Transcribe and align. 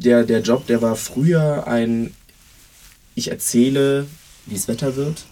der, 0.00 0.24
der 0.24 0.40
Job, 0.40 0.66
der 0.66 0.82
war 0.82 0.96
früher 0.96 1.66
ein, 1.66 2.14
ich 3.14 3.30
erzähle, 3.30 4.06
wie 4.46 4.54
es 4.54 4.66
Wetter 4.66 4.96
wird. 4.96 5.26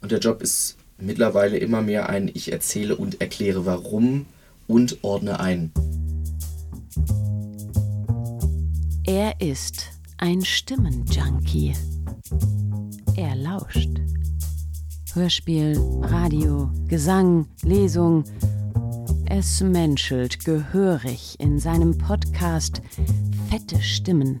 Und 0.00 0.12
der 0.12 0.18
Job 0.18 0.42
ist 0.42 0.76
mittlerweile 0.98 1.58
immer 1.58 1.82
mehr 1.82 2.08
ein, 2.08 2.30
ich 2.32 2.50
erzähle 2.50 2.96
und 2.96 3.20
erkläre 3.20 3.66
warum 3.66 4.26
und 4.66 4.98
ordne 5.02 5.40
ein. 5.40 5.72
Er 9.04 9.40
ist 9.40 9.90
ein 10.16 10.44
Stimmenjunkie. 10.44 11.74
Er 13.16 13.36
lauscht. 13.36 13.90
Hörspiel, 15.14 15.78
Radio, 16.02 16.70
Gesang, 16.86 17.46
Lesung. 17.62 18.24
Es 19.26 19.60
menschelt 19.60 20.44
gehörig 20.44 21.36
in 21.38 21.58
seinem 21.58 21.98
Podcast 21.98 22.80
Fette 23.50 23.80
Stimmen, 23.80 24.38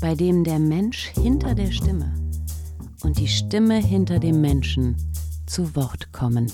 bei 0.00 0.14
dem 0.14 0.44
der 0.44 0.60
Mensch 0.60 1.10
hinter 1.20 1.56
der 1.56 1.72
Stimme 1.72 2.14
und 3.02 3.18
die 3.18 3.26
Stimme 3.26 3.84
hinter 3.84 4.20
dem 4.20 4.40
Menschen 4.40 4.96
zu 5.46 5.74
Wort 5.74 6.12
kommen. 6.12 6.46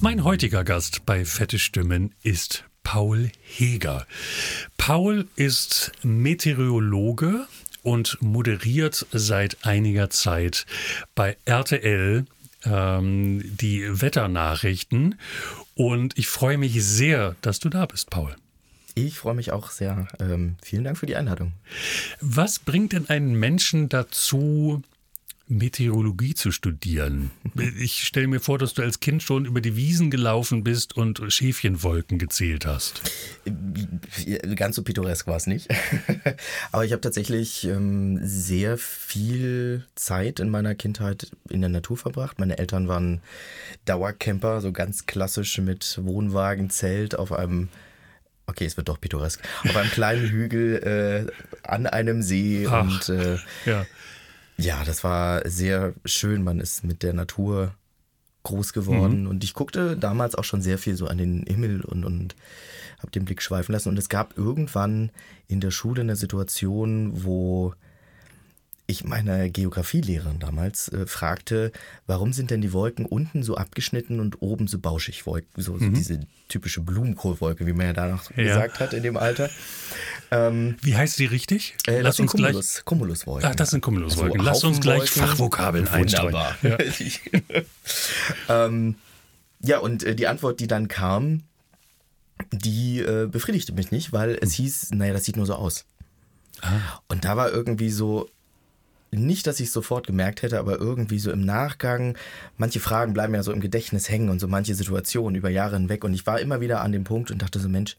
Mein 0.00 0.24
heutiger 0.24 0.64
Gast 0.64 1.04
bei 1.04 1.26
Fette 1.26 1.58
Stimmen 1.58 2.14
ist 2.22 2.64
Paul 2.82 3.30
Heger. 3.42 4.06
Paul 4.78 5.28
ist 5.36 5.92
Meteorologe 6.02 7.46
und 7.82 8.18
moderiert 8.20 9.06
seit 9.12 9.64
einiger 9.64 10.10
Zeit 10.10 10.66
bei 11.14 11.36
RTL 11.44 12.24
ähm, 12.64 13.42
die 13.44 14.00
Wetternachrichten. 14.00 15.16
Und 15.74 16.18
ich 16.18 16.28
freue 16.28 16.58
mich 16.58 16.84
sehr, 16.84 17.36
dass 17.42 17.58
du 17.58 17.68
da 17.68 17.86
bist, 17.86 18.10
Paul. 18.10 18.34
Ich 18.94 19.18
freue 19.18 19.34
mich 19.34 19.52
auch 19.52 19.70
sehr. 19.70 20.08
Ähm, 20.18 20.56
vielen 20.62 20.84
Dank 20.84 20.98
für 20.98 21.06
die 21.06 21.16
Einladung. 21.16 21.52
Was 22.20 22.58
bringt 22.58 22.92
denn 22.92 23.08
einen 23.08 23.34
Menschen 23.34 23.88
dazu, 23.88 24.82
Meteorologie 25.50 26.34
zu 26.34 26.52
studieren. 26.52 27.30
Ich 27.78 28.04
stelle 28.04 28.28
mir 28.28 28.40
vor, 28.40 28.58
dass 28.58 28.74
du 28.74 28.82
als 28.82 29.00
Kind 29.00 29.22
schon 29.22 29.44
über 29.44 29.60
die 29.60 29.76
Wiesen 29.76 30.10
gelaufen 30.10 30.62
bist 30.62 30.96
und 30.96 31.20
Schäfchenwolken 31.28 32.18
gezählt 32.18 32.66
hast. 32.66 33.02
Ganz 34.54 34.76
so 34.76 34.82
pittoresk 34.82 35.26
war 35.26 35.36
es 35.36 35.46
nicht. 35.46 35.68
Aber 36.72 36.84
ich 36.84 36.92
habe 36.92 37.00
tatsächlich 37.00 37.64
ähm, 37.64 38.20
sehr 38.22 38.78
viel 38.78 39.84
Zeit 39.96 40.40
in 40.40 40.50
meiner 40.50 40.74
Kindheit 40.74 41.30
in 41.48 41.60
der 41.60 41.70
Natur 41.70 41.96
verbracht. 41.96 42.38
Meine 42.38 42.58
Eltern 42.58 42.88
waren 42.88 43.20
Dauercamper, 43.84 44.60
so 44.60 44.72
ganz 44.72 45.06
klassisch 45.06 45.58
mit 45.58 45.98
Wohnwagen, 46.02 46.70
Zelt 46.70 47.18
auf 47.18 47.32
einem 47.32 47.68
okay, 48.50 48.66
es 48.66 48.76
wird 48.76 48.88
doch 48.88 49.00
pittoresk, 49.00 49.40
auf 49.64 49.76
einem 49.76 49.90
kleinen 49.90 50.28
Hügel 50.28 51.28
äh, 51.30 51.66
an 51.66 51.86
einem 51.86 52.20
See 52.22 52.66
Ach, 52.68 52.82
und 52.82 53.08
äh, 53.08 53.38
ja. 53.64 53.86
Ja, 54.60 54.84
das 54.84 55.04
war 55.04 55.48
sehr 55.48 55.94
schön. 56.04 56.44
Man 56.44 56.60
ist 56.60 56.84
mit 56.84 57.02
der 57.02 57.14
Natur 57.14 57.74
groß 58.42 58.72
geworden. 58.72 59.22
Mhm. 59.22 59.28
Und 59.28 59.44
ich 59.44 59.54
guckte 59.54 59.96
damals 59.96 60.34
auch 60.34 60.44
schon 60.44 60.62
sehr 60.62 60.78
viel 60.78 60.96
so 60.96 61.06
an 61.06 61.18
den 61.18 61.44
Himmel 61.46 61.82
und, 61.82 62.04
und 62.04 62.36
habe 62.98 63.10
den 63.10 63.24
Blick 63.24 63.42
schweifen 63.42 63.72
lassen. 63.72 63.88
Und 63.88 63.98
es 63.98 64.08
gab 64.08 64.36
irgendwann 64.36 65.10
in 65.46 65.60
der 65.60 65.70
Schule 65.70 66.02
eine 66.02 66.16
Situation, 66.16 67.24
wo 67.24 67.74
ich 68.90 69.04
meine 69.04 69.50
Geografielehrerin 69.50 70.38
damals 70.40 70.88
äh, 70.88 71.06
fragte, 71.06 71.72
warum 72.06 72.32
sind 72.32 72.50
denn 72.50 72.60
die 72.60 72.72
Wolken 72.72 73.06
unten 73.06 73.42
so 73.42 73.56
abgeschnitten 73.56 74.20
und 74.20 74.42
oben 74.42 74.66
so 74.66 74.78
bauschig 74.78 75.26
Wolken, 75.26 75.62
so, 75.62 75.74
mhm. 75.74 75.94
diese 75.94 76.20
typische 76.48 76.80
Blumenkohlwolke, 76.80 77.66
wie 77.66 77.72
man 77.72 77.86
ja 77.86 77.92
danach 77.92 78.30
ja. 78.36 78.44
gesagt 78.44 78.80
hat 78.80 78.92
in 78.92 79.02
dem 79.02 79.16
Alter. 79.16 79.48
Ähm, 80.30 80.76
wie 80.82 80.96
heißt 80.96 81.18
die 81.18 81.26
richtig? 81.26 81.76
Äh, 81.86 82.00
Lass 82.00 82.20
uns 82.20 82.32
Cumulus, 82.32 82.74
gleich 82.74 82.84
Cumuluswolken. 82.84 83.50
Ach, 83.50 83.54
das 83.54 83.70
sind 83.70 83.80
Cumuluswolken. 83.80 84.40
Also 84.40 84.50
Lass 84.50 84.64
uns 84.64 84.80
gleich 84.80 85.10
Fachvokabeln 85.10 85.88
einstreuen. 85.88 86.34
Ja. 86.62 86.78
ähm, 88.66 88.96
ja, 89.60 89.78
und 89.78 90.02
äh, 90.02 90.14
die 90.14 90.26
Antwort, 90.26 90.60
die 90.60 90.66
dann 90.66 90.88
kam, 90.88 91.44
die 92.52 93.00
äh, 93.00 93.26
befriedigte 93.26 93.72
mich 93.72 93.90
nicht, 93.90 94.12
weil 94.12 94.38
es 94.40 94.52
hieß, 94.52 94.90
naja, 94.92 95.12
das 95.12 95.24
sieht 95.24 95.36
nur 95.36 95.46
so 95.46 95.54
aus. 95.54 95.84
Ah. 96.62 97.00
Und 97.08 97.24
da 97.24 97.36
war 97.36 97.50
irgendwie 97.50 97.90
so, 97.90 98.28
nicht, 99.12 99.46
dass 99.46 99.60
ich 99.60 99.68
es 99.68 99.72
sofort 99.72 100.06
gemerkt 100.06 100.42
hätte, 100.42 100.58
aber 100.58 100.78
irgendwie 100.78 101.18
so 101.18 101.30
im 101.32 101.44
Nachgang, 101.44 102.16
manche 102.56 102.80
Fragen 102.80 103.12
bleiben 103.12 103.34
ja 103.34 103.42
so 103.42 103.52
im 103.52 103.60
Gedächtnis 103.60 104.08
hängen 104.08 104.28
und 104.28 104.38
so 104.38 104.48
manche 104.48 104.74
Situationen 104.74 105.36
über 105.36 105.50
Jahre 105.50 105.76
hinweg. 105.76 106.04
Und 106.04 106.14
ich 106.14 106.26
war 106.26 106.40
immer 106.40 106.60
wieder 106.60 106.80
an 106.80 106.92
dem 106.92 107.04
Punkt 107.04 107.30
und 107.30 107.42
dachte 107.42 107.58
so, 107.58 107.68
Mensch, 107.68 107.96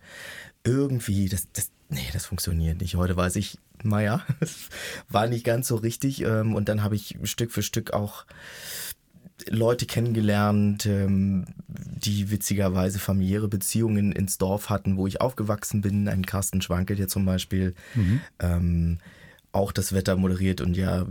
irgendwie, 0.64 1.28
das, 1.28 1.48
das, 1.54 1.72
nee, 1.90 2.08
das 2.14 2.26
funktioniert 2.26 2.80
nicht. 2.80 2.96
Heute 2.96 3.18
weiß 3.18 3.36
ich, 3.36 3.58
naja, 3.84 4.26
war 5.10 5.28
nicht 5.28 5.44
ganz 5.44 5.68
so 5.68 5.76
richtig. 5.76 6.22
Ähm, 6.22 6.56
und 6.56 6.70
dann 6.70 6.84
habe 6.84 6.96
ich 6.96 7.18
Stück 7.24 7.52
für 7.52 7.64
Stück 7.64 7.92
auch 7.92 8.26
Leute 9.50 9.86
kennengelernt, 9.86 10.86
ähm, 10.86 11.46
die 11.68 12.32
witzigerweise 12.32 13.00
familiäre 13.00 13.48
Beziehungen 13.48 14.12
ins 14.12 14.38
Dorf 14.38 14.70
hatten, 14.70 14.98
wo 14.98 15.08
ich 15.08 15.20
aufgewachsen 15.20 15.82
bin. 15.82 16.08
Ein 16.08 16.26
Carsten 16.26 16.62
Schwankel 16.62 16.96
hier 16.96 17.08
zum 17.08 17.26
Beispiel. 17.26 17.74
Mhm. 17.96 18.22
Ähm, 18.40 18.98
auch 19.52 19.72
das 19.72 19.94
Wetter 19.94 20.16
moderiert 20.16 20.62
und 20.62 20.78
ja 20.78 21.06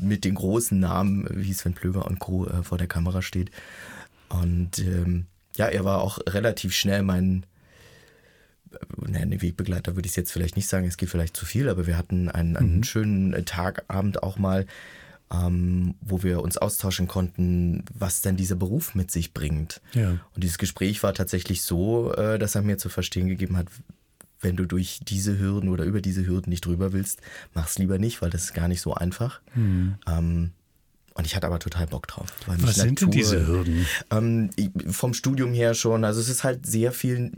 mit 0.00 0.24
den 0.24 0.34
großen 0.34 0.78
Namen, 0.78 1.26
wie 1.30 1.52
Sven 1.52 1.74
Plöger 1.74 2.06
und 2.06 2.18
Co. 2.18 2.46
Äh, 2.46 2.62
vor 2.62 2.78
der 2.78 2.86
Kamera 2.86 3.22
steht. 3.22 3.50
Und 4.28 4.78
ähm, 4.78 5.26
ja, 5.56 5.66
er 5.66 5.84
war 5.84 6.00
auch 6.00 6.18
relativ 6.28 6.74
schnell 6.74 7.02
mein 7.02 7.46
äh, 8.72 9.26
ne, 9.26 9.40
Wegbegleiter 9.42 9.96
würde 9.96 10.08
ich 10.08 10.16
jetzt 10.16 10.32
vielleicht 10.32 10.56
nicht 10.56 10.68
sagen, 10.68 10.86
es 10.86 10.96
geht 10.96 11.10
vielleicht 11.10 11.36
zu 11.36 11.46
viel, 11.46 11.68
aber 11.68 11.86
wir 11.86 11.96
hatten 11.96 12.28
einen, 12.28 12.56
einen 12.56 12.76
mhm. 12.78 12.84
schönen 12.84 13.44
Tagabend 13.44 14.22
auch 14.22 14.38
mal, 14.38 14.66
ähm, 15.32 15.94
wo 16.00 16.22
wir 16.22 16.42
uns 16.42 16.58
austauschen 16.58 17.08
konnten, 17.08 17.84
was 17.92 18.20
denn 18.20 18.36
dieser 18.36 18.56
Beruf 18.56 18.94
mit 18.94 19.10
sich 19.10 19.32
bringt. 19.32 19.80
Ja. 19.94 20.18
Und 20.34 20.44
dieses 20.44 20.58
Gespräch 20.58 21.02
war 21.02 21.14
tatsächlich 21.14 21.62
so, 21.62 22.12
äh, 22.14 22.38
dass 22.38 22.54
er 22.54 22.62
mir 22.62 22.78
zu 22.78 22.88
verstehen 22.88 23.28
gegeben 23.28 23.56
hat, 23.56 23.68
wenn 24.40 24.56
du 24.56 24.66
durch 24.66 25.00
diese 25.02 25.38
Hürden 25.38 25.68
oder 25.68 25.84
über 25.84 26.00
diese 26.00 26.26
Hürden 26.26 26.50
nicht 26.50 26.66
drüber 26.66 26.92
willst, 26.92 27.20
mach's 27.54 27.78
lieber 27.78 27.98
nicht, 27.98 28.22
weil 28.22 28.30
das 28.30 28.44
ist 28.44 28.54
gar 28.54 28.68
nicht 28.68 28.80
so 28.80 28.94
einfach. 28.94 29.40
Mhm. 29.54 29.94
Ähm, 30.06 30.50
und 31.14 31.26
ich 31.26 31.36
hatte 31.36 31.46
aber 31.46 31.60
total 31.60 31.86
Bock 31.86 32.08
drauf. 32.08 32.28
Was 32.46 32.74
sind 32.74 33.00
Natur, 33.00 33.08
denn 33.08 33.10
diese 33.10 33.46
Hürden? 33.46 33.86
Ähm, 34.10 34.50
vom 34.88 35.14
Studium 35.14 35.54
her 35.54 35.74
schon. 35.74 36.04
Also 36.04 36.20
es 36.20 36.28
ist 36.28 36.42
halt 36.42 36.66
sehr 36.66 36.90
viel, 36.90 37.30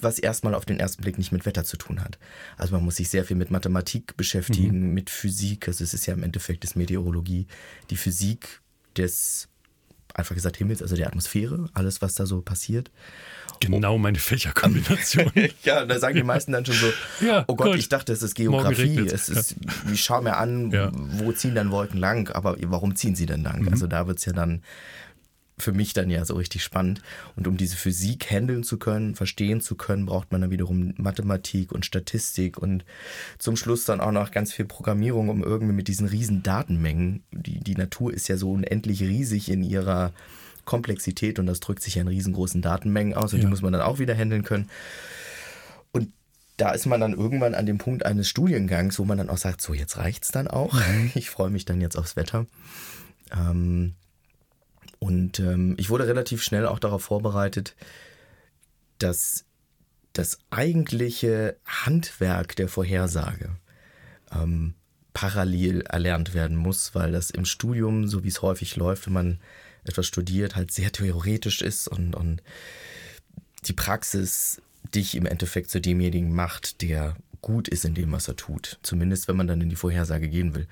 was 0.00 0.20
erstmal 0.20 0.54
auf 0.54 0.64
den 0.64 0.78
ersten 0.78 1.02
Blick 1.02 1.18
nicht 1.18 1.32
mit 1.32 1.44
Wetter 1.44 1.64
zu 1.64 1.76
tun 1.76 2.00
hat. 2.00 2.18
Also 2.56 2.74
man 2.74 2.84
muss 2.84 2.96
sich 2.96 3.08
sehr 3.08 3.24
viel 3.24 3.36
mit 3.36 3.50
Mathematik 3.50 4.16
beschäftigen, 4.16 4.88
mhm. 4.88 4.94
mit 4.94 5.10
Physik. 5.10 5.66
Also 5.66 5.82
es 5.82 5.94
ist 5.94 6.06
ja 6.06 6.14
im 6.14 6.22
Endeffekt 6.22 6.62
das 6.62 6.76
Meteorologie, 6.76 7.48
die 7.90 7.96
Physik 7.96 8.60
des 8.96 9.48
einfach 10.14 10.34
gesagt 10.34 10.56
Himmels, 10.56 10.80
also 10.80 10.96
der 10.96 11.08
Atmosphäre, 11.08 11.68
alles, 11.74 12.00
was 12.00 12.14
da 12.14 12.24
so 12.24 12.40
passiert. 12.40 12.90
Genau 13.60 13.98
meine 13.98 14.18
Fächerkombination. 14.18 15.30
ja, 15.64 15.84
da 15.84 15.98
sagen 15.98 16.16
die 16.16 16.22
meisten 16.22 16.52
dann 16.52 16.64
schon 16.64 16.74
so, 16.74 16.92
ja, 17.24 17.44
oh 17.46 17.56
Gott, 17.56 17.68
gut. 17.68 17.76
ich 17.76 17.88
dachte, 17.88 18.12
es 18.12 18.22
ist 18.22 18.34
Geografie. 18.34 18.98
Es 19.00 19.28
ist, 19.28 19.56
ja. 19.60 19.92
ich 19.92 20.02
schaue 20.02 20.22
mir 20.22 20.36
an, 20.36 20.70
ja. 20.70 20.90
wo 20.92 21.32
ziehen 21.32 21.54
dann 21.54 21.70
Wolken 21.70 21.98
lang, 21.98 22.30
aber 22.30 22.56
warum 22.62 22.96
ziehen 22.96 23.14
sie 23.14 23.26
denn 23.26 23.42
lang? 23.42 23.62
Mhm. 23.62 23.68
Also 23.68 23.86
da 23.86 24.06
wird 24.06 24.18
es 24.18 24.24
ja 24.24 24.32
dann 24.32 24.62
für 25.56 25.72
mich 25.72 25.92
dann 25.92 26.10
ja 26.10 26.24
so 26.24 26.34
richtig 26.34 26.64
spannend. 26.64 27.00
Und 27.36 27.46
um 27.46 27.56
diese 27.56 27.76
Physik 27.76 28.30
handeln 28.30 28.64
zu 28.64 28.78
können, 28.78 29.14
verstehen 29.14 29.60
zu 29.60 29.76
können, 29.76 30.06
braucht 30.06 30.32
man 30.32 30.40
dann 30.40 30.50
wiederum 30.50 30.94
Mathematik 30.96 31.72
und 31.72 31.86
Statistik 31.86 32.58
und 32.58 32.84
zum 33.38 33.56
Schluss 33.56 33.84
dann 33.84 34.00
auch 34.00 34.10
noch 34.10 34.30
ganz 34.32 34.52
viel 34.52 34.64
Programmierung, 34.64 35.28
um 35.28 35.42
irgendwie 35.42 35.74
mit 35.74 35.88
diesen 35.88 36.08
riesen 36.08 36.42
Datenmengen, 36.42 37.22
die, 37.30 37.60
die 37.60 37.76
Natur 37.76 38.12
ist 38.12 38.28
ja 38.28 38.36
so 38.36 38.52
unendlich 38.52 39.02
riesig 39.02 39.48
in 39.48 39.62
ihrer 39.62 40.12
Komplexität 40.64 41.38
und 41.38 41.46
das 41.46 41.60
drückt 41.60 41.82
sich 41.82 41.96
ja 41.96 42.02
in 42.02 42.08
riesengroßen 42.08 42.62
Datenmengen 42.62 43.14
aus 43.14 43.32
und 43.32 43.38
ja. 43.38 43.44
die 43.44 43.50
muss 43.50 43.62
man 43.62 43.72
dann 43.72 43.82
auch 43.82 43.98
wieder 43.98 44.14
handeln 44.14 44.42
können. 44.42 44.70
Und 45.92 46.10
da 46.56 46.72
ist 46.72 46.86
man 46.86 47.00
dann 47.00 47.12
irgendwann 47.12 47.54
an 47.54 47.66
dem 47.66 47.78
Punkt 47.78 48.04
eines 48.06 48.28
Studiengangs, 48.28 48.98
wo 48.98 49.04
man 49.04 49.18
dann 49.18 49.30
auch 49.30 49.38
sagt, 49.38 49.60
so 49.60 49.72
jetzt 49.72 49.98
reicht's 49.98 50.32
dann 50.32 50.48
auch. 50.48 50.72
Mhm. 50.72 51.12
Ich 51.14 51.30
freue 51.30 51.50
mich 51.50 51.64
dann 51.64 51.80
jetzt 51.80 51.96
aufs 51.96 52.16
Wetter. 52.16 52.46
Ähm, 53.32 53.94
und 55.04 55.38
ähm, 55.38 55.74
ich 55.76 55.90
wurde 55.90 56.06
relativ 56.06 56.42
schnell 56.42 56.64
auch 56.64 56.78
darauf 56.78 57.04
vorbereitet, 57.04 57.76
dass 58.96 59.44
das 60.14 60.38
eigentliche 60.48 61.58
Handwerk 61.66 62.56
der 62.56 62.68
Vorhersage 62.68 63.50
ähm, 64.32 64.72
parallel 65.12 65.82
erlernt 65.82 66.32
werden 66.32 66.56
muss, 66.56 66.94
weil 66.94 67.12
das 67.12 67.28
im 67.28 67.44
Studium, 67.44 68.08
so 68.08 68.24
wie 68.24 68.28
es 68.28 68.40
häufig 68.40 68.76
läuft, 68.76 69.04
wenn 69.04 69.12
man 69.12 69.40
etwas 69.84 70.06
studiert, 70.06 70.56
halt 70.56 70.70
sehr 70.70 70.90
theoretisch 70.90 71.60
ist 71.60 71.86
und, 71.86 72.16
und 72.16 72.42
die 73.66 73.74
Praxis 73.74 74.62
dich 74.94 75.16
im 75.16 75.26
Endeffekt 75.26 75.68
zu 75.68 75.82
demjenigen 75.82 76.34
macht, 76.34 76.80
der 76.80 77.14
gut 77.42 77.68
ist 77.68 77.84
in 77.84 77.94
dem, 77.94 78.10
was 78.10 78.26
er 78.26 78.36
tut. 78.36 78.78
Zumindest, 78.80 79.28
wenn 79.28 79.36
man 79.36 79.48
dann 79.48 79.60
in 79.60 79.68
die 79.68 79.76
Vorhersage 79.76 80.30
gehen 80.30 80.54
will. 80.54 80.66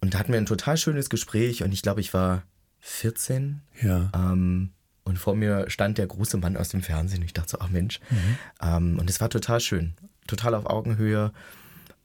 und 0.00 0.14
da 0.14 0.20
hatten 0.20 0.30
wir 0.30 0.38
ein 0.38 0.46
total 0.46 0.76
schönes 0.76 1.10
Gespräch 1.10 1.64
und 1.64 1.72
ich 1.72 1.82
glaube, 1.82 2.00
ich 2.00 2.14
war 2.14 2.44
14. 2.82 3.62
Ja. 3.80 4.10
Ähm, 4.14 4.70
und 5.04 5.18
vor 5.18 5.34
mir 5.34 5.70
stand 5.70 5.98
der 5.98 6.06
große 6.06 6.36
Mann 6.36 6.56
aus 6.56 6.68
dem 6.68 6.82
Fernsehen. 6.82 7.20
Und 7.20 7.26
ich 7.26 7.32
dachte 7.32 7.50
so, 7.50 7.58
ach 7.60 7.70
Mensch. 7.70 8.00
Mhm. 8.10 8.38
Ähm, 8.60 8.98
und 8.98 9.08
es 9.08 9.20
war 9.20 9.30
total 9.30 9.60
schön. 9.60 9.94
Total 10.26 10.54
auf 10.54 10.66
Augenhöhe. 10.66 11.32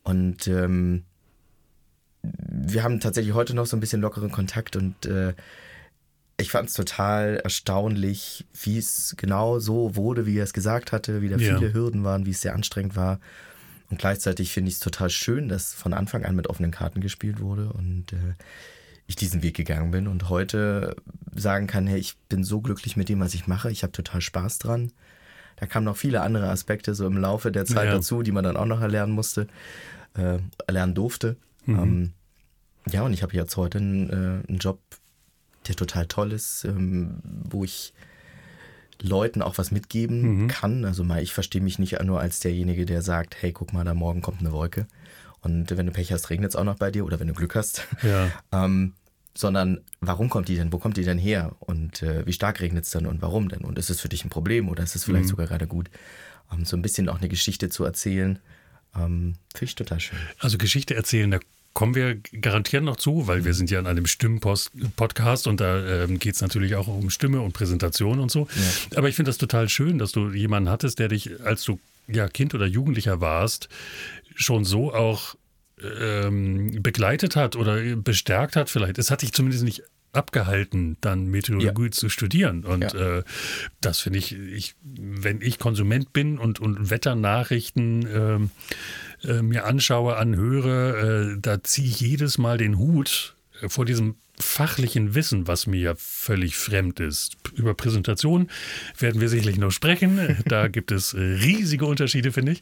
Und 0.03 0.47
ähm, 0.47 1.03
wir 2.21 2.83
haben 2.83 2.99
tatsächlich 2.99 3.33
heute 3.33 3.53
noch 3.53 3.65
so 3.65 3.75
ein 3.75 3.79
bisschen 3.79 4.01
lockeren 4.01 4.31
Kontakt 4.31 4.75
und 4.75 5.05
äh, 5.05 5.33
ich 6.39 6.51
fand 6.51 6.69
es 6.69 6.75
total 6.75 7.37
erstaunlich, 7.43 8.45
wie 8.61 8.77
es 8.77 9.15
genau 9.17 9.59
so 9.59 9.95
wurde, 9.95 10.25
wie 10.25 10.37
er 10.37 10.43
es 10.43 10.53
gesagt 10.53 10.91
hatte, 10.91 11.21
wie 11.21 11.29
da 11.29 11.37
ja. 11.37 11.57
viele 11.57 11.73
Hürden 11.73 12.03
waren, 12.03 12.25
wie 12.25 12.31
es 12.31 12.41
sehr 12.41 12.53
anstrengend 12.53 12.95
war. 12.95 13.19
Und 13.89 13.99
gleichzeitig 13.99 14.51
finde 14.51 14.69
ich 14.69 14.75
es 14.75 14.79
total 14.79 15.09
schön, 15.09 15.49
dass 15.49 15.73
von 15.73 15.93
Anfang 15.93 16.25
an 16.25 16.35
mit 16.35 16.47
offenen 16.47 16.71
Karten 16.71 17.01
gespielt 17.01 17.39
wurde 17.39 17.71
und 17.73 18.13
äh, 18.13 18.35
ich 19.07 19.15
diesen 19.15 19.41
Weg 19.41 19.55
gegangen 19.55 19.91
bin 19.91 20.07
und 20.07 20.29
heute 20.29 20.95
sagen 21.33 21.65
kann, 21.67 21.87
hey, 21.87 21.97
ich 21.97 22.17
bin 22.29 22.43
so 22.43 22.61
glücklich 22.61 22.97
mit 22.97 23.09
dem, 23.09 23.19
was 23.19 23.33
ich 23.33 23.47
mache. 23.47 23.71
Ich 23.71 23.83
habe 23.83 23.91
total 23.91 24.21
Spaß 24.21 24.59
dran. 24.59 24.91
Da 25.55 25.65
kamen 25.65 25.85
noch 25.85 25.97
viele 25.97 26.21
andere 26.21 26.49
Aspekte 26.49 26.93
so 26.93 27.07
im 27.07 27.17
Laufe 27.17 27.51
der 27.51 27.65
Zeit 27.65 27.87
ja. 27.87 27.95
dazu, 27.95 28.21
die 28.21 28.31
man 28.31 28.43
dann 28.43 28.57
auch 28.57 28.65
noch 28.65 28.81
erlernen 28.81 29.13
musste, 29.13 29.47
äh, 30.15 30.39
erlernen 30.67 30.93
durfte. 30.93 31.37
Mhm. 31.65 31.79
Ähm, 31.79 32.13
ja, 32.91 33.01
und 33.01 33.13
ich 33.13 33.23
habe 33.23 33.33
jetzt 33.33 33.57
heute 33.57 33.79
einen, 33.79 34.09
äh, 34.09 34.47
einen, 34.47 34.59
Job, 34.59 34.79
der 35.67 35.75
total 35.75 36.05
toll 36.05 36.31
ist, 36.31 36.63
ähm, 36.65 37.21
wo 37.23 37.63
ich 37.63 37.93
Leuten 39.01 39.41
auch 39.41 39.57
was 39.57 39.71
mitgeben 39.71 40.43
mhm. 40.43 40.47
kann. 40.47 40.85
Also 40.85 41.03
mal, 41.03 41.21
ich 41.21 41.33
verstehe 41.33 41.61
mich 41.61 41.79
nicht 41.79 42.01
nur 42.03 42.19
als 42.19 42.39
derjenige, 42.39 42.85
der 42.85 43.01
sagt, 43.01 43.41
hey, 43.41 43.51
guck 43.51 43.73
mal, 43.73 43.83
da 43.83 43.93
morgen 43.93 44.21
kommt 44.21 44.41
eine 44.41 44.51
Wolke. 44.51 44.87
Und 45.47 45.77
wenn 45.77 45.85
du 45.85 45.93
Pech 45.93 46.11
hast, 46.11 46.29
regnet 46.29 46.49
es 46.51 46.55
auch 46.57 46.65
noch 46.65 46.75
bei 46.75 46.91
dir 46.91 47.05
oder 47.05 47.21
wenn 47.21 47.27
du 47.27 47.33
Glück 47.33 47.55
hast. 47.55 47.87
Ja. 48.03 48.29
ähm, 48.51 48.93
sondern 49.33 49.79
warum 50.01 50.29
kommt 50.29 50.49
die 50.49 50.55
denn? 50.55 50.73
Wo 50.73 50.77
kommt 50.77 50.97
die 50.97 51.03
denn 51.03 51.17
her? 51.17 51.55
Und 51.59 52.01
äh, 52.01 52.25
wie 52.25 52.33
stark 52.33 52.59
regnet 52.59 52.83
es 52.83 52.89
denn 52.89 53.05
und 53.05 53.21
warum 53.21 53.47
denn? 53.47 53.61
Und 53.61 53.79
ist 53.79 53.89
es 53.89 54.01
für 54.01 54.09
dich 54.09 54.25
ein 54.25 54.29
Problem 54.29 54.67
oder 54.67 54.83
ist 54.83 54.95
es 54.95 55.05
vielleicht 55.05 55.25
mhm. 55.25 55.29
sogar 55.29 55.47
gerade 55.47 55.67
gut? 55.67 55.89
Um, 56.51 56.65
so 56.65 56.75
ein 56.75 56.81
bisschen 56.81 57.07
auch 57.07 57.19
eine 57.19 57.29
Geschichte 57.29 57.69
zu 57.69 57.85
erzählen, 57.85 58.39
ähm, 58.95 59.35
finde 59.53 59.69
ich 59.69 59.75
total 59.75 59.99
schön. 60.01 60.17
Also 60.39 60.57
Geschichte 60.57 60.95
erzählen, 60.95 61.31
da 61.31 61.39
kommen 61.73 61.93
wir 61.95 62.15
garantiert 62.15 62.83
noch 62.83 62.95
zu, 62.97 63.27
weil 63.27 63.45
wir 63.45 63.53
sind 63.53 63.69
ja 63.69 63.79
in 63.79 63.87
einem 63.87 64.07
Stimmen-Podcast 64.07 65.47
und 65.47 65.61
da 65.61 66.03
ähm, 66.03 66.19
geht 66.19 66.35
es 66.35 66.41
natürlich 66.41 66.75
auch 66.75 66.87
um 66.87 67.09
Stimme 67.09 67.41
und 67.41 67.53
Präsentation 67.53 68.19
und 68.19 68.31
so. 68.31 68.47
Ja. 68.55 68.97
Aber 68.97 69.07
ich 69.07 69.15
finde 69.15 69.29
das 69.29 69.37
total 69.37 69.69
schön, 69.69 69.97
dass 69.99 70.11
du 70.11 70.29
jemanden 70.31 70.69
hattest, 70.69 70.99
der 70.99 71.09
dich, 71.09 71.39
als 71.41 71.63
du 71.63 71.79
ja 72.07 72.27
Kind 72.27 72.55
oder 72.55 72.65
Jugendlicher 72.65 73.21
warst, 73.21 73.69
schon 74.37 74.63
so 74.63 74.93
auch 74.93 75.35
ähm, 75.81 76.81
begleitet 76.81 77.35
hat 77.35 77.55
oder 77.55 77.77
bestärkt 77.97 78.55
hat 78.55 78.69
vielleicht. 78.69 78.97
Es 78.97 79.11
hat 79.11 79.21
dich 79.21 79.33
zumindest 79.33 79.63
nicht 79.63 79.83
abgehalten, 80.13 80.97
dann 81.01 81.27
Meteorologie 81.27 81.85
ja. 81.85 81.91
zu 81.91 82.09
studieren. 82.09 82.63
Und 82.65 82.93
ja. 82.93 83.17
äh, 83.19 83.23
das 83.81 83.99
finde 83.99 84.19
ich, 84.19 84.33
ich, 84.33 84.75
wenn 84.81 85.41
ich 85.41 85.59
Konsument 85.59 86.13
bin 86.13 86.37
und, 86.39 86.59
und 86.59 86.89
Wetternachrichten 86.89 88.07
ähm, 88.11 88.49
äh, 89.23 89.41
mir 89.41 89.65
anschaue, 89.65 90.17
anhöre, 90.17 91.35
äh, 91.35 91.39
da 91.39 91.63
ziehe 91.63 91.87
ich 91.87 91.99
jedes 91.99 92.37
Mal 92.37 92.57
den 92.57 92.77
Hut 92.77 93.35
äh, 93.61 93.69
vor 93.69 93.85
diesem 93.85 94.15
fachlichen 94.39 95.15
Wissen, 95.15 95.47
was 95.47 95.67
mir 95.67 95.79
ja 95.79 95.93
völlig 95.95 96.55
fremd 96.57 96.99
ist. 96.99 97.37
Über 97.55 97.73
Präsentation 97.73 98.49
werden 98.97 99.19
wir 99.19 99.29
sicherlich 99.29 99.57
noch 99.57 99.71
sprechen. 99.71 100.37
Da 100.47 100.67
gibt 100.67 100.91
es 100.91 101.13
äh, 101.13 101.19
riesige 101.19 101.85
Unterschiede, 101.85 102.31
finde 102.31 102.53
ich. 102.53 102.61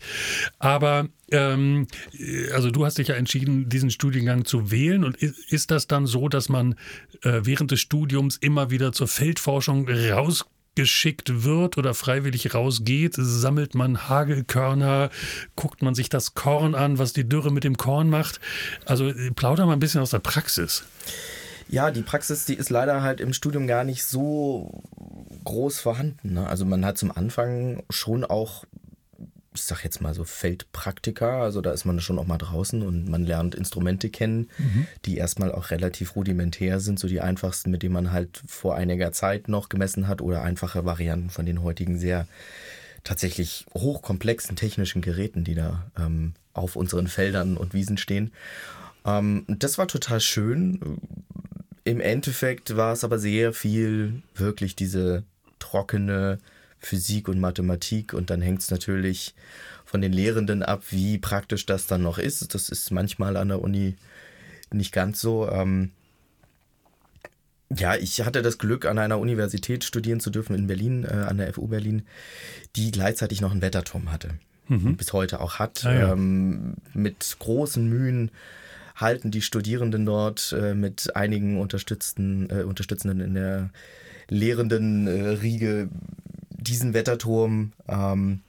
Aber 0.57 1.07
ähm, 1.31 1.87
äh, 2.17 2.51
also 2.51 2.71
du 2.71 2.85
hast 2.85 2.97
dich 2.97 3.09
ja 3.09 3.15
entschieden, 3.15 3.69
diesen 3.69 3.91
Studiengang 3.91 4.45
zu 4.45 4.71
wählen. 4.71 5.03
Und 5.03 5.17
ist 5.17 5.71
das 5.71 5.87
dann 5.87 6.07
so, 6.07 6.29
dass 6.29 6.49
man 6.49 6.75
äh, 7.21 7.41
während 7.43 7.71
des 7.71 7.81
Studiums 7.81 8.37
immer 8.37 8.71
wieder 8.71 8.91
zur 8.91 9.07
Feldforschung 9.07 9.87
raus 9.89 10.45
geschickt 10.75 11.43
wird 11.43 11.77
oder 11.77 11.93
freiwillig 11.93 12.53
rausgeht, 12.53 13.13
sammelt 13.17 13.75
man 13.75 14.09
Hagelkörner, 14.09 15.09
guckt 15.55 15.81
man 15.81 15.95
sich 15.95 16.09
das 16.09 16.35
Korn 16.35 16.75
an, 16.75 16.99
was 16.99 17.13
die 17.13 17.27
Dürre 17.27 17.51
mit 17.51 17.63
dem 17.63 17.77
Korn 17.77 18.09
macht. 18.09 18.39
Also 18.85 19.11
plauder 19.35 19.65
mal 19.65 19.73
ein 19.73 19.79
bisschen 19.79 20.01
aus 20.01 20.11
der 20.11 20.19
Praxis. 20.19 20.83
Ja, 21.67 21.91
die 21.91 22.01
Praxis, 22.01 22.45
die 22.45 22.55
ist 22.55 22.69
leider 22.69 23.01
halt 23.01 23.19
im 23.19 23.33
Studium 23.33 23.67
gar 23.67 23.83
nicht 23.83 24.03
so 24.03 24.83
groß 25.43 25.79
vorhanden. 25.79 26.33
Ne? 26.33 26.47
Also 26.47 26.65
man 26.65 26.85
hat 26.85 26.97
zum 26.97 27.11
Anfang 27.11 27.83
schon 27.89 28.23
auch, 28.23 28.65
ich 29.53 29.63
sag 29.63 29.83
jetzt 29.83 30.01
mal 30.01 30.13
so 30.13 30.23
Feldpraktika, 30.25 31.41
also 31.41 31.61
da 31.61 31.71
ist 31.71 31.85
man 31.85 31.99
schon 32.01 32.19
auch 32.19 32.27
mal 32.27 32.37
draußen 32.37 32.81
und 32.81 33.09
man 33.09 33.23
lernt 33.23 33.55
Instrumente 33.55 34.09
kennen, 34.09 34.49
mhm. 34.57 34.87
die 35.05 35.17
erstmal 35.17 35.51
auch 35.51 35.71
relativ 35.71 36.15
rudimentär 36.15 36.79
sind, 36.79 36.99
so 36.99 37.07
die 37.07 37.21
einfachsten, 37.21 37.71
mit 37.71 37.81
denen 37.81 37.93
man 37.93 38.11
halt 38.11 38.41
vor 38.45 38.75
einiger 38.75 39.11
Zeit 39.11 39.47
noch 39.47 39.69
gemessen 39.69 40.07
hat 40.07 40.21
oder 40.21 40.43
einfache 40.43 40.85
Varianten 40.85 41.29
von 41.29 41.45
den 41.45 41.63
heutigen 41.63 41.97
sehr 41.97 42.27
tatsächlich 43.03 43.65
hochkomplexen 43.73 44.55
technischen 44.55 45.01
Geräten, 45.01 45.43
die 45.43 45.55
da 45.55 45.85
ähm, 45.97 46.33
auf 46.53 46.75
unseren 46.75 47.07
Feldern 47.07 47.55
und 47.55 47.73
Wiesen 47.73 47.97
stehen. 47.97 48.33
Ähm, 49.05 49.45
das 49.47 49.77
war 49.77 49.87
total 49.87 50.19
schön. 50.19 50.99
Im 51.85 52.01
Endeffekt 52.01 52.75
war 52.75 52.93
es 52.93 53.03
aber 53.03 53.19
sehr 53.19 53.53
viel 53.53 54.23
wirklich 54.33 54.75
diese 54.75 55.23
trockene 55.59 56.39
Physik 56.79 57.27
und 57.27 57.39
Mathematik 57.39 58.13
und 58.13 58.29
dann 58.31 58.41
hängt 58.41 58.61
es 58.61 58.71
natürlich 58.71 59.35
von 59.85 60.01
den 60.01 60.11
Lehrenden 60.11 60.63
ab, 60.63 60.83
wie 60.89 61.19
praktisch 61.19 61.65
das 61.67 61.85
dann 61.85 62.01
noch 62.01 62.17
ist. 62.17 62.53
Das 62.55 62.69
ist 62.69 62.91
manchmal 62.91 63.37
an 63.37 63.49
der 63.49 63.61
Uni 63.61 63.95
nicht 64.71 64.91
ganz 64.91 65.21
so. 65.21 65.47
Ähm, 65.47 65.91
ja, 67.75 67.95
ich 67.95 68.25
hatte 68.25 68.41
das 68.41 68.57
Glück, 68.57 68.85
an 68.85 68.97
einer 68.97 69.19
Universität 69.19 69.83
studieren 69.83 70.19
zu 70.19 70.31
dürfen 70.31 70.55
in 70.55 70.65
Berlin, 70.65 71.03
äh, 71.03 71.25
an 71.27 71.37
der 71.37 71.53
FU 71.53 71.67
Berlin, 71.67 72.03
die 72.75 72.91
gleichzeitig 72.91 73.41
noch 73.41 73.51
einen 73.51 73.61
Wetterturm 73.61 74.11
hatte. 74.11 74.31
Mhm. 74.67 74.97
Bis 74.97 75.13
heute 75.13 75.39
auch 75.39 75.59
hat. 75.59 75.85
Ah, 75.85 75.93
ja. 75.93 76.13
ähm, 76.13 76.75
mit 76.93 77.37
großen 77.37 77.87
Mühen 77.87 78.31
halten 78.95 79.29
die 79.31 79.41
Studierenden 79.41 80.05
dort 80.05 80.53
äh, 80.57 80.73
mit 80.73 81.15
einigen 81.15 81.59
Unterstützten, 81.59 82.49
äh, 82.49 82.63
Unterstützenden 82.63 83.19
in 83.19 83.33
der 83.33 83.69
lehrenden 84.29 85.07
äh, 85.07 85.27
Riege 85.29 85.89
diesen 86.49 86.93
Wetterturm. 86.93 87.73
Ähm, 87.87 88.41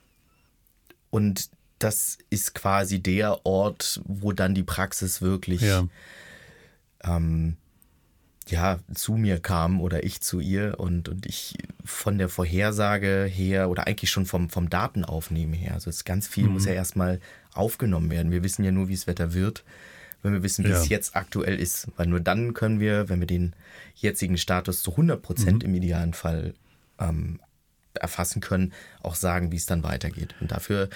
und 1.11 1.51
das 1.79 2.19
ist 2.31 2.55
quasi 2.55 3.01
der 3.01 3.45
Ort, 3.45 4.01
wo 4.05 4.33
dann 4.33 4.55
die 4.55 4.63
Praxis 4.63 5.21
wirklich 5.21 5.61
ja. 5.61 5.87
Ähm, 7.05 7.57
ja, 8.49 8.79
zu 8.95 9.15
mir 9.15 9.41
kam 9.41 9.81
oder 9.81 10.05
ich 10.05 10.21
zu 10.21 10.39
ihr 10.39 10.79
und, 10.79 11.09
und 11.09 11.27
ich 11.27 11.59
von 11.85 12.17
der 12.17 12.29
Vorhersage 12.29 13.25
her 13.25 13.69
oder 13.69 13.89
eigentlich 13.89 14.11
schon 14.11 14.25
vom, 14.25 14.51
vom 14.51 14.71
Datenaufnehmen 14.71 15.55
her, 15.55 15.75
also 15.75 15.91
es 15.91 16.05
ganz 16.05 16.29
viel 16.29 16.45
mhm. 16.45 16.53
muss 16.53 16.65
ja 16.65 16.73
erstmal 16.73 17.21
aufgenommen 17.53 18.09
werden. 18.09 18.31
Wir 18.31 18.45
wissen 18.45 18.65
ja 18.65 18.71
nur, 18.71 18.89
wie 18.89 18.95
es 18.95 19.09
Wetter 19.09 19.35
wird 19.35 19.65
wenn 20.27 20.35
wir 20.35 20.43
wissen, 20.43 20.65
wie 20.65 20.71
ja. 20.71 20.77
es 20.77 20.89
jetzt 20.89 21.17
aktuell 21.17 21.59
ist. 21.59 21.89
Weil 21.97 22.07
nur 22.07 22.21
dann 22.21 22.53
können 22.53 22.81
wir, 22.81 23.09
wenn 23.09 23.21
wir 23.21 23.27
den 23.27 23.55
jetzigen 23.95 24.37
Status 24.37 24.83
zu 24.83 24.91
100 24.91 25.23
Prozent 25.23 25.63
mhm. 25.63 25.71
im 25.71 25.75
idealen 25.77 26.13
Fall 26.13 26.55
ähm, 26.99 27.41
erfassen 27.95 28.41
können, 28.41 28.73
auch 29.03 29.15
sagen, 29.15 29.53
wie 29.53 29.57
es 29.57 29.67
dann 29.67 29.83
weitergeht. 29.83 30.35
Und 30.41 30.53
dafür 30.53 30.89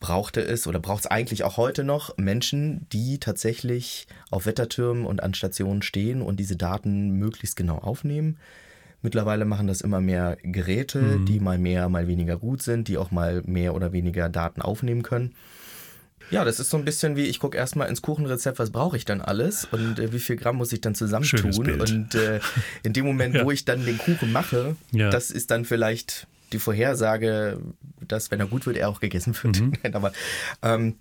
brauchte 0.00 0.40
es 0.40 0.66
oder 0.66 0.78
braucht 0.78 1.04
es 1.04 1.10
eigentlich 1.10 1.44
auch 1.44 1.56
heute 1.56 1.84
noch 1.84 2.16
Menschen, 2.18 2.86
die 2.92 3.18
tatsächlich 3.18 4.06
auf 4.30 4.46
Wettertürmen 4.46 5.06
und 5.06 5.22
an 5.22 5.34
Stationen 5.34 5.82
stehen 5.82 6.22
und 6.22 6.38
diese 6.38 6.56
Daten 6.56 7.12
möglichst 7.12 7.56
genau 7.56 7.78
aufnehmen. 7.78 8.38
Mittlerweile 9.00 9.44
machen 9.44 9.66
das 9.66 9.80
immer 9.80 10.00
mehr 10.00 10.36
Geräte, 10.42 11.00
mhm. 11.00 11.26
die 11.26 11.40
mal 11.40 11.58
mehr, 11.58 11.88
mal 11.88 12.06
weniger 12.06 12.36
gut 12.36 12.62
sind, 12.62 12.86
die 12.86 12.98
auch 12.98 13.10
mal 13.10 13.42
mehr 13.46 13.74
oder 13.74 13.92
weniger 13.92 14.28
Daten 14.28 14.62
aufnehmen 14.62 15.02
können. 15.02 15.34
Ja, 16.32 16.44
das 16.44 16.58
ist 16.58 16.70
so 16.70 16.78
ein 16.78 16.84
bisschen 16.84 17.14
wie, 17.14 17.26
ich 17.26 17.38
gucke 17.38 17.58
erstmal 17.58 17.88
ins 17.88 18.00
Kuchenrezept, 18.00 18.58
was 18.58 18.70
brauche 18.70 18.96
ich 18.96 19.04
dann 19.04 19.20
alles 19.20 19.66
und 19.66 19.98
äh, 19.98 20.12
wie 20.12 20.18
viel 20.18 20.36
Gramm 20.36 20.56
muss 20.56 20.72
ich 20.72 20.80
dann 20.80 20.94
zusammentun. 20.94 21.80
Und 21.80 22.14
äh, 22.14 22.40
in 22.82 22.94
dem 22.94 23.04
Moment, 23.04 23.34
ja. 23.36 23.44
wo 23.44 23.50
ich 23.50 23.66
dann 23.66 23.84
den 23.84 23.98
Kuchen 23.98 24.32
mache, 24.32 24.76
ja. 24.92 25.10
das 25.10 25.30
ist 25.30 25.50
dann 25.50 25.66
vielleicht 25.66 26.26
die 26.52 26.58
Vorhersage, 26.58 27.60
dass, 28.00 28.30
wenn 28.30 28.40
er 28.40 28.46
gut 28.46 28.64
wird, 28.64 28.78
er 28.78 28.88
auch 28.88 29.00
gegessen 29.00 29.36
wird. 29.42 29.60
Mhm. 29.60 29.72
Nein, 29.82 29.94
aber 29.94 30.12
ähm, 30.62 30.96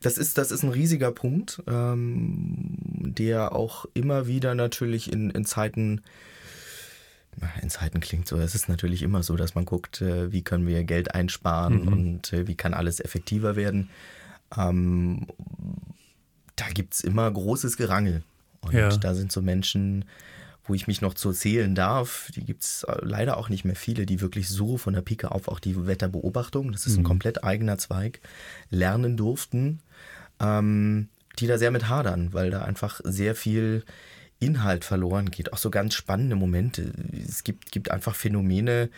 das 0.00 0.16
ist, 0.16 0.38
das 0.38 0.52
ist 0.52 0.62
ein 0.62 0.70
riesiger 0.70 1.10
Punkt, 1.10 1.60
ähm, 1.66 2.76
der 3.02 3.56
auch 3.56 3.84
immer 3.94 4.28
wieder 4.28 4.54
natürlich 4.54 5.12
in, 5.12 5.30
in 5.30 5.44
Zeiten 5.44 6.02
in 7.62 7.70
Zeiten 7.70 8.00
klingt 8.00 8.26
so, 8.26 8.36
es 8.38 8.56
ist 8.56 8.68
natürlich 8.68 9.02
immer 9.02 9.22
so, 9.22 9.36
dass 9.36 9.54
man 9.54 9.64
guckt, 9.64 10.00
äh, 10.00 10.32
wie 10.32 10.42
können 10.42 10.66
wir 10.66 10.82
Geld 10.82 11.14
einsparen 11.14 11.82
mhm. 11.82 11.88
und 11.88 12.32
äh, 12.32 12.48
wie 12.48 12.56
kann 12.56 12.74
alles 12.74 12.98
effektiver 12.98 13.54
werden. 13.54 13.90
Ähm, 14.56 15.26
da 16.56 16.66
gibt 16.68 16.94
es 16.94 17.00
immer 17.00 17.30
großes 17.30 17.76
Gerangel. 17.76 18.22
Und 18.60 18.74
ja. 18.74 18.88
da 18.88 19.14
sind 19.14 19.30
so 19.30 19.40
Menschen, 19.42 20.04
wo 20.64 20.74
ich 20.74 20.86
mich 20.86 21.00
noch 21.00 21.14
zu 21.14 21.32
zählen 21.32 21.74
darf, 21.74 22.30
die 22.34 22.44
gibt 22.44 22.62
es 22.62 22.82
äh, 22.84 22.96
leider 23.02 23.36
auch 23.36 23.48
nicht 23.48 23.64
mehr 23.64 23.76
viele, 23.76 24.04
die 24.04 24.20
wirklich 24.20 24.48
so 24.48 24.76
von 24.76 24.94
der 24.94 25.02
Pike 25.02 25.30
auf 25.30 25.48
auch 25.48 25.60
die 25.60 25.86
Wetterbeobachtung, 25.86 26.72
das 26.72 26.86
ist 26.86 26.96
ein 26.96 27.00
mhm. 27.02 27.06
komplett 27.06 27.44
eigener 27.44 27.78
Zweig, 27.78 28.20
lernen 28.70 29.16
durften. 29.16 29.80
Ähm, 30.40 31.08
die 31.38 31.46
da 31.46 31.58
sehr 31.58 31.70
mit 31.70 31.88
hadern, 31.88 32.32
weil 32.32 32.50
da 32.50 32.62
einfach 32.62 33.00
sehr 33.04 33.34
viel 33.34 33.84
Inhalt 34.40 34.84
verloren 34.84 35.30
geht. 35.30 35.52
Auch 35.52 35.58
so 35.58 35.70
ganz 35.70 35.94
spannende 35.94 36.36
Momente. 36.36 36.92
Es 37.12 37.44
gibt, 37.44 37.72
gibt 37.72 37.90
einfach 37.90 38.14
Phänomene, 38.14 38.90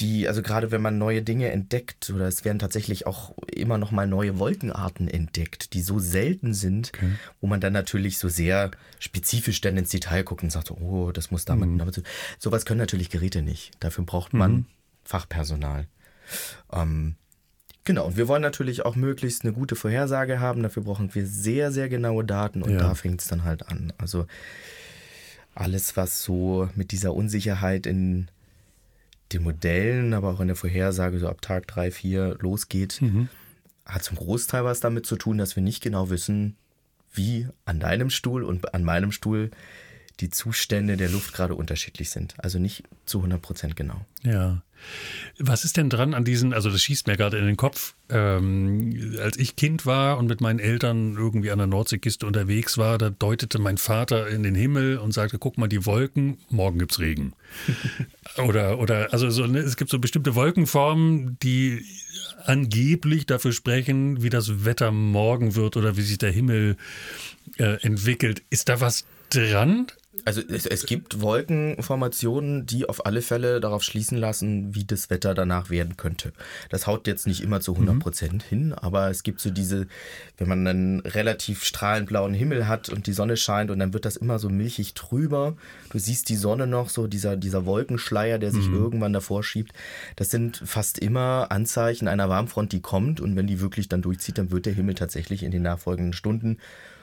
die, 0.00 0.26
also 0.26 0.42
gerade 0.42 0.70
wenn 0.70 0.80
man 0.80 0.98
neue 0.98 1.22
Dinge 1.22 1.50
entdeckt, 1.50 2.10
oder 2.10 2.26
es 2.26 2.44
werden 2.44 2.58
tatsächlich 2.58 3.06
auch 3.06 3.36
immer 3.54 3.78
noch 3.78 3.90
mal 3.90 4.06
neue 4.06 4.38
Wolkenarten 4.38 5.06
entdeckt, 5.06 5.74
die 5.74 5.82
so 5.82 5.98
selten 5.98 6.54
sind, 6.54 6.92
okay. 6.94 7.12
wo 7.40 7.46
man 7.46 7.60
dann 7.60 7.72
natürlich 7.72 8.18
so 8.18 8.28
sehr 8.28 8.70
spezifisch 8.98 9.60
dann 9.60 9.76
ins 9.76 9.90
Detail 9.90 10.24
guckt 10.24 10.42
und 10.42 10.50
sagt, 10.50 10.70
oh, 10.70 11.12
das 11.12 11.30
muss 11.30 11.44
damit, 11.44 11.68
mhm. 11.68 11.78
damit 11.78 11.94
so. 11.94 12.02
Sowas 12.38 12.64
können 12.64 12.80
natürlich 12.80 13.10
Geräte 13.10 13.42
nicht. 13.42 13.72
Dafür 13.80 14.04
braucht 14.04 14.32
man 14.32 14.52
mhm. 14.52 14.66
Fachpersonal. 15.04 15.86
Ähm, 16.72 17.16
genau, 17.84 18.06
und 18.06 18.16
wir 18.16 18.28
wollen 18.28 18.42
natürlich 18.42 18.86
auch 18.86 18.96
möglichst 18.96 19.44
eine 19.44 19.52
gute 19.52 19.76
Vorhersage 19.76 20.40
haben. 20.40 20.62
Dafür 20.62 20.84
brauchen 20.84 21.14
wir 21.14 21.26
sehr, 21.26 21.70
sehr 21.70 21.90
genaue 21.90 22.24
Daten 22.24 22.62
und 22.62 22.72
ja. 22.72 22.78
da 22.78 22.94
fängt 22.94 23.20
es 23.20 23.28
dann 23.28 23.44
halt 23.44 23.68
an. 23.68 23.92
Also 23.98 24.26
alles, 25.54 25.98
was 25.98 26.22
so 26.22 26.70
mit 26.74 26.92
dieser 26.92 27.12
Unsicherheit 27.12 27.86
in 27.86 28.28
den 29.32 29.42
Modellen, 29.42 30.14
aber 30.14 30.30
auch 30.30 30.40
in 30.40 30.48
der 30.48 30.56
Vorhersage 30.56 31.18
so 31.18 31.28
ab 31.28 31.42
Tag 31.42 31.66
3, 31.66 31.90
4 31.90 32.38
losgeht, 32.40 33.00
mhm. 33.00 33.28
hat 33.84 34.02
zum 34.02 34.16
Großteil 34.16 34.64
was 34.64 34.80
damit 34.80 35.06
zu 35.06 35.16
tun, 35.16 35.38
dass 35.38 35.56
wir 35.56 35.62
nicht 35.62 35.82
genau 35.82 36.10
wissen, 36.10 36.56
wie 37.12 37.48
an 37.64 37.80
deinem 37.80 38.10
Stuhl 38.10 38.42
und 38.42 38.74
an 38.74 38.84
meinem 38.84 39.12
Stuhl 39.12 39.50
die 40.20 40.30
Zustände 40.30 40.96
der 40.96 41.10
Luft 41.10 41.34
gerade 41.34 41.54
unterschiedlich 41.54 42.10
sind. 42.10 42.34
Also 42.38 42.58
nicht 42.58 42.84
zu 43.06 43.18
100 43.18 43.40
Prozent 43.40 43.76
genau. 43.76 44.04
Ja. 44.22 44.62
Was 45.38 45.64
ist 45.64 45.76
denn 45.76 45.88
dran 45.88 46.14
an 46.14 46.24
diesen, 46.24 46.52
also 46.52 46.70
das 46.70 46.82
schießt 46.82 47.06
mir 47.06 47.16
gerade 47.16 47.38
in 47.38 47.46
den 47.46 47.56
Kopf, 47.56 47.94
ähm, 48.10 49.16
als 49.20 49.38
ich 49.38 49.56
Kind 49.56 49.86
war 49.86 50.18
und 50.18 50.26
mit 50.26 50.40
meinen 50.40 50.58
Eltern 50.58 51.16
irgendwie 51.16 51.50
an 51.50 51.58
der 51.58 51.66
Nordseeküste 51.66 52.26
unterwegs 52.26 52.78
war, 52.78 52.98
da 52.98 53.10
deutete 53.10 53.58
mein 53.58 53.78
Vater 53.78 54.28
in 54.28 54.42
den 54.42 54.54
Himmel 54.54 54.98
und 54.98 55.12
sagte, 55.12 55.38
guck 55.38 55.58
mal 55.58 55.68
die 55.68 55.86
Wolken, 55.86 56.38
morgen 56.50 56.78
gibt's 56.78 57.00
Regen. 57.00 57.32
oder, 58.46 58.78
oder, 58.78 59.12
also 59.12 59.30
so, 59.30 59.46
ne, 59.46 59.60
es 59.60 59.76
gibt 59.76 59.90
so 59.90 59.98
bestimmte 59.98 60.34
Wolkenformen, 60.34 61.38
die 61.42 61.84
angeblich 62.44 63.26
dafür 63.26 63.52
sprechen, 63.52 64.22
wie 64.22 64.30
das 64.30 64.64
Wetter 64.64 64.90
morgen 64.90 65.54
wird 65.54 65.76
oder 65.76 65.96
wie 65.96 66.02
sich 66.02 66.18
der 66.18 66.30
Himmel 66.30 66.76
äh, 67.58 67.80
entwickelt. 67.82 68.42
Ist 68.50 68.68
da 68.68 68.80
was 68.80 69.04
dran? 69.30 69.86
Also 70.26 70.42
es, 70.46 70.66
es, 70.66 70.84
gibt 70.84 71.22
Wolkenformationen, 71.22 72.66
die 72.66 72.86
auf 72.86 73.06
alle 73.06 73.22
Fälle 73.22 73.60
darauf 73.60 73.82
schließen 73.82 74.18
lassen, 74.18 74.74
wie 74.74 74.84
das 74.84 75.08
Wetter 75.08 75.32
danach 75.32 75.70
werden 75.70 75.96
könnte. 75.96 76.32
Das 76.68 76.86
haut 76.86 77.06
jetzt 77.06 77.26
nicht 77.26 77.42
immer 77.42 77.62
zu 77.62 77.72
100 77.72 77.98
Prozent 77.98 78.44
mhm. 78.44 78.48
hin, 78.48 78.72
aber 78.74 79.08
es 79.08 79.22
gibt 79.22 79.40
so 79.40 79.50
diese, 79.50 79.86
wenn 80.36 80.48
man 80.48 80.66
einen 80.66 81.00
relativ 81.00 81.64
strahlend 81.64 82.08
blauen 82.08 82.34
Himmel 82.34 82.68
hat 82.68 82.90
und 82.90 83.06
die 83.06 83.14
Sonne 83.14 83.38
scheint 83.38 83.70
und 83.70 83.78
dann 83.78 83.94
wird 83.94 84.04
das 84.04 84.16
immer 84.16 84.38
so 84.38 84.50
milchig 84.50 84.92
trüber. 84.92 85.56
Du 85.90 85.98
siehst 85.98 86.28
die 86.28 86.36
Sonne 86.36 86.66
noch, 86.66 86.90
so 86.90 87.06
dieser, 87.06 87.38
dieser 87.38 87.64
Wolkenschleier, 87.64 88.38
der 88.38 88.50
sich 88.50 88.68
mhm. 88.68 88.74
irgendwann 88.74 89.14
davor 89.14 89.42
schiebt. 89.42 89.72
Das 90.16 90.30
sind 90.30 90.62
fast 90.62 90.98
immer 90.98 91.46
Anzeichen 91.48 92.06
einer 92.06 92.28
Warmfront, 92.28 92.72
die 92.72 92.80
kommt 92.80 93.22
und 93.22 93.34
wenn 93.34 93.46
die 93.46 93.60
wirklich 93.60 93.88
dann 93.88 94.02
durchzieht, 94.02 94.36
dann 94.36 94.50
wird 94.50 94.66
der 94.66 94.74
Himmel 94.74 94.94
tatsächlich 94.94 95.42
in 95.42 95.52
den 95.52 95.62
nachfolgenden 95.62 96.12
Stunden 96.12 96.58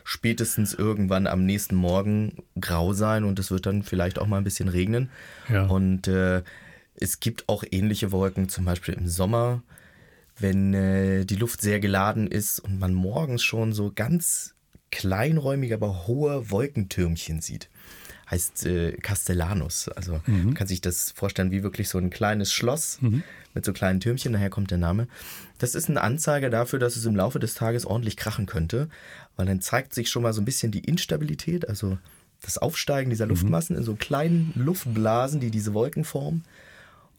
spätestens 0.09 0.73
irgendwann 0.73 1.27
am 1.27 1.45
nächsten 1.45 1.75
Morgen 1.75 2.37
grau 2.59 2.93
sein 2.93 3.23
und 3.23 3.37
es 3.37 3.51
wird 3.51 3.67
dann 3.67 3.83
vielleicht 3.83 4.17
auch 4.17 4.25
mal 4.25 4.39
ein 4.39 4.43
bisschen 4.43 4.67
regnen. 4.67 5.11
Ja. 5.49 5.67
Und 5.67 6.07
äh, 6.07 6.41
es 6.95 7.19
gibt 7.19 7.47
auch 7.47 7.63
ähnliche 7.69 8.11
Wolken, 8.11 8.49
zum 8.49 8.65
Beispiel 8.65 8.95
im 8.95 9.07
Sommer, 9.07 9.61
wenn 10.39 10.73
äh, 10.73 11.25
die 11.25 11.35
Luft 11.35 11.61
sehr 11.61 11.79
geladen 11.79 12.25
ist 12.25 12.59
und 12.59 12.79
man 12.79 12.95
morgens 12.95 13.43
schon 13.43 13.71
so 13.71 13.91
ganz 13.93 14.55
kleinräumige, 14.89 15.75
aber 15.75 16.07
hohe 16.07 16.49
Wolkentürmchen 16.49 17.39
sieht 17.39 17.69
heißt 18.29 18.65
äh, 18.65 18.91
Castellanus. 18.97 19.89
Also 19.89 20.21
mhm. 20.25 20.45
man 20.45 20.53
kann 20.53 20.67
sich 20.67 20.81
das 20.81 21.11
vorstellen 21.11 21.51
wie 21.51 21.63
wirklich 21.63 21.89
so 21.89 21.97
ein 21.97 22.09
kleines 22.09 22.53
Schloss 22.53 23.01
mhm. 23.01 23.23
mit 23.53 23.65
so 23.65 23.73
kleinen 23.73 23.99
Türmchen, 23.99 24.33
daher 24.33 24.49
kommt 24.49 24.71
der 24.71 24.77
Name. 24.77 25.07
Das 25.57 25.75
ist 25.75 25.89
eine 25.89 26.01
Anzeige 26.01 26.49
dafür, 26.49 26.79
dass 26.79 26.95
es 26.95 27.05
im 27.05 27.15
Laufe 27.15 27.39
des 27.39 27.55
Tages 27.55 27.85
ordentlich 27.85 28.17
krachen 28.17 28.45
könnte, 28.45 28.89
weil 29.39 29.45
dann 29.45 29.61
zeigt 29.61 29.93
sich 29.93 30.09
schon 30.09 30.23
mal 30.23 30.33
so 30.33 30.41
ein 30.41 30.45
bisschen 30.45 30.69
die 30.69 30.83
Instabilität, 30.83 31.69
also 31.69 31.97
das 32.41 32.57
Aufsteigen 32.57 33.09
dieser 33.09 33.23
mhm. 33.23 33.29
Luftmassen 33.29 33.77
mhm. 33.77 33.79
in 33.79 33.85
so 33.85 33.95
kleinen 33.95 34.51
Luftblasen, 34.53 35.39
die 35.39 35.49
diese 35.49 35.73
Wolken 35.73 36.03
formen. 36.03 36.43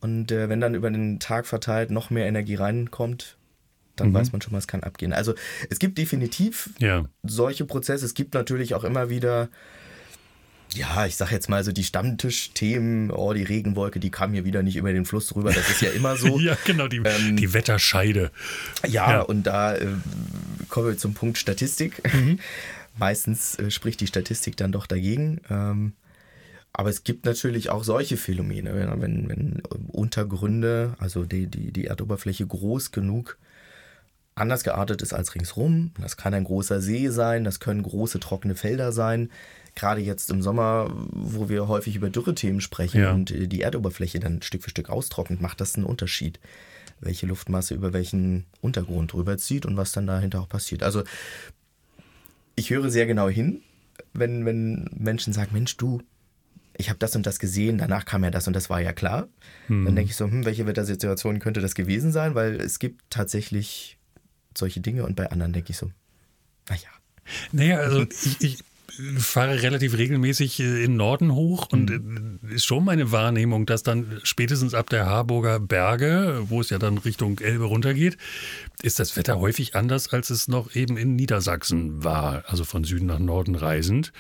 Und 0.02 0.30
äh, 0.30 0.50
wenn 0.50 0.60
dann 0.60 0.74
über 0.74 0.90
den 0.90 1.18
Tag 1.18 1.46
verteilt 1.46 1.90
noch 1.90 2.10
mehr 2.10 2.26
Energie 2.26 2.56
reinkommt, 2.56 3.38
dann 3.96 4.10
mhm. 4.10 4.14
weiß 4.14 4.32
man 4.32 4.42
schon 4.42 4.52
mal, 4.52 4.58
es 4.58 4.68
kann 4.68 4.82
abgehen. 4.82 5.14
Also 5.14 5.32
es 5.70 5.78
gibt 5.78 5.96
definitiv 5.96 6.68
ja. 6.78 7.06
solche 7.22 7.64
Prozesse. 7.64 8.04
Es 8.04 8.12
gibt 8.12 8.34
natürlich 8.34 8.74
auch 8.74 8.84
immer 8.84 9.08
wieder 9.08 9.48
ja, 10.74 11.04
ich 11.06 11.16
sag 11.16 11.32
jetzt 11.32 11.48
mal 11.48 11.64
so 11.64 11.72
die 11.72 11.82
Stammtischthemen, 11.82 13.10
oh, 13.10 13.32
die 13.32 13.42
Regenwolke, 13.42 13.98
die 13.98 14.10
kam 14.10 14.32
hier 14.32 14.44
wieder 14.44 14.62
nicht 14.62 14.76
über 14.76 14.92
den 14.92 15.04
Fluss 15.04 15.34
rüber, 15.34 15.52
das 15.52 15.68
ist 15.68 15.82
ja 15.82 15.90
immer 15.90 16.16
so. 16.16 16.38
ja, 16.40 16.56
genau, 16.64 16.86
die, 16.86 16.98
ähm, 16.98 17.36
die 17.36 17.52
Wetterscheide. 17.52 18.30
Ja, 18.86 19.10
ja, 19.10 19.20
und 19.22 19.44
da 19.44 19.74
äh, 19.74 19.86
kommen 20.70 20.88
wir 20.88 20.96
zum 20.96 21.14
Punkt 21.14 21.38
Statistik. 21.38 22.02
Mhm. 22.12 22.38
Meistens 22.98 23.58
äh, 23.58 23.70
spricht 23.70 24.00
die 24.00 24.06
Statistik 24.06 24.56
dann 24.56 24.72
doch 24.72 24.86
dagegen. 24.86 25.40
Ähm, 25.48 25.92
aber 26.72 26.90
es 26.90 27.02
gibt 27.04 27.24
natürlich 27.24 27.70
auch 27.70 27.82
solche 27.82 28.16
Phänomene, 28.16 28.74
wenn, 28.74 29.00
wenn, 29.02 29.28
wenn 29.28 29.62
Untergründe, 29.88 30.94
also 30.98 31.24
die, 31.24 31.46
die, 31.46 31.72
die 31.72 31.86
Erdoberfläche 31.86 32.46
groß 32.46 32.92
genug 32.92 33.38
anders 34.36 34.62
geartet 34.64 35.02
ist 35.02 35.12
als 35.12 35.34
ringsrum. 35.34 35.90
Das 36.00 36.16
kann 36.16 36.32
ein 36.32 36.44
großer 36.44 36.80
See 36.80 37.08
sein, 37.08 37.44
das 37.44 37.60
können 37.60 37.82
große 37.82 38.20
trockene 38.20 38.54
Felder 38.54 38.92
sein 38.92 39.28
gerade 39.74 40.00
jetzt 40.00 40.30
im 40.30 40.42
Sommer, 40.42 40.90
wo 41.10 41.48
wir 41.48 41.68
häufig 41.68 41.96
über 41.96 42.10
Dürrethemen 42.10 42.60
sprechen 42.60 43.00
ja. 43.00 43.12
und 43.12 43.30
äh, 43.30 43.46
die 43.46 43.62
Erdoberfläche 43.62 44.20
dann 44.20 44.42
Stück 44.42 44.62
für 44.62 44.70
Stück 44.70 44.90
austrocknet, 44.90 45.40
macht 45.40 45.60
das 45.60 45.74
einen 45.74 45.84
Unterschied, 45.84 46.40
welche 47.00 47.26
Luftmasse 47.26 47.74
über 47.74 47.92
welchen 47.92 48.46
Untergrund 48.60 49.12
drüber 49.12 49.38
zieht 49.38 49.66
und 49.66 49.76
was 49.76 49.92
dann 49.92 50.06
dahinter 50.06 50.40
auch 50.40 50.48
passiert. 50.48 50.82
Also 50.82 51.02
ich 52.56 52.70
höre 52.70 52.90
sehr 52.90 53.06
genau 53.06 53.28
hin, 53.28 53.62
wenn, 54.12 54.44
wenn 54.44 54.88
Menschen 54.94 55.32
sagen, 55.32 55.52
Mensch, 55.52 55.76
du, 55.76 56.02
ich 56.76 56.88
habe 56.88 56.98
das 56.98 57.16
und 57.16 57.26
das 57.26 57.38
gesehen, 57.38 57.78
danach 57.78 58.04
kam 58.04 58.24
ja 58.24 58.30
das 58.30 58.46
und 58.46 58.54
das 58.54 58.70
war 58.70 58.80
ja 58.80 58.92
klar. 58.92 59.28
Hm. 59.66 59.84
Dann 59.84 59.96
denke 59.96 60.10
ich 60.10 60.16
so, 60.16 60.26
hm, 60.26 60.44
welche 60.44 60.66
Wettersituation 60.66 61.38
könnte 61.38 61.60
das 61.60 61.74
gewesen 61.74 62.12
sein? 62.12 62.34
Weil 62.34 62.56
es 62.56 62.78
gibt 62.78 63.02
tatsächlich 63.10 63.98
solche 64.56 64.80
Dinge 64.80 65.04
und 65.04 65.16
bei 65.16 65.30
anderen 65.30 65.52
denke 65.52 65.70
ich 65.70 65.76
so, 65.76 65.90
naja. 66.68 66.88
Naja, 67.52 67.78
also 67.78 68.02
ich, 68.24 68.40
ich 68.40 68.58
fahre 69.18 69.62
relativ 69.62 69.96
regelmäßig 69.96 70.60
äh, 70.60 70.84
in 70.84 70.96
Norden 70.96 71.34
hoch 71.34 71.68
und 71.70 71.90
mhm. 71.90 72.38
Äh, 72.50 72.54
ist 72.54 72.64
schon 72.64 72.84
meine 72.84 73.12
Wahrnehmung, 73.12 73.66
dass 73.66 73.82
dann 73.82 74.20
spätestens 74.22 74.74
ab 74.74 74.90
der 74.90 75.06
Harburger 75.06 75.60
Berge, 75.60 76.44
wo 76.48 76.60
es 76.60 76.70
ja 76.70 76.78
dann 76.78 76.98
Richtung 76.98 77.38
Elbe 77.38 77.64
runtergeht, 77.64 78.16
ist 78.82 78.98
das 78.98 79.16
Wetter 79.16 79.38
häufig 79.38 79.74
anders, 79.74 80.12
als 80.12 80.30
es 80.30 80.48
noch 80.48 80.74
eben 80.74 80.96
in 80.96 81.16
Niedersachsen 81.16 82.02
war, 82.02 82.44
also 82.46 82.64
von 82.64 82.84
Süden 82.84 83.06
nach 83.06 83.18
Norden 83.18 83.54
reisend. 83.54 84.12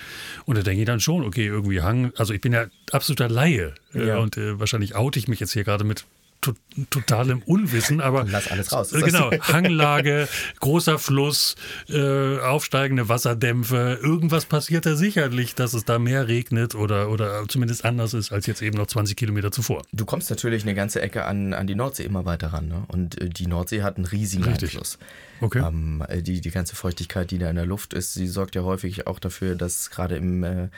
Und 0.44 0.58
da 0.58 0.62
denke 0.62 0.82
ich 0.82 0.86
dann 0.86 1.00
schon, 1.00 1.24
okay, 1.24 1.46
irgendwie 1.46 1.82
Hang, 1.82 2.12
also 2.16 2.34
ich 2.34 2.40
bin 2.40 2.52
ja 2.52 2.66
absoluter 2.92 3.28
Laie 3.28 3.74
äh, 3.94 4.08
ja. 4.08 4.18
und 4.18 4.36
äh, 4.36 4.58
wahrscheinlich 4.60 4.94
oute 4.94 5.18
ich 5.18 5.28
mich 5.28 5.40
jetzt 5.40 5.52
hier 5.52 5.64
gerade 5.64 5.84
mit 5.84 6.04
to 6.40 6.54
totalem 6.88 7.42
Unwissen, 7.42 8.00
aber 8.00 8.24
lass 8.24 8.48
alles 8.48 8.72
raus. 8.72 8.92
Äh, 8.92 9.00
genau, 9.02 9.30
Hanglage, 9.30 10.28
großer 10.60 10.98
Fluss, 10.98 11.56
äh, 11.88 12.38
aufsteigende 12.38 13.08
Wasserdämpfe, 13.08 13.98
irgendwas 14.02 14.46
passiert 14.46 14.86
da 14.86 14.94
sicherlich, 14.94 15.54
dass 15.54 15.74
es 15.74 15.84
da 15.84 15.98
mehr 15.98 16.28
regnet 16.28 16.74
oder, 16.74 17.10
oder 17.10 17.44
zumindest 17.48 17.84
anders 17.84 18.14
ist 18.14 18.32
als 18.32 18.46
jetzt 18.46 18.62
eben 18.62 18.78
noch 18.78 18.86
20 18.86 19.16
Kilometer 19.16 19.50
zuvor. 19.50 19.82
Du 19.92 20.04
kommst 20.04 20.30
natürlich 20.30 20.62
eine 20.62 20.74
ganze 20.74 21.02
Ecke 21.02 21.24
an, 21.24 21.52
an 21.52 21.66
die 21.66 21.74
Nordsee 21.74 22.04
immer 22.04 22.24
weiter 22.24 22.48
ran 22.48 22.68
ne? 22.68 22.84
und 22.88 23.20
äh, 23.20 23.28
die 23.28 23.46
Nordsee 23.46 23.82
hat 23.82 23.96
einen 23.96 24.06
riesigen 24.06 24.44
Richtig. 24.44 24.70
Einfluss. 24.70 24.98
Okay. 25.40 25.62
Ähm, 25.66 26.04
äh, 26.08 26.22
die, 26.22 26.40
die 26.40 26.50
ganze 26.50 26.76
Feuchtigkeit, 26.76 27.30
die 27.30 27.38
da 27.38 27.50
in 27.50 27.56
der 27.56 27.66
Luft 27.66 27.94
ist, 27.94 28.14
sie 28.14 28.28
sorgt 28.28 28.54
ja 28.54 28.62
häufig 28.62 29.06
auch 29.06 29.18
dafür, 29.18 29.54
dass 29.54 29.90
gerade 29.90 30.16
im 30.16 30.44
äh, 30.44 30.68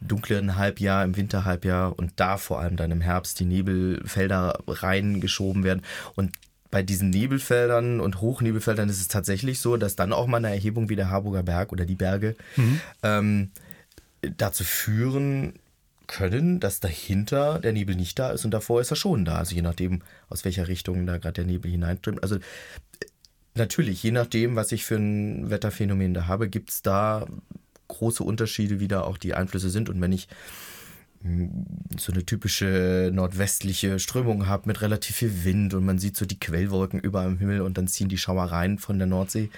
dunklen 0.00 0.56
Halbjahr, 0.56 1.04
im 1.04 1.16
Winterhalbjahr 1.16 1.98
und 1.98 2.12
da 2.16 2.36
vor 2.36 2.60
allem 2.60 2.76
dann 2.76 2.90
im 2.90 3.00
Herbst 3.00 3.38
die 3.40 3.44
Nebelfelder 3.44 4.60
reingeschoben 4.66 5.64
werden. 5.64 5.82
Und 6.16 6.32
bei 6.70 6.82
diesen 6.82 7.10
Nebelfeldern 7.10 8.00
und 8.00 8.20
Hochnebelfeldern 8.20 8.88
ist 8.88 9.00
es 9.00 9.08
tatsächlich 9.08 9.60
so, 9.60 9.76
dass 9.76 9.96
dann 9.96 10.12
auch 10.12 10.26
mal 10.26 10.38
eine 10.38 10.50
Erhebung 10.50 10.88
wie 10.88 10.96
der 10.96 11.10
Harburger 11.10 11.42
Berg 11.42 11.72
oder 11.72 11.84
die 11.84 11.96
Berge 11.96 12.36
mhm. 12.56 12.80
ähm, 13.02 13.50
dazu 14.36 14.64
führen 14.64 15.54
können, 16.06 16.60
dass 16.60 16.80
dahinter 16.80 17.60
der 17.60 17.72
Nebel 17.72 17.94
nicht 17.94 18.18
da 18.18 18.30
ist 18.30 18.44
und 18.44 18.50
davor 18.50 18.80
ist 18.80 18.90
er 18.90 18.96
schon 18.96 19.24
da. 19.24 19.36
Also 19.36 19.54
je 19.54 19.62
nachdem, 19.62 20.02
aus 20.28 20.44
welcher 20.44 20.68
Richtung 20.68 21.06
da 21.06 21.18
gerade 21.18 21.34
der 21.34 21.44
Nebel 21.44 21.70
hineinströmt. 21.70 22.22
Also 22.22 22.38
natürlich, 23.54 24.02
je 24.02 24.10
nachdem, 24.10 24.56
was 24.56 24.72
ich 24.72 24.84
für 24.84 24.96
ein 24.96 25.50
Wetterphänomen 25.50 26.14
da 26.14 26.26
habe, 26.26 26.48
gibt 26.48 26.70
es 26.70 26.82
da 26.82 27.26
große 27.90 28.24
Unterschiede, 28.24 28.80
wie 28.80 28.88
da 28.88 29.02
auch 29.02 29.18
die 29.18 29.34
Einflüsse 29.34 29.70
sind. 29.70 29.88
Und 29.88 30.00
wenn 30.00 30.12
ich 30.12 30.28
hm, 31.22 31.66
so 31.98 32.12
eine 32.12 32.24
typische 32.24 33.10
nordwestliche 33.12 33.98
Strömung 33.98 34.46
habe 34.46 34.62
mit 34.66 34.80
relativ 34.80 35.16
viel 35.16 35.44
Wind 35.44 35.74
und 35.74 35.84
man 35.84 35.98
sieht 35.98 36.16
so 36.16 36.24
die 36.24 36.40
Quellwolken 36.40 36.98
über 37.00 37.24
dem 37.24 37.38
Himmel 37.38 37.60
und 37.60 37.76
dann 37.76 37.88
ziehen 37.88 38.08
die 38.08 38.18
Schauereien 38.18 38.78
von 38.78 38.98
der 38.98 39.06
Nordsee, 39.06 39.50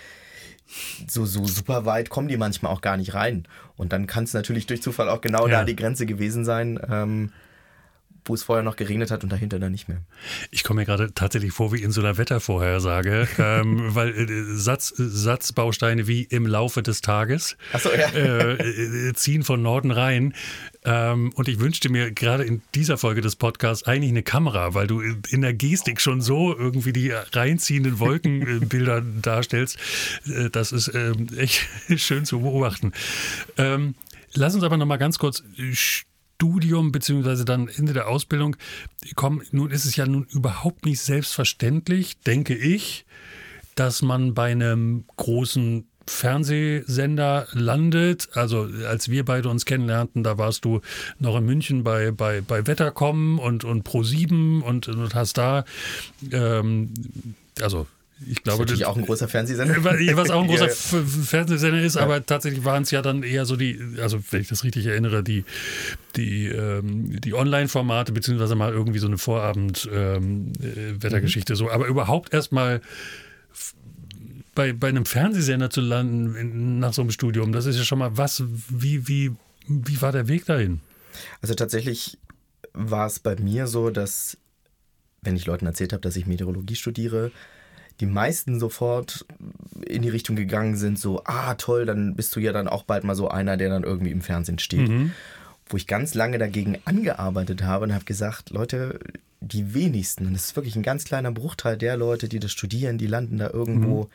so, 1.06 1.24
so 1.26 1.44
super 1.44 1.84
weit 1.84 2.08
kommen 2.08 2.28
die 2.28 2.36
manchmal 2.36 2.72
auch 2.72 2.80
gar 2.80 2.96
nicht 2.96 3.14
rein. 3.14 3.46
Und 3.76 3.92
dann 3.92 4.06
kann 4.06 4.24
es 4.24 4.32
natürlich 4.32 4.66
durch 4.66 4.82
Zufall 4.82 5.08
auch 5.08 5.20
genau 5.20 5.46
Ja. 5.46 5.58
da 5.58 5.64
die 5.64 5.76
Grenze 5.76 6.06
gewesen 6.06 6.44
sein, 6.44 6.80
ähm, 6.90 7.32
wo 8.24 8.34
es 8.34 8.44
vorher 8.44 8.62
noch 8.62 8.76
geregnet 8.76 9.10
hat 9.10 9.24
und 9.24 9.32
dahinter 9.32 9.58
dann 9.58 9.72
nicht 9.72 9.88
mehr. 9.88 10.02
Ich 10.50 10.64
komme 10.64 10.82
mir 10.82 10.86
gerade 10.86 11.12
tatsächlich 11.12 11.52
vor 11.52 11.72
wie 11.72 11.82
in 11.82 11.90
so 11.90 12.00
einer 12.00 12.18
Wettervorhersage, 12.18 13.28
ähm, 13.38 13.94
weil 13.94 14.10
äh, 14.10 14.56
Satz, 14.56 14.92
Satzbausteine 14.96 16.06
wie 16.06 16.22
im 16.22 16.46
Laufe 16.46 16.82
des 16.82 17.00
Tages 17.00 17.56
Achso, 17.72 17.90
ja. 17.90 18.08
äh, 18.08 18.52
äh, 19.08 19.12
ziehen 19.14 19.42
von 19.42 19.62
Norden 19.62 19.90
rein. 19.90 20.34
Ähm, 20.84 21.32
und 21.34 21.48
ich 21.48 21.60
wünschte 21.60 21.88
mir 21.90 22.10
gerade 22.10 22.44
in 22.44 22.62
dieser 22.74 22.98
Folge 22.98 23.20
des 23.20 23.36
Podcasts 23.36 23.86
eigentlich 23.86 24.10
eine 24.10 24.22
Kamera, 24.22 24.74
weil 24.74 24.86
du 24.86 25.00
in 25.00 25.40
der 25.40 25.54
Gestik 25.54 26.00
schon 26.00 26.20
so 26.20 26.56
irgendwie 26.56 26.92
die 26.92 27.10
reinziehenden 27.10 27.98
Wolkenbilder 27.98 29.02
darstellst. 29.22 29.78
Äh, 30.26 30.50
das 30.50 30.72
ist 30.72 30.92
ähm, 30.94 31.28
echt 31.36 31.68
schön 31.96 32.24
zu 32.24 32.40
beobachten. 32.40 32.92
Ähm, 33.56 33.94
lass 34.32 34.54
uns 34.54 34.64
aber 34.64 34.76
noch 34.76 34.86
mal 34.86 34.96
ganz 34.96 35.18
kurz 35.18 35.42
Studium 36.42 36.90
beziehungsweise 36.90 37.44
dann 37.44 37.68
Ende 37.68 37.92
der 37.92 38.08
Ausbildung 38.08 38.56
kommen. 39.14 39.42
Nun 39.52 39.70
ist 39.70 39.84
es 39.84 39.94
ja 39.94 40.06
nun 40.06 40.26
überhaupt 40.32 40.84
nicht 40.86 41.00
selbstverständlich, 41.00 42.18
denke 42.18 42.56
ich, 42.56 43.06
dass 43.76 44.02
man 44.02 44.34
bei 44.34 44.50
einem 44.50 45.04
großen 45.16 45.86
Fernsehsender 46.08 47.46
landet. 47.52 48.28
Also 48.34 48.68
als 48.88 49.08
wir 49.08 49.24
beide 49.24 49.50
uns 49.50 49.64
kennenlernten, 49.66 50.24
da 50.24 50.36
warst 50.36 50.64
du 50.64 50.80
noch 51.20 51.36
in 51.36 51.44
München 51.44 51.84
bei, 51.84 52.10
bei, 52.10 52.40
bei 52.40 52.66
Wettercom 52.66 53.38
und, 53.38 53.62
und 53.62 53.88
Pro7 53.88 54.62
und, 54.62 54.88
und 54.88 55.14
hast 55.14 55.38
da, 55.38 55.64
ähm, 56.32 56.92
also 57.60 57.86
ich 58.26 58.36
Das 58.36 58.44
glaube, 58.44 58.62
ist 58.64 58.70
natürlich 58.70 58.86
auch 58.86 58.96
ein 58.96 59.04
großer 59.04 59.28
Fernsehsender. 59.28 59.84
was 59.84 60.30
auch 60.30 60.42
ein 60.42 60.48
großer 60.48 60.66
Ja. 60.66 60.72
Fernsehsender 61.24 61.82
ist, 61.82 61.96
aber 61.96 62.24
tatsächlich 62.24 62.64
waren 62.64 62.82
es 62.82 62.90
ja 62.90 63.02
dann 63.02 63.22
eher 63.22 63.44
so 63.44 63.56
die, 63.56 63.78
also 64.00 64.18
wenn 64.30 64.40
ich 64.40 64.48
das 64.48 64.64
richtig 64.64 64.86
erinnere, 64.86 65.22
die, 65.22 65.44
die, 66.16 66.46
ähm, 66.48 67.20
die 67.20 67.34
Online-Formate, 67.34 68.12
beziehungsweise 68.12 68.54
mal 68.54 68.72
irgendwie 68.72 68.98
so 68.98 69.06
eine 69.06 69.18
Vorabend-Wettergeschichte 69.18 71.56
so. 71.56 71.70
Aber 71.70 71.86
überhaupt 71.86 72.32
erstmal 72.32 72.80
bei, 74.54 74.72
bei 74.72 74.88
einem 74.88 75.06
Fernsehsender 75.06 75.70
zu 75.70 75.80
landen 75.80 76.36
in, 76.36 76.78
nach 76.78 76.92
so 76.92 77.02
einem 77.02 77.10
Studium, 77.10 77.52
das 77.52 77.66
ist 77.66 77.76
ja 77.76 77.84
schon 77.84 77.98
mal 77.98 78.16
was, 78.16 78.44
wie, 78.68 79.08
wie, 79.08 79.32
wie 79.66 80.02
war 80.02 80.12
der 80.12 80.28
Weg 80.28 80.46
dahin? 80.46 80.80
Also 81.40 81.54
tatsächlich 81.54 82.18
war 82.74 83.06
es 83.06 83.18
bei 83.18 83.36
mir 83.36 83.66
so, 83.66 83.90
dass, 83.90 84.36
wenn 85.22 85.36
ich 85.36 85.46
Leuten 85.46 85.66
erzählt 85.66 85.92
habe, 85.92 86.02
dass 86.02 86.16
ich 86.16 86.26
Meteorologie 86.26 86.76
studiere, 86.76 87.30
die 88.02 88.06
meisten 88.06 88.58
sofort 88.58 89.24
in 89.86 90.02
die 90.02 90.08
Richtung 90.08 90.34
gegangen 90.34 90.76
sind, 90.76 90.98
so, 90.98 91.22
ah 91.24 91.54
toll, 91.54 91.86
dann 91.86 92.16
bist 92.16 92.34
du 92.34 92.40
ja 92.40 92.52
dann 92.52 92.66
auch 92.66 92.82
bald 92.82 93.04
mal 93.04 93.14
so 93.14 93.28
einer, 93.28 93.56
der 93.56 93.68
dann 93.68 93.84
irgendwie 93.84 94.10
im 94.10 94.22
Fernsehen 94.22 94.58
steht. 94.58 94.90
Wo 95.68 95.76
ich 95.76 95.86
ganz 95.86 96.14
lange 96.14 96.38
dagegen 96.38 96.78
angearbeitet 96.84 97.62
habe 97.62 97.84
und 97.84 97.94
habe 97.94 98.04
gesagt, 98.04 98.50
Leute, 98.50 98.98
die 99.40 99.72
wenigsten, 99.72 100.26
und 100.26 100.32
das 100.34 100.46
ist 100.46 100.56
wirklich 100.56 100.74
ein 100.74 100.82
ganz 100.82 101.04
kleiner 101.04 101.30
Bruchteil 101.30 101.78
der 101.78 101.96
Leute, 101.96 102.28
die 102.28 102.40
das 102.40 102.50
studieren, 102.50 102.98
die 102.98 103.06
landen 103.06 103.38
da 103.38 103.50
irgendwo 103.50 104.08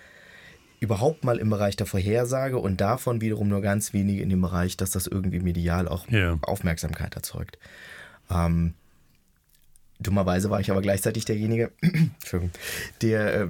überhaupt 0.81 1.23
mal 1.23 1.37
im 1.37 1.49
Bereich 1.49 1.77
der 1.77 1.87
Vorhersage 1.87 2.57
und 2.57 2.81
davon 2.81 3.21
wiederum 3.21 3.47
nur 3.47 3.61
ganz 3.61 3.93
wenige 3.93 4.21
in 4.21 4.29
dem 4.29 4.41
Bereich, 4.41 4.75
dass 4.75 4.91
das 4.91 5.07
irgendwie 5.07 5.39
medial 5.39 5.87
auch 5.87 6.07
Ja. 6.09 6.37
Aufmerksamkeit 6.41 7.15
erzeugt. 7.15 7.57
Ähm, 8.29 8.73
dummerweise 9.99 10.49
war 10.49 10.59
ich 10.59 10.69
aber 10.71 10.81
gleichzeitig 10.81 11.25
derjenige, 11.25 11.71
der 13.01 13.33
äh, 13.41 13.47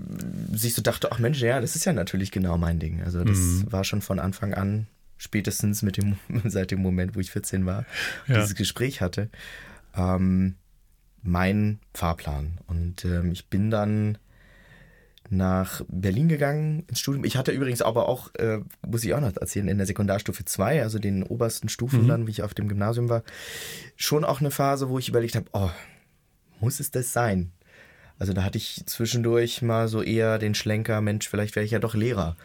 sich 0.53 0.73
so 0.73 0.81
dachte, 0.81 1.11
ach 1.11 1.19
Mensch, 1.19 1.41
ja, 1.41 1.59
das 1.61 1.75
ist 1.75 1.85
ja 1.85 1.93
natürlich 1.93 2.31
genau 2.31 2.57
mein 2.57 2.79
Ding. 2.79 3.01
Also 3.03 3.23
das 3.23 3.37
Mhm. 3.37 3.71
war 3.71 3.83
schon 3.83 4.01
von 4.01 4.19
Anfang 4.19 4.53
an, 4.53 4.87
spätestens 5.17 5.81
mit 5.81 5.97
dem, 5.97 6.17
seit 6.45 6.71
dem 6.71 6.81
Moment, 6.81 7.15
wo 7.15 7.19
ich 7.19 7.31
14 7.31 7.65
war, 7.65 7.85
Ja. 8.27 8.35
dieses 8.39 8.55
Gespräch 8.55 9.01
hatte, 9.01 9.29
ähm, 9.95 10.55
mein 11.23 11.79
Fahrplan. 11.93 12.59
Und 12.67 13.03
ähm, 13.03 13.31
ich 13.31 13.47
bin 13.47 13.69
dann 13.71 14.17
nach 15.29 15.81
Berlin 15.89 16.29
gegangen 16.29 16.85
ins 16.87 17.01
Studium. 17.01 17.25
Ich 17.25 17.35
hatte 17.35 17.51
übrigens 17.51 17.81
aber 17.81 18.07
auch, 18.07 18.33
äh, 18.35 18.59
muss 18.87 19.03
ich 19.03 19.13
auch 19.13 19.19
noch 19.19 19.35
erzählen, 19.35 19.67
in 19.67 19.77
der 19.77 19.85
Sekundarstufe 19.87 20.45
2, 20.45 20.81
also 20.81 20.99
den 20.99 21.23
obersten 21.23 21.67
Stufen 21.67 22.07
dann, 22.07 22.27
wie 22.27 22.31
ich 22.31 22.43
auf 22.43 22.53
dem 22.53 22.69
Gymnasium 22.69 23.09
war, 23.09 23.23
schon 23.97 24.23
auch 24.23 24.39
eine 24.39 24.51
Phase, 24.51 24.87
wo 24.87 24.99
ich 24.99 25.09
überlegt 25.09 25.35
habe, 25.35 25.47
oh, 25.51 25.69
muss 26.59 26.79
es 26.79 26.91
das 26.91 27.13
sein? 27.13 27.51
Also 28.19 28.33
da 28.33 28.43
hatte 28.43 28.57
ich 28.57 28.81
zwischendurch 28.87 29.61
mal 29.61 29.87
so 29.87 30.01
eher 30.01 30.39
den 30.39 30.55
Schlenker, 30.55 31.01
Mensch, 31.01 31.29
vielleicht 31.29 31.55
wäre 31.55 31.65
ich 31.65 31.71
ja 31.71 31.79
doch 31.79 31.93
Lehrer. 31.95 32.35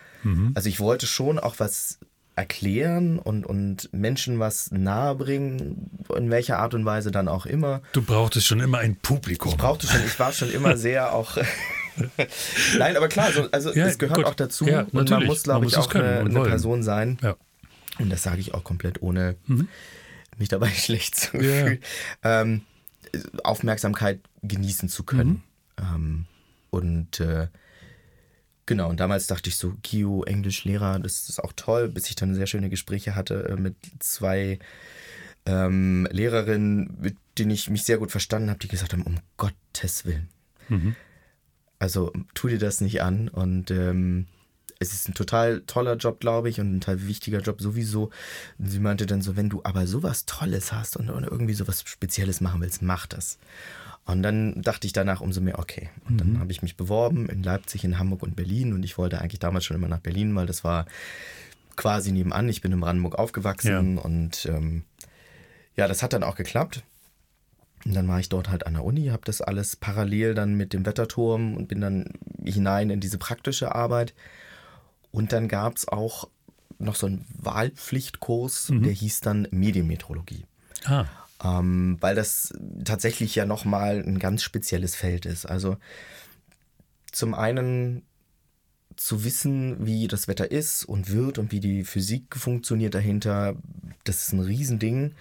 Also 0.54 0.68
ich 0.68 0.78
wollte 0.78 1.06
schon 1.08 1.40
auch 1.40 1.56
was 1.58 1.98
erklären 2.36 3.18
und, 3.18 3.44
und 3.44 3.92
Menschen 3.92 4.38
was 4.38 4.70
nahebringen, 4.70 5.90
in 6.16 6.30
welcher 6.30 6.58
Art 6.60 6.74
und 6.74 6.84
Weise 6.84 7.10
dann 7.10 7.26
auch 7.28 7.44
immer. 7.44 7.82
Du 7.92 8.02
brauchtest 8.02 8.46
schon 8.46 8.60
immer 8.60 8.78
ein 8.78 8.96
Publikum. 8.96 9.50
Ich 9.50 9.56
brauchte 9.58 9.86
schon, 9.88 10.00
ich 10.06 10.18
war 10.20 10.32
schon 10.32 10.50
immer 10.52 10.76
sehr 10.78 11.12
auch. 11.12 11.36
Nein, 12.78 12.96
aber 12.96 13.08
klar, 13.08 13.32
so, 13.32 13.48
also 13.50 13.72
Ja, 13.74 13.86
es 13.86 13.98
gehört 13.98 14.16
gut. 14.18 14.26
auch 14.26 14.34
dazu 14.34 14.66
Ja, 14.66 14.86
und 14.92 15.10
man 15.10 15.26
muss, 15.26 15.42
glaube 15.42 15.66
ich, 15.66 15.76
auch 15.76 15.92
eine, 15.94 16.20
eine. 16.20 16.42
Person 16.42 16.82
sein. 16.82 17.18
Ja. 17.22 17.36
Und 17.98 18.10
das 18.10 18.22
sage 18.22 18.40
ich 18.40 18.54
auch 18.54 18.64
komplett 18.64 19.02
ohne 19.02 19.36
mich 20.38 20.48
dabei 20.48 20.68
schlecht 20.74 21.16
zu 21.16 21.30
fühlen. 21.32 21.78
Ähm, 22.22 22.62
Aufmerksamkeit 23.44 24.20
genießen 24.42 24.88
zu 24.88 25.04
können. 25.04 25.42
Mhm. 25.78 25.84
Ähm, 25.94 26.26
und 26.70 27.20
äh, 27.20 27.48
genau, 28.66 28.88
und 28.88 29.00
damals 29.00 29.26
dachte 29.26 29.50
ich 29.50 29.56
so, 29.56 29.74
Geo, 29.82 30.24
Englischlehrer, 30.24 30.98
das 30.98 31.28
ist 31.28 31.42
auch 31.42 31.52
toll, 31.54 31.88
bis 31.88 32.08
ich 32.08 32.16
dann 32.16 32.34
sehr 32.34 32.46
schöne 32.46 32.70
Gespräche 32.70 33.14
hatte 33.14 33.48
äh, 33.48 33.56
mit 33.56 33.76
zwei 33.98 34.58
ähm, 35.44 36.08
Lehrerinnen, 36.10 36.96
mit 37.00 37.16
denen 37.38 37.50
ich 37.50 37.68
mich 37.68 37.84
sehr 37.84 37.98
gut 37.98 38.10
verstanden 38.10 38.50
habe, 38.50 38.60
die 38.60 38.68
gesagt 38.68 38.92
haben, 38.92 39.02
um 39.02 39.18
Gottes 39.36 40.04
Willen. 40.04 40.28
Also 41.78 42.12
tu 42.34 42.48
dir 42.48 42.58
das 42.58 42.80
nicht 42.80 43.02
an 43.02 43.28
und 43.28 43.70
ähm, 43.70 44.26
es 44.82 44.92
ist 44.92 45.08
ein 45.08 45.14
total 45.14 45.62
toller 45.66 45.96
Job, 45.96 46.20
glaube 46.20 46.48
ich, 46.48 46.60
und 46.60 46.74
ein 46.74 46.80
total 46.80 47.06
wichtiger 47.06 47.40
Job 47.40 47.60
sowieso. 47.60 48.10
Und 48.58 48.68
sie 48.68 48.80
meinte 48.80 49.06
dann 49.06 49.22
so, 49.22 49.36
wenn 49.36 49.48
du 49.48 49.60
aber 49.64 49.86
sowas 49.86 50.26
Tolles 50.26 50.72
hast 50.72 50.96
und, 50.96 51.10
und 51.10 51.24
irgendwie 51.24 51.54
sowas 51.54 51.82
Spezielles 51.86 52.40
machen 52.40 52.60
willst, 52.60 52.82
mach 52.82 53.06
das. 53.06 53.38
Und 54.04 54.22
dann 54.22 54.60
dachte 54.62 54.86
ich 54.86 54.92
danach 54.92 55.20
umso 55.20 55.40
mehr, 55.40 55.58
okay. 55.58 55.90
Und 56.08 56.20
dann 56.20 56.40
habe 56.40 56.50
ich 56.50 56.60
mich 56.60 56.76
beworben 56.76 57.28
in 57.28 57.42
Leipzig, 57.42 57.84
in 57.84 57.98
Hamburg 57.98 58.22
und 58.22 58.34
Berlin. 58.34 58.72
Und 58.72 58.82
ich 58.82 58.98
wollte 58.98 59.20
eigentlich 59.20 59.38
damals 59.38 59.64
schon 59.64 59.76
immer 59.76 59.88
nach 59.88 60.00
Berlin, 60.00 60.34
weil 60.34 60.46
das 60.46 60.64
war 60.64 60.86
quasi 61.76 62.10
nebenan. 62.10 62.48
Ich 62.48 62.60
bin 62.60 62.72
in 62.72 62.80
Brandenburg 62.80 63.18
aufgewachsen 63.18 63.98
und 63.98 64.46
ähm, 64.46 64.84
ja, 65.76 65.88
das 65.88 66.02
hat 66.02 66.12
dann 66.12 66.24
auch 66.24 66.34
geklappt. 66.34 66.82
Und 67.84 67.94
dann 67.94 68.06
war 68.08 68.20
ich 68.20 68.28
dort 68.28 68.48
halt 68.48 68.66
an 68.66 68.74
der 68.74 68.84
Uni, 68.84 69.06
habe 69.06 69.22
das 69.24 69.40
alles 69.40 69.76
parallel 69.76 70.34
dann 70.34 70.54
mit 70.54 70.72
dem 70.72 70.86
Wetterturm 70.86 71.56
und 71.56 71.68
bin 71.68 71.80
dann 71.80 72.10
hinein 72.44 72.90
in 72.90 73.00
diese 73.00 73.18
praktische 73.18 73.74
Arbeit. 73.74 74.14
Und 75.12 75.32
dann 75.32 75.46
gab 75.46 75.76
es 75.76 75.86
auch 75.86 76.28
noch 76.78 76.96
so 76.96 77.06
einen 77.06 77.24
Wahlpflichtkurs, 77.38 78.70
der 78.82 78.92
hieß 78.92 79.20
dann 79.20 79.46
Medienmetrologie. 79.50 80.46
Ah, 80.84 81.06
Ähm, 81.44 81.96
weil 82.00 82.14
das 82.14 82.52
tatsächlich 82.84 83.34
ja 83.34 83.46
nochmal 83.46 84.00
ein 84.00 84.18
ganz 84.18 84.42
spezielles 84.42 84.96
Feld 84.96 85.26
ist. 85.26 85.46
Also 85.46 85.76
zum 87.12 87.34
einen 87.34 88.02
zu 88.96 89.24
wissen, 89.24 89.86
wie 89.86 90.08
das 90.08 90.28
Wetter 90.28 90.50
ist 90.50 90.84
und 90.84 91.10
wird 91.10 91.38
und 91.38 91.52
wie 91.52 91.60
die 91.60 91.84
Physik 91.84 92.36
funktioniert 92.36 92.94
dahinter, 92.94 93.54
das 94.04 94.26
ist 94.26 94.32
ein 94.32 94.40
Riesending. 94.40 95.14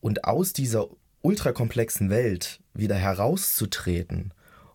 Und 0.00 0.24
aus 0.24 0.52
dieser 0.52 0.88
ultrakomplexen 1.22 2.10
Welt 2.10 2.60
wieder 2.74 2.96
herauszutreten 2.96 4.32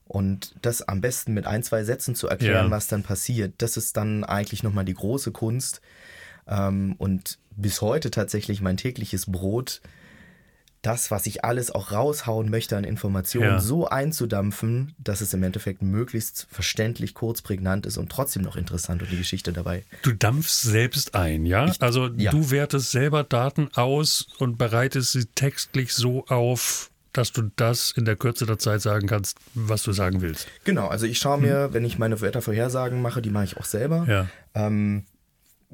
und 0.07 0.55
das 0.61 0.81
am 0.87 1.01
besten 1.01 1.33
mit 1.33 1.45
ein, 1.45 1.63
zwei 1.63 1.83
Sätzen 1.83 2.15
zu 2.15 2.27
erklären, 2.27 2.65
Ja. 2.65 2.71
was 2.71 2.87
dann 2.87 3.03
passiert, 3.03 3.53
das 3.57 3.77
ist 3.77 3.97
dann 3.97 4.23
eigentlich 4.23 4.63
nochmal 4.63 4.85
die 4.85 4.93
große 4.93 5.31
Kunst. 5.31 5.81
Ähm, 6.47 6.95
und 6.97 7.39
bis 7.55 7.81
heute 7.81 8.09
tatsächlich 8.11 8.61
mein 8.61 8.77
tägliches 8.77 9.25
Brot, 9.25 9.81
das, 10.83 11.11
was 11.11 11.25
ich 11.25 11.43
alles 11.43 11.71
auch 11.71 11.91
raushauen 11.91 12.49
möchte 12.49 12.77
an 12.77 12.83
Informationen, 12.85 13.45
Ja. 13.55 13.59
so 13.59 13.87
einzudampfen, 13.89 14.93
dass 14.99 15.19
es 15.21 15.33
im 15.33 15.43
Endeffekt 15.43 15.81
möglichst 15.81 16.47
verständlich, 16.49 17.13
kurz, 17.13 17.41
prägnant 17.41 17.85
ist 17.85 17.97
und 17.97 18.09
trotzdem 18.09 18.43
noch 18.43 18.55
interessant 18.55 19.01
und 19.01 19.11
die 19.11 19.17
Geschichte 19.17 19.51
dabei. 19.51 19.83
du 20.03 20.13
dampfst 20.13 20.61
selbst 20.61 21.15
ein, 21.15 21.45
ja? 21.45 21.73
also 21.79 22.07
ja. 22.15 22.31
du 22.31 22.51
wertest 22.51 22.91
selber 22.91 23.23
Daten 23.23 23.69
aus 23.73 24.27
und 24.37 24.57
bereitest 24.57 25.11
sie 25.13 25.25
textlich 25.25 25.93
so 25.93 26.25
auf, 26.27 26.91
dass 27.17 27.31
du 27.31 27.51
das 27.55 27.91
in 27.91 28.05
der 28.05 28.15
Kürze 28.15 28.45
der 28.45 28.59
Zeit 28.59 28.81
sagen 28.81 29.07
kannst, 29.07 29.39
was 29.53 29.83
du 29.83 29.91
sagen 29.91 30.21
willst. 30.21 30.47
Genau, 30.63 30.87
also 30.87 31.05
ich 31.05 31.17
schaue 31.17 31.39
mir, 31.39 31.73
wenn 31.73 31.83
ich 31.83 31.97
meine 31.97 32.21
Wettervorhersagen 32.21 33.01
mache, 33.01 33.21
die 33.21 33.29
mache 33.29 33.45
ich 33.45 33.57
auch 33.57 33.65
selber. 33.65 34.05
Ja. 34.07 34.27
Ähm, 34.53 35.03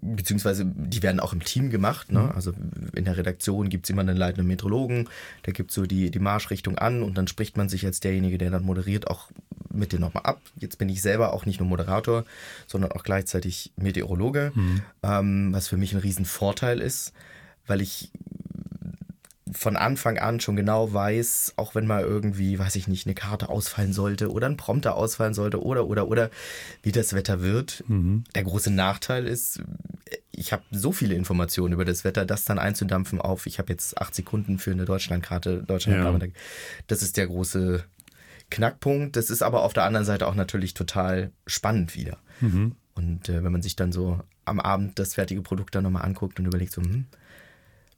beziehungsweise 0.02 0.66
die 0.66 1.04
werden 1.04 1.20
auch 1.20 1.34
im 1.34 1.44
Team 1.44 1.70
gemacht. 1.70 2.12
Ne? 2.12 2.34
Also 2.36 2.54
in 2.96 3.06
der 3.06 3.18
Redaktion 3.18 3.70
gibt 3.70 3.86
es 3.86 3.90
immer 3.90 4.02
einen 4.02 4.18
leitenden 4.18 4.48
Meteorologen, 4.48 5.10
der 5.46 5.54
gibt 5.54 5.72
so 5.72 5.86
die, 5.86 6.12
die 6.12 6.20
Marschrichtung 6.20 6.78
an 6.78 7.04
und 7.04 7.18
dann 7.18 7.28
spricht 7.28 7.58
man 7.58 7.70
sich 7.70 7.86
als 7.86 8.00
derjenige, 8.00 8.38
der 8.38 8.50
dann 8.50 8.64
moderiert, 8.64 9.08
auch 9.08 9.30
mit 9.72 9.92
dir 9.92 10.00
nochmal 10.00 10.24
ab. 10.24 10.42
Jetzt 10.58 10.78
bin 10.78 10.90
ich 10.90 11.02
selber 11.02 11.34
auch 11.34 11.46
nicht 11.46 11.60
nur 11.60 11.70
Moderator, 11.70 12.26
sondern 12.68 12.92
auch 12.92 13.04
gleichzeitig 13.04 13.72
Meteorologe, 13.76 14.52
mhm. 14.56 14.82
ähm, 15.04 15.54
was 15.54 15.68
für 15.68 15.78
mich 15.78 15.94
ein 15.94 16.00
Riesenvorteil 16.00 16.80
ist, 16.80 17.14
weil 17.66 17.82
ich 17.82 18.12
von 19.54 19.76
Anfang 19.76 20.18
an 20.18 20.40
schon 20.40 20.56
genau 20.56 20.94
weiß, 20.94 21.54
auch 21.58 21.76
wenn 21.76 21.88
mal 21.88 22.04
irgendwie, 22.04 22.60
weiß 22.60 22.76
ich 22.76 22.88
nicht, 22.88 23.06
eine 23.06 23.16
Karte 23.16 23.50
ausfallen 23.50 23.94
sollte 23.94 24.32
oder 24.32 24.48
ein 24.48 24.58
Prompter 24.58 24.96
ausfallen 24.96 25.34
sollte 25.34 25.62
oder, 25.64 25.88
oder, 25.88 26.08
oder, 26.08 26.30
wie 26.82 26.92
das 26.92 27.14
Wetter 27.14 27.42
wird. 27.42 27.84
Mhm. 27.88 28.24
Der 28.36 28.44
große 28.44 28.72
Nachteil 28.72 29.26
ist, 29.26 29.62
ich 30.32 30.52
habe 30.52 30.64
so 30.72 30.92
viele 30.92 31.16
Informationen 31.16 31.74
über 31.74 31.86
das 31.86 32.04
Wetter, 32.04 32.26
das 32.26 32.46
dann 32.46 32.60
einzudampfen 32.60 33.22
auf, 33.22 33.46
ich 33.46 33.60
habe 33.60 33.72
jetzt 33.72 34.00
acht 34.00 34.16
Sekunden 34.16 34.60
für 34.60 34.72
eine 34.72 34.86
Deutschlandkarte, 34.86 35.64
Deutschland, 35.64 36.22
ja. 36.22 36.28
das 36.88 37.02
ist 37.02 37.18
der 37.18 37.28
große 37.28 37.84
Knackpunkt. 38.54 39.16
Das 39.16 39.30
ist 39.30 39.42
aber 39.42 39.64
auf 39.64 39.74
der 39.74 39.84
anderen 39.84 40.06
Seite 40.06 40.28
auch 40.28 40.36
natürlich 40.36 40.74
total 40.74 41.32
spannend 41.48 41.96
wieder. 41.96 42.18
Mhm. 42.40 42.76
Und 42.96 43.28
äh, 43.30 43.44
wenn 43.44 43.52
man 43.52 43.62
sich 43.62 43.76
dann 43.76 43.92
so 43.92 44.20
am 44.46 44.60
Abend 44.60 45.00
das 45.00 45.16
fertige 45.16 45.42
Produkt 45.42 45.74
dann 45.76 45.84
nochmal 45.84 46.04
anguckt 46.04 46.40
und 46.40 46.46
überlegt 46.46 46.72
so, 46.72 46.82
hm, 46.82 47.06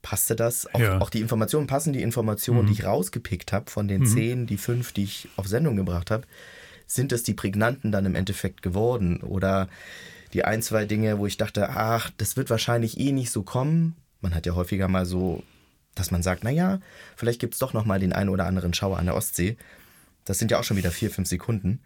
passte 0.06 0.36
das? 0.36 0.72
Auch, 0.72 0.80
ja. 0.80 1.02
auch, 1.02 1.10
die 1.10 1.20
Informationen 1.20 1.66
passen, 1.66 1.92
die 1.92 2.04
Informationen, 2.04 2.62
mhm. 2.62 2.68
die 2.68 2.74
ich 2.74 2.86
rausgepickt 2.86 3.52
habe 3.52 3.72
von 3.72 3.88
den 3.88 4.02
mhm. 4.02 4.06
zehn, 4.06 4.46
die 4.46 4.58
fünf, 4.58 4.92
die 4.92 5.04
ich 5.04 5.28
auf 5.36 5.48
Sendung 5.48 5.76
gebracht 5.76 6.12
habe, 6.12 6.28
sind 6.86 7.12
es 7.12 7.24
die 7.24 7.34
prägnanten 7.34 7.92
dann 7.92 8.06
im 8.06 8.14
Endeffekt 8.14 8.62
geworden? 8.62 9.22
Oder 9.22 9.68
die 10.32 10.46
ein, 10.46 10.62
zwei 10.62 10.86
Dinge, 10.86 11.18
wo 11.18 11.26
ich 11.26 11.38
dachte, 11.38 11.70
ach, 11.70 12.12
das 12.18 12.38
wird 12.38 12.52
wahrscheinlich 12.52 13.00
eh 13.00 13.12
nicht 13.14 13.32
so 13.32 13.42
kommen. 13.42 13.96
Man 14.22 14.36
hat 14.36 14.46
ja 14.46 14.54
häufiger 14.54 14.88
mal 14.88 15.08
so, 15.08 15.42
dass 15.96 16.12
man 16.12 16.22
sagt, 16.22 16.44
naja, 16.44 16.82
vielleicht 17.16 17.40
gibt 17.40 17.56
es 17.56 17.60
doch 17.60 17.74
noch 17.74 17.86
mal 17.86 18.00
den 18.00 18.14
einen 18.14 18.30
oder 18.30 18.46
anderen 18.46 18.76
Schauer 18.76 19.00
an 19.00 19.06
der 19.06 19.16
Ostsee. 19.16 19.58
Das 20.24 20.38
sind 20.38 20.52
ja 20.52 20.60
auch 20.60 20.64
schon 20.64 20.78
wieder 20.78 20.92
vier, 20.92 21.10
fünf 21.10 21.28
Sekunden. 21.28 21.80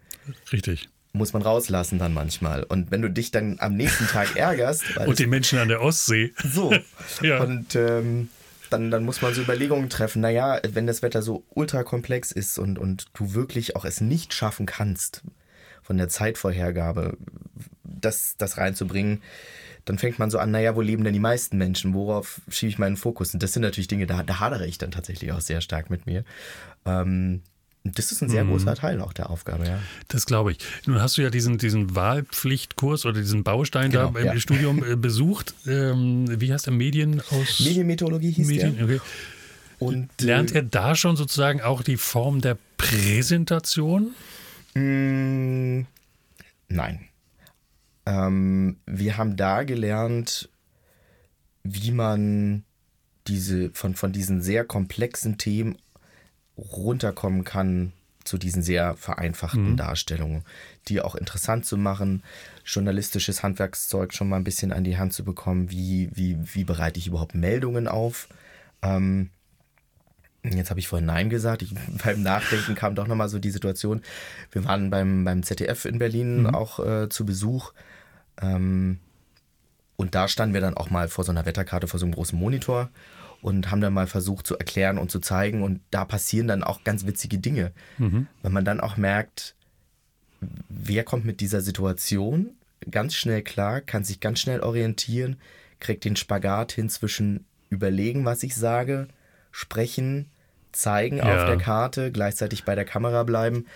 Richtig 0.52 0.90
muss 1.12 1.32
man 1.32 1.42
rauslassen 1.42 1.98
dann 1.98 2.14
manchmal. 2.14 2.62
Und 2.62 2.90
wenn 2.90 3.02
du 3.02 3.10
dich 3.10 3.30
dann 3.30 3.56
am 3.58 3.74
nächsten 3.74 4.06
Tag 4.06 4.36
ärgerst. 4.36 4.96
und 4.96 5.18
die 5.18 5.26
Menschen 5.26 5.58
an 5.58 5.68
der 5.68 5.82
Ostsee. 5.82 6.32
So. 6.44 6.72
ja. 7.22 7.42
Und 7.42 7.74
ähm, 7.74 8.28
dann, 8.70 8.90
dann 8.90 9.04
muss 9.04 9.20
man 9.20 9.34
so 9.34 9.42
Überlegungen 9.42 9.90
treffen. 9.90 10.20
Naja, 10.20 10.60
wenn 10.72 10.86
das 10.86 11.02
Wetter 11.02 11.22
so 11.22 11.44
ultra 11.50 11.82
komplex 11.82 12.30
ist 12.30 12.58
und, 12.58 12.78
und 12.78 13.06
du 13.14 13.34
wirklich 13.34 13.76
auch 13.76 13.84
es 13.84 14.00
nicht 14.00 14.32
schaffen 14.32 14.66
kannst, 14.66 15.22
von 15.82 15.96
der 15.96 16.08
Zeitvorhergabe 16.08 17.16
das, 17.82 18.36
das 18.38 18.58
reinzubringen, 18.58 19.22
dann 19.84 19.98
fängt 19.98 20.18
man 20.18 20.30
so 20.30 20.38
an, 20.38 20.52
naja, 20.52 20.76
wo 20.76 20.82
leben 20.82 21.02
denn 21.02 21.14
die 21.14 21.18
meisten 21.18 21.58
Menschen? 21.58 21.94
Worauf 21.94 22.40
schiebe 22.48 22.70
ich 22.70 22.78
meinen 22.78 22.96
Fokus? 22.96 23.34
Und 23.34 23.42
das 23.42 23.52
sind 23.52 23.62
natürlich 23.62 23.88
Dinge, 23.88 24.06
da, 24.06 24.22
da 24.22 24.38
hadere 24.38 24.66
ich 24.66 24.78
dann 24.78 24.92
tatsächlich 24.92 25.32
auch 25.32 25.40
sehr 25.40 25.60
stark 25.60 25.90
mit 25.90 26.06
mir. 26.06 26.24
Ähm, 26.84 27.42
das 27.84 28.12
ist 28.12 28.20
ein 28.22 28.28
sehr 28.28 28.44
mhm. 28.44 28.50
großer 28.50 28.74
Teil 28.74 29.00
auch 29.00 29.12
der 29.12 29.30
Aufgabe, 29.30 29.66
ja. 29.66 29.78
Das 30.08 30.26
glaube 30.26 30.52
ich. 30.52 30.58
Nun 30.86 31.00
hast 31.00 31.16
du 31.16 31.22
ja 31.22 31.30
diesen, 31.30 31.56
diesen 31.56 31.94
Wahlpflichtkurs 31.94 33.06
oder 33.06 33.18
diesen 33.20 33.42
Baustein 33.42 33.90
genau, 33.90 34.10
da 34.10 34.20
im 34.20 34.26
ja. 34.26 34.38
Studium 34.38 34.84
äh, 34.84 34.96
besucht. 34.96 35.54
Ähm, 35.66 36.40
wie 36.40 36.52
heißt 36.52 36.66
der? 36.66 36.74
Medien 36.74 37.22
aus. 37.30 37.60
Medienmethodologie 37.60 38.32
hieß 38.32 38.48
Medien, 38.48 38.76
der. 38.76 38.84
Okay. 38.84 39.00
Und, 39.78 40.10
Lernt 40.20 40.52
äh, 40.52 40.56
er 40.56 40.62
da 40.62 40.94
schon 40.94 41.16
sozusagen 41.16 41.62
auch 41.62 41.82
die 41.82 41.96
Form 41.96 42.42
der 42.42 42.58
Präsentation? 42.76 44.14
Mh, 44.74 44.82
mm, 44.82 45.86
nein. 46.68 47.00
Ähm, 48.04 48.76
wir 48.84 49.16
haben 49.16 49.36
da 49.36 49.62
gelernt, 49.62 50.50
wie 51.62 51.92
man 51.92 52.64
diese 53.26 53.70
von, 53.72 53.94
von 53.94 54.12
diesen 54.12 54.42
sehr 54.42 54.64
komplexen 54.64 55.38
Themen 55.38 55.76
runterkommen 56.72 57.44
kann 57.44 57.92
zu 58.24 58.38
diesen 58.38 58.62
sehr 58.62 58.94
vereinfachten 58.96 59.72
mhm. 59.72 59.76
Darstellungen, 59.76 60.44
die 60.88 61.00
auch 61.00 61.14
interessant 61.14 61.64
zu 61.66 61.76
machen, 61.76 62.22
journalistisches 62.64 63.42
Handwerkszeug 63.42 64.12
schon 64.12 64.28
mal 64.28 64.36
ein 64.36 64.44
bisschen 64.44 64.72
an 64.72 64.84
die 64.84 64.98
Hand 64.98 65.12
zu 65.12 65.24
bekommen, 65.24 65.70
wie, 65.70 66.10
wie, 66.14 66.36
wie 66.54 66.64
bereite 66.64 66.98
ich 66.98 67.06
überhaupt 67.06 67.34
Meldungen 67.34 67.88
auf. 67.88 68.28
Ähm, 68.82 69.30
jetzt 70.44 70.70
habe 70.70 70.80
ich 70.80 70.88
vorhin 70.88 71.06
Nein 71.06 71.30
gesagt. 71.30 71.62
Ich, 71.62 71.74
beim 72.04 72.22
Nachdenken 72.22 72.74
kam 72.74 72.94
doch 72.94 73.06
nochmal 73.06 73.28
so 73.28 73.38
die 73.38 73.50
Situation. 73.50 74.02
Wir 74.52 74.64
waren 74.64 74.90
beim, 74.90 75.24
beim 75.24 75.42
ZDF 75.42 75.86
in 75.86 75.98
Berlin 75.98 76.42
mhm. 76.42 76.54
auch 76.54 76.78
äh, 76.78 77.08
zu 77.08 77.24
Besuch. 77.24 77.72
Ähm, 78.40 79.00
und 79.96 80.14
da 80.14 80.28
standen 80.28 80.54
wir 80.54 80.60
dann 80.60 80.76
auch 80.76 80.90
mal 80.90 81.08
vor 81.08 81.24
so 81.24 81.32
einer 81.32 81.46
Wetterkarte, 81.46 81.86
vor 81.86 82.00
so 82.00 82.06
einem 82.06 82.14
großen 82.14 82.38
Monitor 82.38 82.90
und 83.42 83.70
haben 83.70 83.80
dann 83.80 83.94
mal 83.94 84.06
versucht 84.06 84.46
zu 84.46 84.58
erklären 84.58 84.98
und 84.98 85.10
zu 85.10 85.20
zeigen. 85.20 85.62
Und 85.62 85.80
da 85.90 86.04
passieren 86.04 86.48
dann 86.48 86.62
auch 86.62 86.84
ganz 86.84 87.06
witzige 87.06 87.38
Dinge. 87.38 87.72
Mhm. 87.98 88.26
Wenn 88.42 88.52
man 88.52 88.64
dann 88.64 88.80
auch 88.80 88.96
merkt, 88.96 89.54
wer 90.68 91.04
kommt 91.04 91.24
mit 91.24 91.40
dieser 91.40 91.60
Situation 91.60 92.50
ganz 92.90 93.14
schnell 93.14 93.42
klar, 93.42 93.80
kann 93.80 94.04
sich 94.04 94.20
ganz 94.20 94.40
schnell 94.40 94.60
orientieren, 94.60 95.36
kriegt 95.80 96.04
den 96.04 96.16
Spagat 96.16 96.72
hin 96.72 96.88
zwischen 96.88 97.44
überlegen, 97.68 98.24
was 98.24 98.42
ich 98.42 98.54
sage, 98.54 99.08
sprechen, 99.52 100.30
zeigen 100.72 101.18
ja. 101.18 101.24
auf 101.24 101.46
der 101.46 101.58
Karte, 101.58 102.12
gleichzeitig 102.12 102.64
bei 102.64 102.74
der 102.74 102.84
Kamera 102.84 103.22
bleiben. 103.22 103.66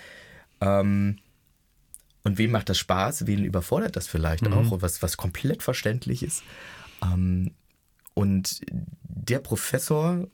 Ähm, 0.60 1.18
und 2.22 2.38
wem 2.38 2.50
macht 2.50 2.68
das 2.68 2.78
Spaß? 2.78 3.26
Wen 3.26 3.44
überfordert 3.44 3.96
das 3.96 4.06
vielleicht 4.06 4.48
mhm. 4.48 4.54
auch? 4.54 4.82
Was, 4.82 5.02
was 5.02 5.16
komplett 5.16 5.62
verständlich 5.62 6.22
ist. 6.22 6.42
Ähm, 7.02 7.52
und 8.14 8.60
der 9.02 9.40
Professor, 9.40 10.28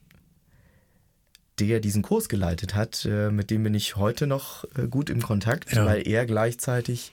der 1.58 1.80
diesen 1.80 2.02
Kurs 2.02 2.28
geleitet 2.28 2.74
hat, 2.74 3.04
äh, 3.04 3.30
mit 3.30 3.50
dem 3.50 3.62
bin 3.62 3.74
ich 3.74 3.96
heute 3.96 4.26
noch 4.26 4.64
äh, 4.76 4.86
gut 4.86 5.10
im 5.10 5.22
Kontakt, 5.22 5.72
ja. 5.72 5.84
weil 5.84 6.06
er 6.06 6.26
gleichzeitig 6.26 7.12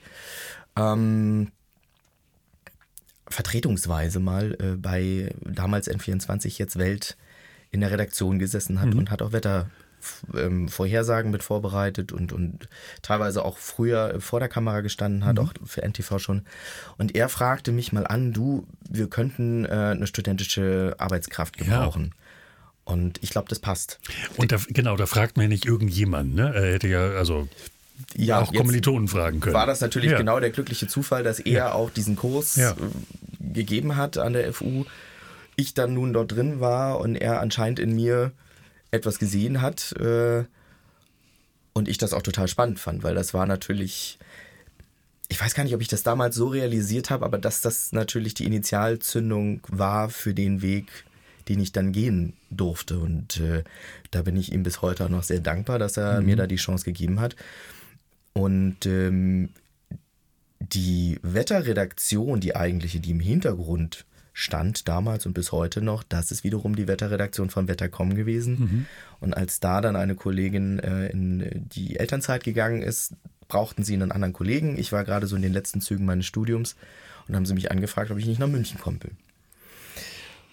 ähm, 0.76 1.50
vertretungsweise 3.28 4.20
mal 4.20 4.56
äh, 4.60 4.76
bei 4.76 5.34
damals 5.44 5.90
N24 5.90 6.58
jetzt 6.58 6.78
Welt 6.78 7.16
in 7.70 7.80
der 7.80 7.90
Redaktion 7.90 8.38
gesessen 8.38 8.80
hat 8.80 8.90
mhm. 8.90 8.98
und 8.98 9.10
hat 9.10 9.22
auch 9.22 9.32
Wetter 9.32 9.68
ähm, 10.34 10.68
Vorhersagen 10.68 11.30
mit 11.30 11.42
vorbereitet 11.42 12.12
und, 12.12 12.32
und 12.32 12.68
teilweise 13.02 13.44
auch 13.44 13.58
früher 13.58 14.20
vor 14.20 14.40
der 14.40 14.48
Kamera 14.48 14.80
gestanden 14.80 15.24
hat, 15.24 15.36
mhm. 15.36 15.42
auch 15.42 15.52
für 15.64 15.82
NTV 15.82 16.18
schon. 16.18 16.42
Und 16.96 17.14
er 17.14 17.28
fragte 17.28 17.72
mich 17.72 17.92
mal 17.92 18.06
an, 18.06 18.32
du, 18.32 18.66
wir 18.88 19.08
könnten 19.08 19.64
äh, 19.64 19.68
eine 19.68 20.06
studentische 20.06 20.94
Arbeitskraft 20.98 21.56
gebrauchen. 21.56 22.12
Ja. 22.14 22.92
Und 22.92 23.22
ich 23.22 23.30
glaube, 23.30 23.48
das 23.48 23.58
passt. 23.58 24.00
Und 24.36 24.50
da, 24.50 24.58
genau, 24.68 24.96
da 24.96 25.04
fragt 25.04 25.36
man 25.36 25.44
ja 25.44 25.48
nicht 25.48 25.66
irgendjemand, 25.66 26.34
ne? 26.34 26.54
Er 26.54 26.72
hätte 26.72 26.88
ja, 26.88 27.10
also 27.10 27.46
ja, 28.16 28.40
auch 28.40 28.52
Kommilitonen 28.52 29.08
fragen 29.08 29.40
können. 29.40 29.54
War 29.54 29.66
das 29.66 29.80
natürlich 29.80 30.12
ja. 30.12 30.18
genau 30.18 30.40
der 30.40 30.50
glückliche 30.50 30.86
Zufall, 30.86 31.22
dass 31.22 31.38
er 31.40 31.52
ja. 31.52 31.72
auch 31.72 31.90
diesen 31.90 32.16
Kurs 32.16 32.56
ja. 32.56 32.70
Äh, 32.70 33.52
gegeben 33.52 33.96
hat 33.96 34.16
an 34.16 34.32
der 34.32 34.52
FU. 34.52 34.84
Ich 35.56 35.74
dann 35.74 35.94
nun 35.94 36.12
dort 36.12 36.32
drin 36.32 36.60
war 36.60 37.00
und 37.00 37.16
er 37.16 37.40
anscheinend 37.40 37.78
in 37.78 37.94
mir 37.94 38.32
etwas 38.90 39.18
gesehen 39.18 39.60
hat 39.60 39.92
äh, 39.92 40.44
und 41.72 41.88
ich 41.88 41.98
das 41.98 42.12
auch 42.12 42.22
total 42.22 42.48
spannend 42.48 42.78
fand, 42.78 43.02
weil 43.02 43.14
das 43.14 43.34
war 43.34 43.46
natürlich, 43.46 44.18
ich 45.28 45.40
weiß 45.40 45.54
gar 45.54 45.64
nicht, 45.64 45.74
ob 45.74 45.80
ich 45.80 45.88
das 45.88 46.02
damals 46.02 46.36
so 46.36 46.48
realisiert 46.48 47.10
habe, 47.10 47.24
aber 47.24 47.38
dass 47.38 47.60
das 47.60 47.92
natürlich 47.92 48.34
die 48.34 48.46
Initialzündung 48.46 49.60
war 49.68 50.10
für 50.10 50.34
den 50.34 50.62
Weg, 50.62 51.04
den 51.48 51.60
ich 51.60 51.72
dann 51.72 51.92
gehen 51.92 52.34
durfte. 52.50 52.98
Und 52.98 53.40
äh, 53.40 53.64
da 54.10 54.22
bin 54.22 54.36
ich 54.36 54.52
ihm 54.52 54.62
bis 54.62 54.82
heute 54.82 55.08
noch 55.08 55.22
sehr 55.22 55.40
dankbar, 55.40 55.78
dass 55.78 55.96
er 55.96 56.20
mhm. 56.20 56.26
mir 56.26 56.36
da 56.36 56.46
die 56.46 56.56
Chance 56.56 56.84
gegeben 56.84 57.20
hat. 57.20 57.36
Und 58.32 58.86
ähm, 58.86 59.50
die 60.60 61.18
Wetterredaktion, 61.22 62.40
die 62.40 62.56
eigentliche, 62.56 63.00
die 63.00 63.10
im 63.10 63.20
Hintergrund 63.20 64.04
stand 64.38 64.86
damals 64.86 65.26
und 65.26 65.32
bis 65.32 65.50
heute 65.50 65.82
noch, 65.82 66.04
das 66.04 66.30
ist 66.30 66.44
wiederum 66.44 66.76
die 66.76 66.86
Wetterredaktion 66.86 67.50
von 67.50 67.66
Wettercom 67.66 68.14
gewesen. 68.14 68.58
Mhm. 68.58 68.86
Und 69.18 69.36
als 69.36 69.58
da 69.58 69.80
dann 69.80 69.96
eine 69.96 70.14
Kollegin 70.14 70.78
äh, 70.78 71.08
in 71.08 71.68
die 71.70 71.96
Elternzeit 71.96 72.44
gegangen 72.44 72.80
ist, 72.80 73.14
brauchten 73.48 73.82
sie 73.82 73.94
einen 73.94 74.12
anderen 74.12 74.32
Kollegen. 74.32 74.78
Ich 74.78 74.92
war 74.92 75.04
gerade 75.04 75.26
so 75.26 75.34
in 75.34 75.42
den 75.42 75.52
letzten 75.52 75.80
Zügen 75.80 76.04
meines 76.04 76.26
Studiums 76.26 76.76
und 77.26 77.34
haben 77.34 77.46
sie 77.46 77.54
mich 77.54 77.72
angefragt, 77.72 78.12
ob 78.12 78.18
ich 78.18 78.26
nicht 78.26 78.38
nach 78.38 78.46
München 78.46 78.78
kommen 78.78 79.02
will. 79.02 79.10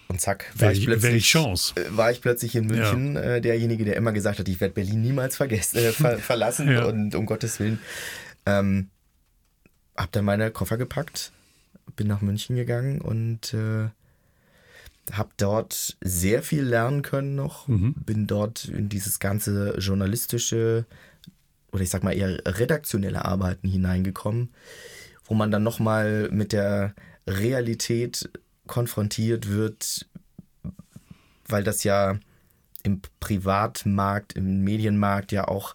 Und 0.08 0.20
zack, 0.20 0.52
war 0.56 0.72
ich, 0.72 0.84
plötzlich, 0.84 1.24
Chance. 1.24 1.74
Äh, 1.76 1.96
war 1.96 2.10
ich 2.10 2.20
plötzlich 2.20 2.56
in 2.56 2.66
München 2.66 3.14
ja. 3.14 3.36
äh, 3.36 3.40
derjenige, 3.40 3.84
der 3.84 3.94
immer 3.94 4.10
gesagt 4.10 4.40
hat, 4.40 4.48
ich 4.48 4.60
werde 4.60 4.74
Berlin 4.74 5.00
niemals 5.00 5.36
vergessen, 5.36 5.78
äh, 5.78 5.92
ver 5.92 6.18
verlassen 6.18 6.68
ja. 6.68 6.86
und 6.86 7.14
um 7.14 7.24
Gottes 7.24 7.60
Willen. 7.60 7.78
Ähm, 8.46 8.88
hab 9.96 10.10
dann 10.10 10.24
meine 10.24 10.50
Koffer 10.50 10.76
gepackt, 10.76 11.30
bin 11.96 12.06
nach 12.06 12.20
München 12.20 12.56
gegangen 12.56 13.00
und 13.00 13.54
äh, 13.54 13.88
habe 15.12 15.30
dort 15.36 15.96
sehr 16.00 16.42
viel 16.42 16.62
lernen 16.62 17.02
können 17.02 17.34
noch. 17.34 17.68
Mhm. 17.68 17.94
Bin 17.94 18.26
dort 18.26 18.66
in 18.66 18.88
dieses 18.88 19.18
ganze 19.18 19.78
journalistische 19.78 20.86
oder 21.72 21.82
ich 21.82 21.90
sag 21.90 22.02
mal 22.02 22.16
eher 22.16 22.40
redaktionelle 22.46 23.24
Arbeiten 23.24 23.68
hineingekommen, 23.68 24.50
wo 25.24 25.34
man 25.34 25.50
dann 25.50 25.62
nochmal 25.62 26.28
mit 26.30 26.52
der 26.52 26.94
Realität 27.26 28.30
konfrontiert 28.66 29.48
wird, 29.48 30.06
weil 31.48 31.64
das 31.64 31.84
ja 31.84 32.18
im 32.82 33.02
Privatmarkt, 33.20 34.34
im 34.34 34.62
Medienmarkt 34.62 35.32
ja 35.32 35.48
auch 35.48 35.74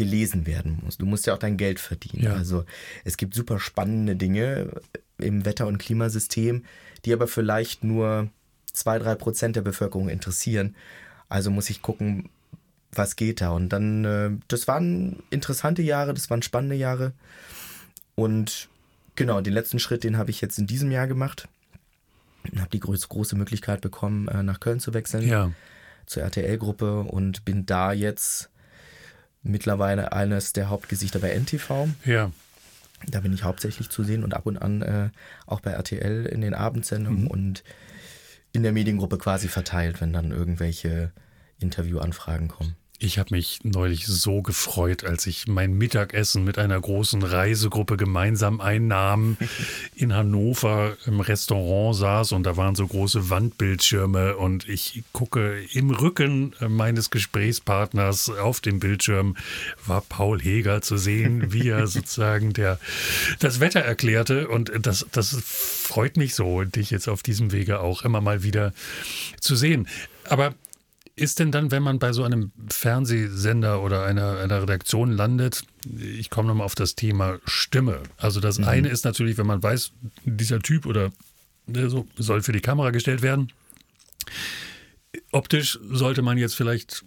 gelesen 0.00 0.46
werden 0.46 0.80
muss. 0.82 0.96
Du 0.96 1.04
musst 1.04 1.26
ja 1.26 1.34
auch 1.34 1.38
dein 1.38 1.58
Geld 1.58 1.78
verdienen. 1.78 2.22
Ja. 2.24 2.32
Also 2.32 2.64
es 3.04 3.18
gibt 3.18 3.34
super 3.34 3.58
spannende 3.60 4.16
Dinge 4.16 4.70
im 5.18 5.44
Wetter- 5.44 5.66
und 5.66 5.76
Klimasystem, 5.76 6.64
die 7.04 7.12
aber 7.12 7.28
vielleicht 7.28 7.84
nur 7.84 8.30
zwei, 8.72 8.98
drei 8.98 9.14
Prozent 9.14 9.56
der 9.56 9.60
Bevölkerung 9.60 10.08
interessieren. 10.08 10.74
Also 11.28 11.50
muss 11.50 11.68
ich 11.68 11.82
gucken, 11.82 12.30
was 12.92 13.14
geht 13.16 13.42
da. 13.42 13.50
Und 13.50 13.68
dann, 13.68 14.04
äh, 14.06 14.30
das 14.48 14.66
waren 14.66 15.22
interessante 15.28 15.82
Jahre, 15.82 16.14
das 16.14 16.30
waren 16.30 16.40
spannende 16.40 16.76
Jahre. 16.76 17.12
Und 18.14 18.68
genau, 19.16 19.42
den 19.42 19.52
letzten 19.52 19.78
Schritt, 19.78 20.02
den 20.02 20.16
habe 20.16 20.30
ich 20.30 20.40
jetzt 20.40 20.58
in 20.58 20.66
diesem 20.66 20.90
Jahr 20.90 21.06
gemacht. 21.06 21.46
Habe 22.56 22.70
die 22.72 22.80
groß, 22.80 23.08
große 23.10 23.36
Möglichkeit 23.36 23.82
bekommen, 23.82 24.28
äh, 24.28 24.42
nach 24.42 24.60
Köln 24.60 24.80
zu 24.80 24.94
wechseln 24.94 25.28
Ja. 25.28 25.52
zur 26.06 26.22
RTL-Gruppe 26.22 27.00
und 27.02 27.44
bin 27.44 27.66
da 27.66 27.92
jetzt 27.92 28.49
mittlerweile 29.42 30.12
eines 30.12 30.52
der 30.52 30.68
Hauptgesichter 30.68 31.18
bei 31.18 31.34
NTV. 31.34 31.88
Ja. 32.04 32.30
Da 33.06 33.20
bin 33.20 33.32
ich 33.32 33.44
hauptsächlich 33.44 33.88
zu 33.88 34.04
sehen 34.04 34.24
und 34.24 34.34
ab 34.34 34.46
und 34.46 34.58
an 34.58 34.82
äh, 34.82 35.08
auch 35.46 35.60
bei 35.60 35.70
RTL 35.70 36.26
in 36.26 36.42
den 36.42 36.54
Abendsendungen 36.54 37.26
und 37.26 37.64
in 38.52 38.62
der 38.62 38.72
Mediengruppe 38.72 39.16
quasi 39.16 39.48
verteilt, 39.48 40.00
wenn 40.00 40.12
dann 40.12 40.32
irgendwelche 40.32 41.12
Interviewanfragen 41.58 42.48
kommen. 42.48 42.76
Ich 43.02 43.18
habe 43.18 43.34
mich 43.34 43.60
neulich 43.62 44.06
so 44.06 44.42
gefreut, 44.42 45.04
als 45.04 45.26
ich 45.26 45.48
mein 45.48 45.72
Mittagessen 45.72 46.44
mit 46.44 46.58
einer 46.58 46.78
großen 46.78 47.22
Reisegruppe 47.22 47.96
gemeinsam 47.96 48.60
einnahm, 48.60 49.38
in 49.96 50.14
Hannover 50.14 50.98
im 51.06 51.20
Restaurant 51.20 51.96
saß 51.96 52.32
und 52.32 52.42
da 52.42 52.58
waren 52.58 52.74
so 52.74 52.86
große 52.86 53.30
Wandbildschirme 53.30 54.36
und 54.36 54.68
ich 54.68 55.02
gucke 55.12 55.62
im 55.72 55.88
Rücken 55.88 56.54
meines 56.68 57.08
Gesprächspartners 57.08 58.28
auf 58.28 58.60
dem 58.60 58.80
Bildschirm 58.80 59.34
war 59.86 60.02
Paul 60.02 60.38
Heger 60.38 60.82
zu 60.82 60.98
sehen, 60.98 61.52
wie 61.54 61.70
er 61.70 61.86
sozusagen 61.86 62.52
der, 62.52 62.78
das 63.38 63.60
Wetter 63.60 63.80
erklärte 63.80 64.46
und 64.48 64.72
das, 64.78 65.06
das 65.10 65.34
freut 65.42 66.18
mich 66.18 66.34
so, 66.34 66.64
dich 66.64 66.90
jetzt 66.90 67.08
auf 67.08 67.22
diesem 67.22 67.50
Wege 67.50 67.80
auch 67.80 68.02
immer 68.02 68.20
mal 68.20 68.42
wieder 68.42 68.74
zu 69.40 69.56
sehen. 69.56 69.88
Aber 70.28 70.54
ist 71.20 71.38
denn 71.38 71.52
dann, 71.52 71.70
wenn 71.70 71.82
man 71.82 71.98
bei 71.98 72.12
so 72.12 72.24
einem 72.24 72.52
Fernsehsender 72.68 73.82
oder 73.82 74.04
einer, 74.04 74.38
einer 74.38 74.62
Redaktion 74.62 75.12
landet, 75.12 75.64
ich 75.98 76.30
komme 76.30 76.48
nochmal 76.48 76.64
auf 76.64 76.74
das 76.74 76.94
Thema 76.94 77.38
Stimme. 77.44 78.00
Also 78.16 78.40
das 78.40 78.58
eine 78.58 78.88
ist 78.88 79.04
natürlich, 79.04 79.38
wenn 79.38 79.46
man 79.46 79.62
weiß, 79.62 79.92
dieser 80.24 80.60
Typ 80.60 80.86
oder 80.86 81.12
ne, 81.66 81.90
so 81.90 82.06
soll 82.16 82.42
für 82.42 82.52
die 82.52 82.60
Kamera 82.60 82.90
gestellt 82.90 83.22
werden. 83.22 83.52
Optisch 85.32 85.78
sollte 85.90 86.22
man 86.22 86.38
jetzt 86.38 86.54
vielleicht 86.54 87.04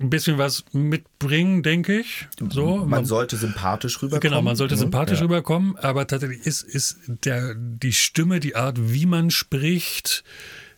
ein 0.00 0.10
bisschen 0.10 0.38
was 0.38 0.64
mitbringen, 0.72 1.62
denke 1.62 2.00
ich. 2.00 2.26
So, 2.50 2.84
Man 2.84 3.04
sollte 3.04 3.36
sympathisch 3.36 4.02
rüberkommen. 4.02 4.20
Genau, 4.20 4.42
man 4.42 4.56
sollte 4.56 4.74
ne? 4.74 4.80
sympathisch 4.80 5.18
ja. 5.18 5.24
rüberkommen, 5.24 5.76
aber 5.76 6.06
tatsächlich 6.06 6.44
ist, 6.46 6.62
ist 6.62 6.98
der, 7.06 7.54
die 7.54 7.92
Stimme, 7.92 8.40
die 8.40 8.56
Art, 8.56 8.76
wie 8.92 9.06
man 9.06 9.30
spricht, 9.30 10.24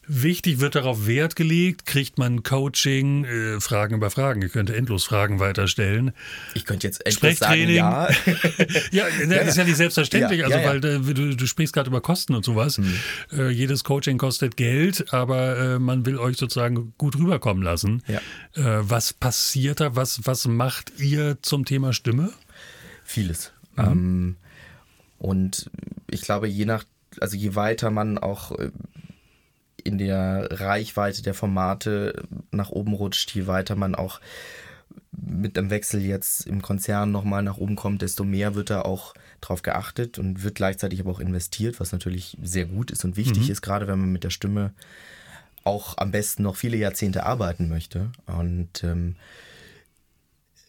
wichtig, 0.09 0.61
wird 0.61 0.75
darauf 0.75 1.07
Wert 1.07 1.37
gelegt, 1.37 1.87
kriegt 1.87 2.19
man 2.19 2.43
Coaching, 2.43 3.25
äh, 3.25 3.61
Fragen 3.61 3.97
über 3.97 4.11
Fragen. 4.11 4.43
Ihr 4.43 4.49
könnt 4.49 4.71
endlos 4.71 5.05
Fragen 5.05 5.41
weiterstellen. 5.41 6.13
Ich 6.55 6.65
könnte 6.65 6.87
jetzt 6.87 7.05
endlich 7.07 7.39
sagen, 7.39 7.69
ja. 7.71 8.09
Ja, 8.91 9.05
das 9.29 9.49
ist 9.49 9.57
ja 9.57 9.65
nicht 9.65 9.77
selbstverständlich, 9.77 10.41
Ja, 10.41 10.47
also 10.47 10.59
ja, 10.59 10.65
ja. 10.65 10.69
weil 10.69 10.85
äh, 10.85 11.15
du, 11.15 11.37
du 11.37 11.47
sprichst 11.47 11.73
gerade 11.73 11.91
über 11.91 12.01
Kosten 12.01 12.35
und 12.35 12.45
sowas. 12.45 12.81
Äh, 13.33 13.51
jedes 13.51 13.85
Coaching 13.85 14.19
kostet 14.19 14.57
Geld, 14.57 15.13
aber 15.13 15.59
äh, 15.59 15.79
man 15.79 16.07
will 16.07 16.19
euch 16.19 16.37
sozusagen 16.37 16.95
gut 16.99 17.17
rüberkommen 17.17 17.63
lassen. 17.63 18.03
Ja. 18.07 18.21
Äh, 18.55 18.89
was 18.89 19.13
passiert 19.13 19.81
da? 19.81 19.97
Was, 19.97 20.21
was 20.25 20.47
macht 20.47 20.99
ihr 20.99 21.39
zum 21.43 21.65
Thema 21.65 21.93
Stimme? 21.93 22.33
Vieles. 23.05 23.53
Ähm, 23.79 24.37
und 25.19 25.71
ich 26.11 26.23
glaube, 26.23 26.49
je 26.49 26.65
nach, 26.65 26.85
also 27.21 27.37
je 27.37 27.55
weiter 27.55 27.91
man 27.91 28.19
auch 28.19 28.53
äh, 28.53 28.71
in 29.87 29.99
der 29.99 30.49
Reichweite 30.51 31.23
der 31.23 31.35
Formate 31.35 32.25
nach 32.51 32.71
oben 32.71 32.93
rutscht, 32.93 33.35
je 33.35 33.47
weiter 33.47 33.77
man 33.77 33.95
auch 33.95 34.21
mit 35.13 35.57
dem 35.57 35.71
Wechsel 35.71 36.03
jetzt 36.03 36.47
im 36.47 36.63
Konzern 36.63 37.11
nochmal 37.11 37.43
nach 37.43 37.57
oben 37.57 37.77
kommt, 37.77 38.03
desto 38.03 38.25
mehr 38.25 38.55
wird 38.55 38.71
da 38.71 38.83
auch 38.83 39.15
drauf 39.41 39.63
geachtet 39.63 40.19
und 40.19 40.43
wird 40.43 40.55
gleichzeitig 40.55 41.01
aber 41.01 41.11
auch 41.11 41.21
investiert, 41.21 41.81
was 41.81 41.93
natürlich 41.93 42.37
sehr 42.43 42.67
gut 42.67 42.91
ist 42.91 43.05
und 43.05 43.17
wichtig 43.17 43.51
ist, 43.51 43.63
gerade 43.63 43.87
wenn 43.87 43.99
man 43.99 44.13
mit 44.13 44.25
der 44.25 44.31
Stimme 44.31 44.73
auch 45.65 45.99
am 45.99 46.13
besten 46.13 46.45
noch 46.45 46.57
viele 46.57 46.77
Jahrzehnte 46.77 47.25
arbeiten 47.25 47.69
möchte. 47.69 48.13
Und 48.27 48.85
ähm, 48.85 49.17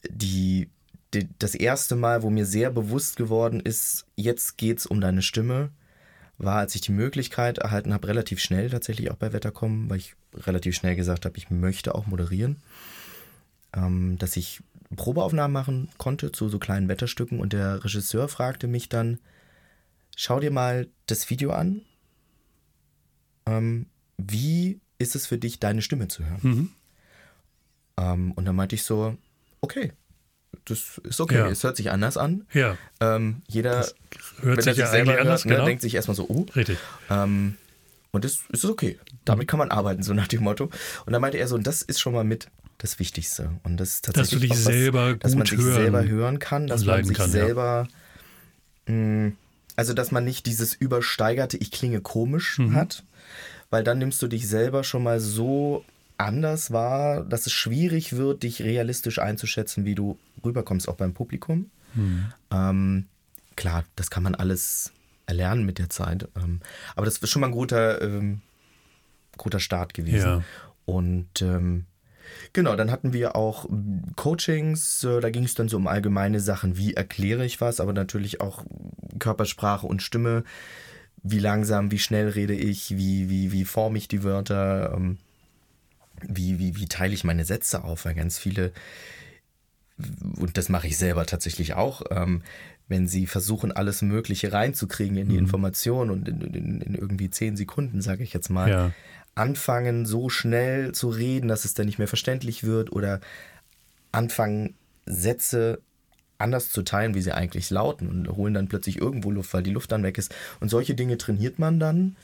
die, 0.10 0.70
die, 1.14 1.28
das 1.38 1.54
erste 1.54 1.96
Mal, 1.96 2.24
wo 2.24 2.30
mir 2.30 2.46
sehr 2.46 2.72
bewusst 2.72 3.16
geworden 3.16 3.60
ist, 3.60 4.06
jetzt 4.16 4.58
geht's 4.58 4.86
um 4.86 5.00
deine 5.00 5.22
Stimme, 5.22 5.70
war, 6.38 6.58
als 6.58 6.76
ich 6.76 6.82
die 6.82 6.92
Möglichkeit 6.92 7.58
erhalten 7.58 7.94
habe, 7.94 8.08
relativ 8.08 8.40
schnell 8.40 8.70
tatsächlich 8.70 9.10
auch 9.12 9.16
bei 9.16 9.34
Wettercom, 9.34 9.90
weil 9.90 9.98
ich 9.98 10.16
relativ 10.34 10.76
schnell 10.76 10.96
gesagt 10.96 11.26
habe, 11.26 11.38
ich 11.38 11.50
möchte 11.50 11.96
auch 11.96 12.06
moderieren, 12.06 12.58
ähm, 13.74 14.18
dass 14.20 14.38
ich 14.38 14.62
Probeaufnahmen 14.96 15.54
machen 15.54 15.90
konnte 15.98 16.32
zu 16.32 16.48
so 16.48 16.60
kleinen 16.60 16.88
Wetterstücken 16.88 17.40
und 17.40 17.54
der 17.54 17.84
Regisseur 17.84 18.28
fragte 18.30 18.68
mich 18.68 18.88
dann, 18.88 19.20
schau 20.16 20.40
dir 20.40 20.52
mal 20.52 20.88
das 21.08 21.30
Video 21.30 21.52
an, 21.52 21.82
ähm, 23.46 23.88
wie 24.18 24.80
ist 25.00 25.16
es 25.16 25.28
für 25.28 25.38
dich, 25.38 25.60
deine 25.60 25.82
Stimme 25.82 26.08
zu 26.08 26.26
hören? 26.26 26.40
Mhm. 26.42 26.70
Ähm, 27.98 28.32
und 28.34 28.46
dann 28.46 28.56
meinte 28.56 28.76
ich 28.76 28.84
so, 28.84 29.18
okay, 29.62 29.94
das 30.66 31.00
ist 31.04 31.22
okay, 31.22 31.36
Ja. 31.38 31.48
es 31.50 31.64
hört 31.64 31.78
sich 31.78 31.92
anders 31.92 32.18
an. 32.18 32.46
Ja, 32.54 32.78
Ähm, 33.00 33.42
jeder, 33.48 33.78
hört 33.80 33.94
wenn 34.42 34.50
er 34.58 34.62
sich 34.64 34.74
sich 34.74 34.78
ja 34.78 34.88
selber 34.88 35.12
eigentlich 35.12 35.22
anders, 35.22 35.42
hört, 35.42 35.50
ne, 35.50 35.56
genau. 35.56 35.66
denkt 35.66 35.82
sich 35.82 35.96
erstmal 35.96 36.16
so, 36.16 36.28
oh. 36.30 36.46
Richtig. 36.56 36.78
Ähm, 37.10 37.56
und 38.12 38.24
das 38.26 38.40
ist 38.50 38.66
okay. 38.66 38.98
Damit 39.26 39.48
kann 39.48 39.60
man 39.60 39.70
arbeiten, 39.72 40.02
so 40.04 40.14
nach 40.14 40.28
dem 40.28 40.44
Motto. 40.44 40.70
Und 41.06 41.14
dann 41.14 41.22
meinte 41.22 41.38
er 41.38 41.48
so, 41.48 41.56
und 41.56 41.68
das 41.68 41.82
ist 41.82 42.00
schon 42.00 42.14
mal 42.14 42.24
mit 42.24 42.48
das 42.80 43.00
Wichtigste. 43.00 43.52
Und 43.64 43.78
das 43.78 43.96
ist 43.96 44.08
Dass 44.08 44.14
du 44.14 44.20
tatsächlich 44.22 44.42
dich 44.52 44.52
was, 44.52 44.64
selber 44.66 45.16
dass 45.16 45.36
man 45.36 45.46
sich 45.48 45.58
hören 45.60 45.74
selber 45.74 46.04
hören 46.06 46.40
kann, 46.40 46.68
dass 46.68 46.86
man 46.86 47.04
sich 47.04 47.18
kann, 47.18 47.26
ja. 47.28 47.32
selber, 47.32 47.88
mh, 48.88 49.32
also 49.76 49.94
dass 49.94 50.12
man 50.12 50.24
nicht 50.26 50.46
dieses 50.46 50.74
übersteigerte, 50.74 51.58
ich 51.58 51.72
klinge 51.72 52.02
komisch 52.02 52.58
Mhm. 52.60 52.76
hat, 52.76 53.04
weil 53.70 53.84
dann 53.84 53.98
nimmst 54.00 54.22
du 54.22 54.28
dich 54.28 54.48
selber 54.48 54.84
schon 54.84 55.04
mal 55.04 55.20
so 55.20 55.84
anders 56.18 56.72
wahr, 56.72 57.24
dass 57.24 57.46
es 57.46 57.54
schwierig 57.54 58.16
wird, 58.16 58.44
dich 58.44 58.62
realistisch 58.62 59.20
einzuschätzen, 59.20 59.86
wie 59.86 59.96
du 59.96 60.18
rüberkommst, 60.44 60.90
auch 60.90 60.96
beim 60.96 61.14
Publikum. 61.14 61.70
Mhm. 61.94 62.26
Ähm, 62.52 63.06
klar, 63.56 63.84
das 63.96 64.10
kann 64.10 64.24
man 64.24 64.36
alles 64.36 64.92
erlernen 65.26 65.66
mit 65.66 65.78
der 65.78 65.90
Zeit. 65.90 66.28
Ähm, 66.36 66.62
aber 66.96 67.06
das 67.06 67.18
ist 67.18 67.30
schon 67.30 67.42
mal 67.42 67.48
ein 67.48 67.54
guter, 67.54 68.02
ähm, 68.02 68.42
guter 69.38 69.60
Start 69.60 69.94
gewesen. 69.94 70.28
Ja. 70.28 70.44
Und 70.86 71.42
ähm, 71.42 71.86
genau, 72.54 72.76
dann 72.76 72.92
hatten 72.92 73.14
wir 73.14 73.36
auch 73.36 73.68
Coachings, 74.16 75.04
äh, 75.04 75.20
da 75.20 75.30
ging 75.30 75.44
es 75.44 75.54
dann 75.54 75.70
so 75.70 75.78
um 75.78 75.88
allgemeine 75.88 76.40
Sachen, 76.40 76.78
wie 76.78 76.94
erkläre 76.94 77.46
ich 77.46 77.62
was, 77.62 77.80
aber 77.80 77.94
natürlich 77.94 78.42
auch 78.42 78.64
Körpersprache 79.20 79.86
und 79.86 80.02
Stimme. 80.02 80.44
Wie 81.24 81.40
langsam, 81.40 81.92
wie 81.92 82.00
schnell 82.00 82.30
rede 82.30 82.54
ich, 82.54 82.92
wie, 82.98 83.30
wie, 83.30 83.52
wie 83.52 83.66
forme 83.66 83.98
ich 83.98 84.08
die 84.08 84.24
Wörter, 84.24 84.94
ähm, 84.96 85.18
wie, 86.22 86.60
wie, 86.60 86.76
wie 86.78 86.88
teile 86.88 87.14
ich 87.14 87.24
meine 87.24 87.46
Sätze 87.46 87.84
auf, 87.84 88.06
weil 88.06 88.14
ganz 88.16 88.38
viele, 88.38 88.72
und 90.38 90.58
das 90.58 90.70
mache 90.70 90.88
ich 90.88 90.98
selber 90.98 91.26
tatsächlich 91.26 91.74
auch, 91.74 92.04
ähm, 92.12 92.44
wenn 92.88 93.08
sie 93.08 93.28
versuchen, 93.28 93.72
alles 93.72 94.02
Mögliche 94.02 94.54
reinzukriegen 94.54 95.18
in 95.18 95.30
die 95.30 95.36
Information 95.38 96.10
und 96.10 96.28
in, 96.28 96.42
in, 96.42 96.82
in 96.82 96.96
irgendwie 96.96 97.30
zehn 97.30 97.58
Sekunden, 97.58 98.02
sage 98.02 98.24
ich 98.24 98.34
jetzt 98.34 98.50
mal, 98.50 98.70
Ja. 98.70 98.92
anfangen, 99.36 100.06
so 100.06 100.30
schnell 100.30 100.94
zu 100.94 101.10
reden, 101.10 101.48
dass 101.48 101.66
es 101.66 101.74
dann 101.74 101.86
nicht 101.86 101.98
mehr 102.00 102.08
verständlich 102.08 102.64
wird 102.64 102.92
oder 102.92 103.20
anfangen, 104.12 104.76
Sätze 105.06 105.82
anders 106.38 106.70
zu 106.70 106.84
teilen, 106.84 107.14
wie 107.16 107.22
sie 107.22 107.32
eigentlich 107.34 107.70
lauten 107.70 108.08
und 108.08 108.30
holen 108.30 108.54
dann 108.54 108.68
plötzlich 108.68 109.02
irgendwo 109.02 109.32
Luft, 109.32 109.54
weil 109.54 109.64
die 109.64 109.72
Luft 109.72 109.92
dann 109.92 110.04
weg 110.04 110.18
ist. 110.18 110.34
Und 110.60 110.70
solche 110.70 110.96
Dinge 110.96 111.18
trainiert 111.18 111.60
man 111.60 111.80
dann. 111.80 112.16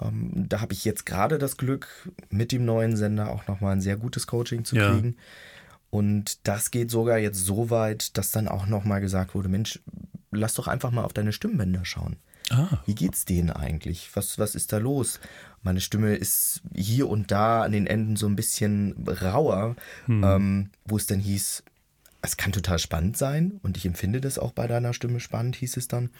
Ähm, 0.00 0.46
da 0.48 0.60
habe 0.60 0.72
ich 0.72 0.84
jetzt 0.84 1.06
gerade 1.06 1.38
das 1.38 1.56
Glück, 1.56 1.88
mit 2.30 2.52
dem 2.52 2.64
neuen 2.64 2.96
Sender 2.96 3.30
auch 3.30 3.46
nochmal 3.46 3.72
ein 3.72 3.80
sehr 3.80 3.96
gutes 3.96 4.26
Coaching 4.26 4.64
zu 4.64 4.76
Ja. 4.76 4.90
kriegen. 4.92 5.16
Und 5.90 6.46
das 6.48 6.70
geht 6.72 6.90
sogar 6.90 7.18
jetzt 7.18 7.44
so 7.44 7.70
weit, 7.70 8.16
dass 8.18 8.32
dann 8.32 8.48
auch 8.48 8.66
nochmal 8.66 9.00
gesagt 9.00 9.34
wurde, 9.34 9.48
Mensch, 9.48 9.80
lass 10.32 10.54
doch 10.54 10.66
einfach 10.66 10.90
mal 10.90 11.04
auf 11.04 11.12
deine 11.12 11.32
Stimmbänder 11.32 11.84
schauen. 11.84 12.16
Ah, 12.50 12.78
Wie 12.84 12.94
geht's 12.94 13.24
denen 13.24 13.50
eigentlich? 13.50 14.10
Was, 14.14 14.38
was 14.38 14.54
ist 14.54 14.72
da 14.72 14.78
los? 14.78 15.18
Meine 15.62 15.80
Stimme 15.80 16.14
ist 16.16 16.60
hier 16.74 17.08
und 17.08 17.30
da 17.30 17.62
an 17.62 17.72
den 17.72 17.86
Enden 17.86 18.16
so 18.16 18.26
ein 18.26 18.36
bisschen 18.36 18.94
rauer, 19.08 19.76
ähm, 20.08 20.70
wo 20.84 20.96
es 20.96 21.06
dann 21.06 21.20
hieß, 21.20 21.62
es 22.20 22.36
kann 22.36 22.52
total 22.52 22.78
spannend 22.78 23.16
sein 23.16 23.60
und 23.62 23.76
ich 23.78 23.86
empfinde 23.86 24.20
das 24.20 24.38
auch 24.38 24.52
bei 24.52 24.66
deiner 24.66 24.92
Stimme 24.92 25.20
spannend, 25.20 25.56
hieß 25.56 25.76
es 25.78 25.88
dann. 25.88 26.10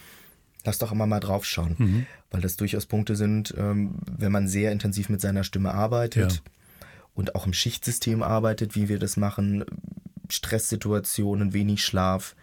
Lass 0.65 0.79
doch 0.79 0.93
immer 0.93 1.07
mal 1.07 1.21
drauf 1.21 1.45
schauen, 1.45 2.07
weil 2.31 2.41
das 2.41 2.57
durchaus 2.57 2.87
Punkte 2.87 3.17
sind, 3.17 3.55
ähm, 3.57 3.97
wenn 4.11 4.33
man 4.33 4.49
sehr 4.49 4.73
intensiv 4.73 5.09
mit 5.09 5.21
seiner 5.21 5.45
Stimme 5.45 5.73
arbeitet 5.75 6.33
Ja. 6.33 6.39
und 7.15 7.35
auch 7.35 7.47
im 7.47 7.53
Schichtsystem 7.53 8.23
arbeitet, 8.23 8.75
wie 8.75 8.89
wir 8.89 8.99
das 8.99 9.17
machen, 9.17 9.65
Stresssituationen, 10.31 11.53
wenig 11.53 11.85
Schlaf, 11.85 12.35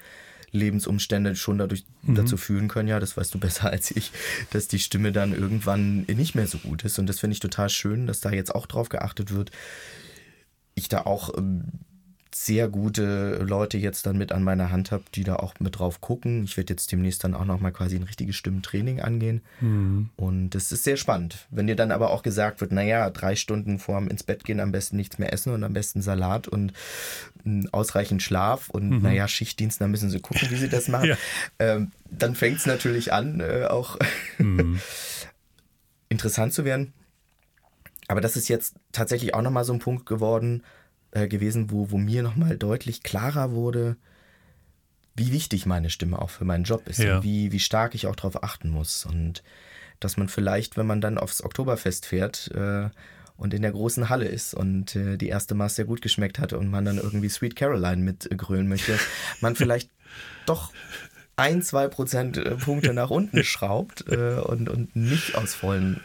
Lebensumstände 0.51 1.36
schon 1.36 1.57
dadurch 1.57 1.86
mhm. 2.03 2.15
dazu 2.15 2.38
führen 2.38 2.67
können, 2.67 2.89
ja, 2.89 2.99
das 2.99 3.15
weißt 3.15 3.34
du 3.34 3.39
besser 3.39 3.69
als 3.69 3.91
ich, 3.91 4.12
dass 4.51 4.67
die 4.67 4.79
Stimme 4.79 5.12
dann 5.12 5.34
irgendwann 5.34 6.01
nicht 6.01 6.36
mehr 6.36 6.47
so 6.47 6.57
gut 6.57 6.84
ist. 6.84 6.99
Und 6.99 7.07
das 7.07 7.19
finde 7.19 7.34
ich 7.34 7.39
total 7.39 7.69
schön, 7.69 8.05
dass 8.05 8.19
da 8.19 8.31
jetzt 8.31 8.53
auch 8.53 8.67
drauf 8.67 8.89
geachtet 8.89 9.34
wird. 9.34 9.51
Ich 10.75 10.89
da 10.89 11.01
auch 11.01 11.38
ähm, 11.38 11.63
sehr 12.34 12.70
gute 12.70 13.38
Leute 13.44 13.78
jetzt 13.78 14.06
dann 14.06 14.17
mit 14.17 14.32
an 14.32 14.44
meiner 14.44 14.72
Hand 14.72 14.91
habe, 14.91 15.04
die 15.13 15.24
da 15.24 15.36
auch 15.36 15.54
mit 15.60 15.80
drauf 15.80 16.00
gucken. 16.00 16.44
Ich 16.46 16.56
werde 16.56 16.74
jetzt 16.74 16.91
demnächst 16.91 17.24
dann 17.24 17.34
auch 17.34 17.46
nochmal 17.46 17.74
quasi 17.74 17.98
ein 17.98 18.04
richtiges 18.04 18.36
Stimmentraining 18.38 19.02
angehen. 19.02 19.41
Mhm. 19.60 20.10
Und 20.15 20.52
das 20.52 20.72
ist 20.72 20.84
sehr 20.84 20.98
spannend. 20.98 21.48
Wenn 21.50 21.67
dir 21.67 21.76
dann 21.76 21.91
aber 21.91 22.12
auch 22.12 22.24
gesagt 22.24 22.62
wird, 22.62 22.72
naja, 22.72 23.10
drei 23.10 23.36
Stunden 23.36 23.80
vorm 23.80 24.08
ins 24.08 24.24
Bett 24.24 24.46
gehen 24.46 24.60
am 24.62 24.72
besten 24.72 24.96
nichts 24.96 25.20
mehr 25.20 25.34
essen 25.34 25.54
und 25.54 25.63
am 25.63 25.74
besten 25.74 26.02
Salat 26.02 26.48
und 26.48 26.72
ausreichend 27.72 28.24
Schlaf 28.24 28.70
und 28.70 28.89
mhm. 28.89 29.02
naja, 29.02 29.28
Schichtdienst, 29.28 29.82
da 29.82 29.88
müssen 29.88 30.10
sie 30.10 30.20
gucken, 30.20 30.50
wie 30.52 30.58
sie 30.58 30.70
das 30.70 30.88
machen. 30.88 31.10
ja. 31.10 31.17
ähm, 31.60 31.91
dann 32.10 32.36
fängt 32.36 32.58
es 32.58 32.65
natürlich 32.65 33.12
an, 33.12 33.41
äh, 33.41 33.65
auch 33.65 33.98
mhm. 34.38 34.80
interessant 36.08 36.54
zu 36.54 36.63
werden. 36.65 36.94
Aber 38.08 38.22
das 38.22 38.36
ist 38.36 38.50
jetzt 38.50 38.76
tatsächlich 38.91 39.34
auch 39.34 39.41
nochmal 39.41 39.63
so 39.63 39.74
ein 39.74 39.80
Punkt 39.80 40.06
geworden, 40.06 40.63
äh, 41.12 41.28
gewesen, 41.28 41.71
wo, 41.71 41.91
wo 41.91 41.97
mir 41.97 42.24
nochmal 42.24 42.58
deutlich 42.58 43.04
klarer 43.04 43.52
wurde, 43.52 43.97
wie 45.15 45.32
wichtig 45.32 45.65
meine 45.65 45.89
Stimme 45.89 46.21
auch 46.21 46.30
für 46.30 46.45
meinen 46.45 46.63
Job 46.63 46.88
ist 46.88 47.00
ja. 47.00 47.17
und 47.17 47.24
wie, 47.24 47.52
wie 47.52 47.60
stark 47.60 47.95
ich 47.95 48.08
auch 48.08 48.15
darauf 48.15 48.43
achten 48.43 48.69
muss. 48.69 49.06
Und 49.06 49.43
dass 50.00 50.17
man 50.17 50.30
vielleicht, 50.30 50.78
wenn 50.78 50.88
man 50.88 51.02
dann 51.02 51.17
aufs 51.17 51.43
Oktoberfest 51.43 52.06
fährt 52.06 52.50
äh, 52.54 52.89
und 53.38 53.54
in 53.54 53.62
der 53.62 53.71
großen 53.71 54.10
Halle 54.10 54.26
ist 54.26 54.54
und 54.54 54.95
äh, 54.95 55.17
die 55.17 55.28
erste 55.28 55.56
Maß 55.56 55.76
sehr 55.76 55.86
gut 55.86 56.02
geschmeckt 56.02 56.39
hatte 56.39 56.58
und 56.58 56.69
man 56.69 56.86
dann 56.86 56.97
irgendwie 56.97 57.30
Sweet 57.30 57.56
Caroline 57.56 58.02
mitgrölen 58.02 58.67
möchte, 58.67 58.97
man 59.41 59.56
vielleicht 59.56 59.89
doch 60.45 60.71
ein, 61.36 61.62
zwei 61.62 61.88
Prozentpunkte 61.88 62.91
äh, 62.91 62.93
nach 62.93 63.10
unten 63.10 63.43
schraubt 63.43 64.06
äh, 64.08 64.39
und, 64.39 64.69
und 64.69 64.95
nicht 64.95 65.36
aus 65.36 65.54
vollen 65.54 66.02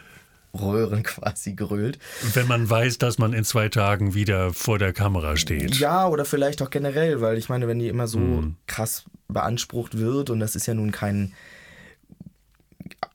Röhren 0.53 1.03
quasi 1.03 1.53
gerölt. 1.53 1.99
Wenn 2.33 2.47
man 2.47 2.69
weiß, 2.69 2.97
dass 2.97 3.17
man 3.17 3.33
in 3.33 3.43
zwei 3.43 3.69
Tagen 3.69 4.13
wieder 4.13 4.53
vor 4.53 4.79
der 4.79 4.93
Kamera 4.93 5.37
steht. 5.37 5.75
Ja, 5.75 6.07
oder 6.07 6.25
vielleicht 6.25 6.61
auch 6.61 6.69
generell, 6.69 7.21
weil 7.21 7.37
ich 7.37 7.49
meine, 7.49 7.67
wenn 7.67 7.79
die 7.79 7.87
immer 7.87 8.07
so 8.07 8.19
hm. 8.19 8.55
krass 8.67 9.05
beansprucht 9.27 9.97
wird 9.97 10.29
und 10.29 10.39
das 10.39 10.55
ist 10.55 10.65
ja 10.65 10.73
nun 10.73 10.91
kein 10.91 11.33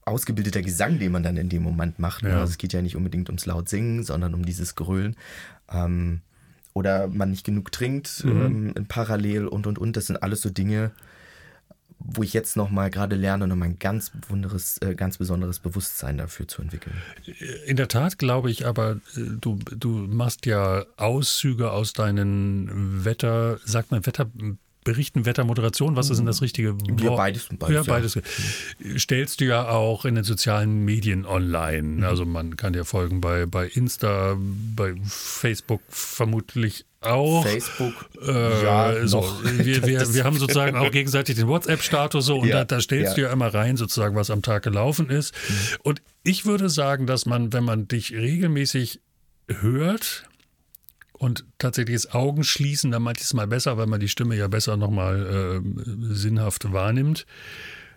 ausgebildeter 0.05 0.63
Gesang, 0.63 0.99
den 0.99 1.13
man 1.13 1.23
dann 1.23 1.37
in 1.37 1.49
dem 1.49 1.63
Moment 1.63 1.99
macht. 1.99 2.23
Ne? 2.23 2.31
Ja. 2.31 2.41
Also 2.41 2.53
es 2.53 2.59
geht 2.59 2.73
ja 2.73 2.83
nicht 2.83 2.97
unbedingt 2.97 3.29
ums 3.29 3.47
laut 3.47 3.69
singen, 3.69 4.03
sondern 4.03 4.35
um 4.35 4.45
dieses 4.45 4.75
Grölen. 4.75 5.17
Ähm, 5.71 6.21
oder 6.75 7.09
man 7.09 7.31
nicht 7.31 7.45
genug 7.45 7.71
trinkt 7.71 8.25
mhm. 8.25 8.73
ähm, 8.77 8.87
parallel 8.89 9.47
und 9.47 9.67
und 9.67 9.79
und. 9.79 9.97
Das 9.97 10.07
sind 10.07 10.23
alles 10.23 10.41
so 10.41 10.51
Dinge, 10.51 10.93
wo 12.05 12.23
ich 12.23 12.33
jetzt 12.33 12.57
nochmal 12.57 12.91
gerade 12.91 13.17
lerne, 13.17 13.47
nochmal 13.47 13.69
ein 13.69 13.79
ganz 13.79 14.11
besonderes, 14.11 14.79
äh, 14.79 14.95
ganz 14.95 15.19
besonderes 15.19 15.59
Bewusstsein 15.59 16.19
dafür 16.19 16.49
zu 16.49 16.63
entwickeln. 16.63 16.95
In 17.67 17.77
der 17.77 17.89
Tat 17.89 18.19
glaube 18.19 18.51
ich 18.51 18.67
aber, 18.67 18.93
äh, 19.17 19.21
du, 19.41 19.59
du 19.77 19.89
machst 19.89 20.47
ja 20.47 20.85
Auszüge 20.97 21.71
aus 21.71 21.93
deinen 21.93 23.05
Wetter, 23.05 23.59
sagt 23.65 23.91
man 23.91 24.05
Wetter, 24.07 24.31
Berichten, 24.85 25.25
Wettermoderation, 25.25 25.97
was 25.97 26.11
ist 26.11 26.19
denn 26.19 26.27
das 26.27 26.43
richtige 26.43 26.81
Wort? 26.81 27.01
Ja, 27.01 27.11
beides. 27.11 27.49
beides 27.59 27.87
ja, 27.87 27.93
beides. 27.93 28.15
Ja. 28.15 28.99
Stellst 28.99 29.41
du 29.41 29.45
ja 29.45 29.69
auch 29.69 30.05
in 30.05 30.17
den 30.17 30.25
sozialen 30.25 30.85
Medien 30.85 31.25
online. 31.25 31.83
Mhm. 31.83 32.05
Also 32.05 32.25
man 32.25 32.57
kann 32.57 32.73
dir 32.73 32.85
folgen 32.85 33.21
bei, 33.21 33.47
bei 33.47 33.67
Insta, 33.67 34.37
bei 34.75 34.95
Facebook 35.05 35.83
vermutlich 35.89 36.85
auch. 37.01 37.45
Facebook. 37.45 37.95
Äh, 38.27 38.65
ja, 38.65 39.07
so. 39.07 39.21
Noch. 39.21 39.45
Wir, 39.63 39.85
wir, 39.87 40.15
wir 40.15 40.25
haben 40.25 40.39
sozusagen 40.39 40.77
auch 40.77 40.91
gegenseitig 40.93 41.37
den 41.37 41.49
WhatsApp-Status 41.49 42.25
so 42.25 42.39
und 42.39 42.49
ja, 42.49 42.59
da, 42.59 42.65
da, 42.65 42.81
stellst 42.81 43.13
ja. 43.13 43.15
du 43.15 43.21
ja 43.23 43.33
immer 43.33 43.53
rein, 43.53 43.77
sozusagen, 43.77 44.17
was 44.17 44.31
am 44.31 44.43
Tag 44.43 44.63
gelaufen 44.63 45.11
ist. 45.11 45.35
Mhm. 45.35 45.55
Und 45.83 46.03
ich 46.25 46.47
würde 46.47 46.69
sagen, 46.69 47.07
dass 47.07 47.27
man, 47.27 47.53
wenn 47.53 47.65
man 47.65 47.89
dich 47.89 48.13
regelmäßig 48.13 49.01
hört, 49.49 50.25
und 51.23 51.45
tatsächlich 51.59 51.95
das 51.95 52.13
Augen 52.13 52.43
schließen, 52.43 52.91
dann 52.91 53.03
manches 53.03 53.33
Mal 53.33 53.47
besser, 53.47 53.79
weil 53.79 53.87
man 53.87 54.01
die 54.01 54.09
Stimme 54.09 54.35
ja 54.35 54.49
besser 54.49 54.77
nochmal 54.77 55.63
äh, 55.63 56.15
sinnhaft 56.15 56.73
wahrnimmt, 56.73 57.27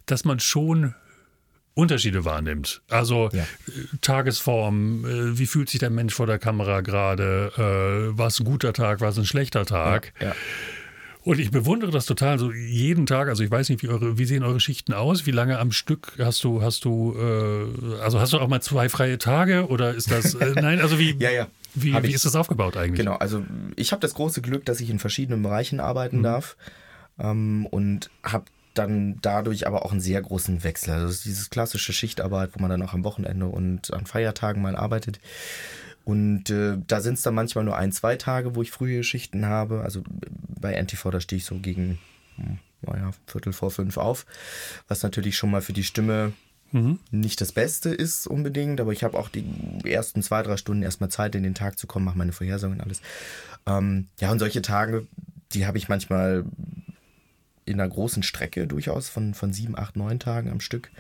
dass 0.06 0.26
man 0.26 0.40
schon 0.40 0.94
Unterschiede 1.74 2.24
wahrnimmt. 2.24 2.84
Also 2.88 3.32
ja. 3.34 3.42
Äh, 3.42 3.98
Tagesform, 4.02 5.06
äh, 5.06 5.40
wie 5.40 5.48
fühlt 5.48 5.70
sich 5.70 5.80
der 5.80 5.90
Mensch 5.90 6.14
vor 6.14 6.28
der 6.28 6.38
Kamera 6.38 6.82
gerade, 6.82 7.52
äh, 7.58 8.16
was 8.16 8.40
ein 8.40 8.46
guter 8.46 8.74
Tag, 8.74 9.02
was 9.02 9.18
ein 9.18 9.26
schlechter 9.26 9.66
Tag. 9.66 10.14
Ja, 10.20 10.28
ja. 10.28 10.36
Und 11.24 11.40
ich 11.40 11.50
bewundere 11.50 11.90
das 11.90 12.06
total. 12.06 12.38
So 12.38 12.52
jeden 12.52 13.08
Tag, 13.08 13.28
also 13.28 13.44
ich 13.44 13.50
weiß 13.50 13.70
nicht, 13.70 13.82
wie, 13.82 13.90
eure, 13.90 14.20
wie 14.20 14.26
sehen 14.26 14.44
eure 14.44 14.60
Schichten 14.60 14.94
aus? 14.94 15.26
Wie 15.26 15.32
lange 15.32 15.58
am 15.58 15.72
Stück 15.72 16.14
hast 16.20 16.44
du, 16.44 16.62
hast 16.62 16.86
du, 16.86 17.16
äh, 17.18 18.02
also 18.04 18.20
hast 18.20 18.34
du 18.34 18.38
auch 18.38 18.48
mal 18.48 18.62
zwei 18.62 18.88
freie 18.88 19.18
Tage 19.18 19.68
oder 19.68 19.96
ist 19.96 20.12
das, 20.12 20.36
äh, 20.36 20.54
nein, 20.54 20.80
also 20.80 21.00
wie, 21.00 21.16
ja, 21.20 21.32
ja. 21.32 21.48
Wie, 21.76 21.94
wie 22.04 22.14
ist 22.14 22.26
das 22.26 22.36
aufgebaut 22.36 22.78
eigentlich? 22.78 23.00
Genau, 23.00 23.16
also 23.16 23.44
ich 23.76 23.92
habe 23.92 24.00
das 24.00 24.14
große 24.14 24.42
Glück, 24.42 24.66
dass 24.66 24.80
ich 24.80 24.90
in 24.90 25.00
verschiedenen 25.00 25.44
Bereichen 25.44 25.80
arbeiten 25.80 26.20
mhm. 26.20 26.24
darf 26.24 26.58
ähm, 27.20 27.66
und 27.68 28.10
habe 28.24 28.46
dann 28.74 29.18
dadurch 29.22 29.68
aber 29.68 29.86
auch 29.86 29.92
einen 29.92 30.02
sehr 30.02 30.22
großen 30.22 30.64
Wechsel. 30.64 30.94
Also 30.94 31.24
dieses 31.24 31.50
klassische 31.50 31.94
Schichtarbeit, 31.94 32.52
wo 32.54 32.62
man 32.62 32.70
dann 32.70 32.82
auch 32.82 32.94
am 32.94 33.04
Wochenende 33.04 33.48
und 33.48 33.94
an 33.94 34.06
Feiertagen 34.06 34.62
mal 34.62 34.76
arbeitet. 34.76 35.20
Und 36.04 36.50
äh, 36.50 36.78
da 36.86 37.02
sind 37.02 37.16
es 37.16 37.24
dann 37.24 37.34
manchmal 37.34 37.64
nur 37.64 37.78
ein, 37.78 37.92
zwei 37.92 38.16
Tage, 38.16 38.56
wo 38.56 38.62
ich 38.62 38.72
frühe 38.72 39.04
Schichten 39.04 39.46
habe. 39.46 39.82
Also 39.82 40.04
bei 40.60 40.74
NTV, 40.74 41.10
da 41.10 41.20
stehe 41.20 41.38
ich 41.38 41.46
so 41.46 41.58
gegen, 41.58 42.00
hm, 42.36 42.60
naja, 42.82 43.12
Viertel 43.26 43.54
vor 43.54 43.72
fünf 43.72 43.98
auf, 43.98 44.26
was 44.88 45.02
natürlich 45.02 45.36
schon 45.36 45.52
mal 45.52 45.62
für 45.62 45.74
die 45.74 45.84
Stimme 45.84 46.34
mhm. 46.76 47.00
nicht 47.12 47.42
das 47.42 47.52
Beste 47.52 47.90
ist 47.90 48.28
unbedingt, 48.28 48.82
aber 48.82 48.92
ich 48.92 49.04
habe 49.04 49.18
auch 49.18 49.30
die 49.30 49.46
ersten 49.84 50.22
zwei, 50.22 50.44
drei 50.44 50.58
Stunden 50.58 50.84
erstmal 50.84 51.10
Zeit, 51.10 51.36
in 51.36 51.44
den 51.44 51.56
Tag 51.56 51.80
zu 51.80 51.88
kommen, 51.88 52.06
mache 52.06 52.18
meine 52.18 52.34
Vorhersagen 52.34 52.76
und 52.76 52.82
alles. 52.82 53.02
Ähm, 53.66 54.08
ja, 54.20 54.32
und 54.32 54.40
solche 54.40 54.62
Tage, 54.62 55.08
die 55.54 55.66
habe 55.66 55.78
ich 55.78 55.90
manchmal 55.90 56.46
in 57.66 57.80
einer 57.80 57.90
großen 57.90 58.24
Strecke 58.24 58.68
durchaus 58.68 59.10
von, 59.10 59.34
von 59.34 59.54
sieben, 59.54 59.78
acht, 59.78 59.96
neun 59.96 60.20
Tagen 60.20 60.52
am 60.52 60.60
Stück. 60.60 60.92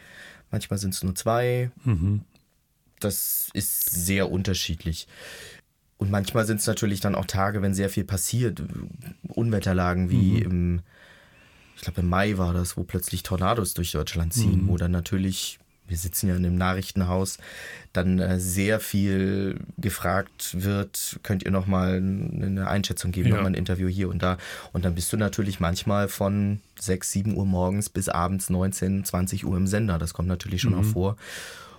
Manchmal 0.51 0.79
sind 0.79 0.93
es 0.93 1.03
nur 1.03 1.15
zwei. 1.15 1.71
Mhm. 1.83 2.21
Das 2.99 3.49
ist 3.53 3.91
sehr 3.91 4.31
unterschiedlich. 4.31 5.07
Und 5.97 6.11
manchmal 6.11 6.45
sind 6.45 6.59
es 6.59 6.67
natürlich 6.67 6.99
dann 6.99 7.15
auch 7.15 7.25
Tage, 7.25 7.61
wenn 7.61 7.73
sehr 7.73 7.89
viel 7.89 8.03
passiert. 8.03 8.63
Unwetterlagen 9.27 10.09
wie 10.09 10.31
mhm. 10.31 10.51
im, 10.51 10.79
ich 11.75 11.81
glaube 11.81 12.01
im 12.01 12.09
Mai 12.09 12.37
war 12.37 12.53
das, 12.53 12.77
wo 12.77 12.83
plötzlich 12.83 13.23
Tornados 13.23 13.73
durch 13.73 13.91
Deutschland 13.91 14.33
ziehen, 14.33 14.63
mhm. 14.63 14.67
wo 14.69 14.77
dann 14.77 14.91
natürlich 14.91 15.59
wir 15.87 15.97
sitzen 15.97 16.27
ja 16.27 16.35
in 16.35 16.45
einem 16.45 16.57
Nachrichtenhaus, 16.57 17.37
dann 17.93 18.19
äh, 18.19 18.39
sehr 18.39 18.79
viel 18.79 19.59
gefragt 19.77 20.63
wird, 20.63 21.19
könnt 21.23 21.43
ihr 21.43 21.51
nochmal 21.51 21.97
eine 21.97 22.67
Einschätzung 22.67 23.11
geben, 23.11 23.29
ja. 23.29 23.35
nochmal 23.35 23.51
ein 23.51 23.55
Interview 23.55 23.87
hier 23.87 24.09
und 24.09 24.21
da. 24.23 24.37
Und 24.73 24.85
dann 24.85 24.95
bist 24.95 25.13
du 25.13 25.17
natürlich 25.17 25.59
manchmal 25.59 26.07
von 26.07 26.59
6, 26.79 27.11
7 27.11 27.37
Uhr 27.37 27.45
morgens 27.45 27.89
bis 27.89 28.09
abends 28.09 28.49
19, 28.49 29.05
20 29.05 29.45
Uhr 29.45 29.57
im 29.57 29.67
Sender. 29.67 29.99
Das 29.99 30.13
kommt 30.13 30.27
natürlich 30.27 30.61
schon 30.61 30.73
mhm. 30.73 30.79
auch 30.79 30.85
vor. 30.85 31.17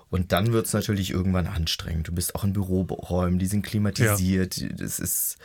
Und 0.08 0.32
dann 0.32 0.52
wird 0.52 0.66
es 0.66 0.72
natürlich 0.72 1.10
irgendwann 1.10 1.46
anstrengend. 1.46 2.08
Du 2.08 2.12
bist 2.12 2.34
auch 2.34 2.44
in 2.44 2.52
Büroräumen, 2.52 3.38
die 3.38 3.46
sind 3.46 3.62
klimatisiert. 3.62 4.56
Ja. 4.56 4.68
Das 4.68 5.00
ist 5.00 5.36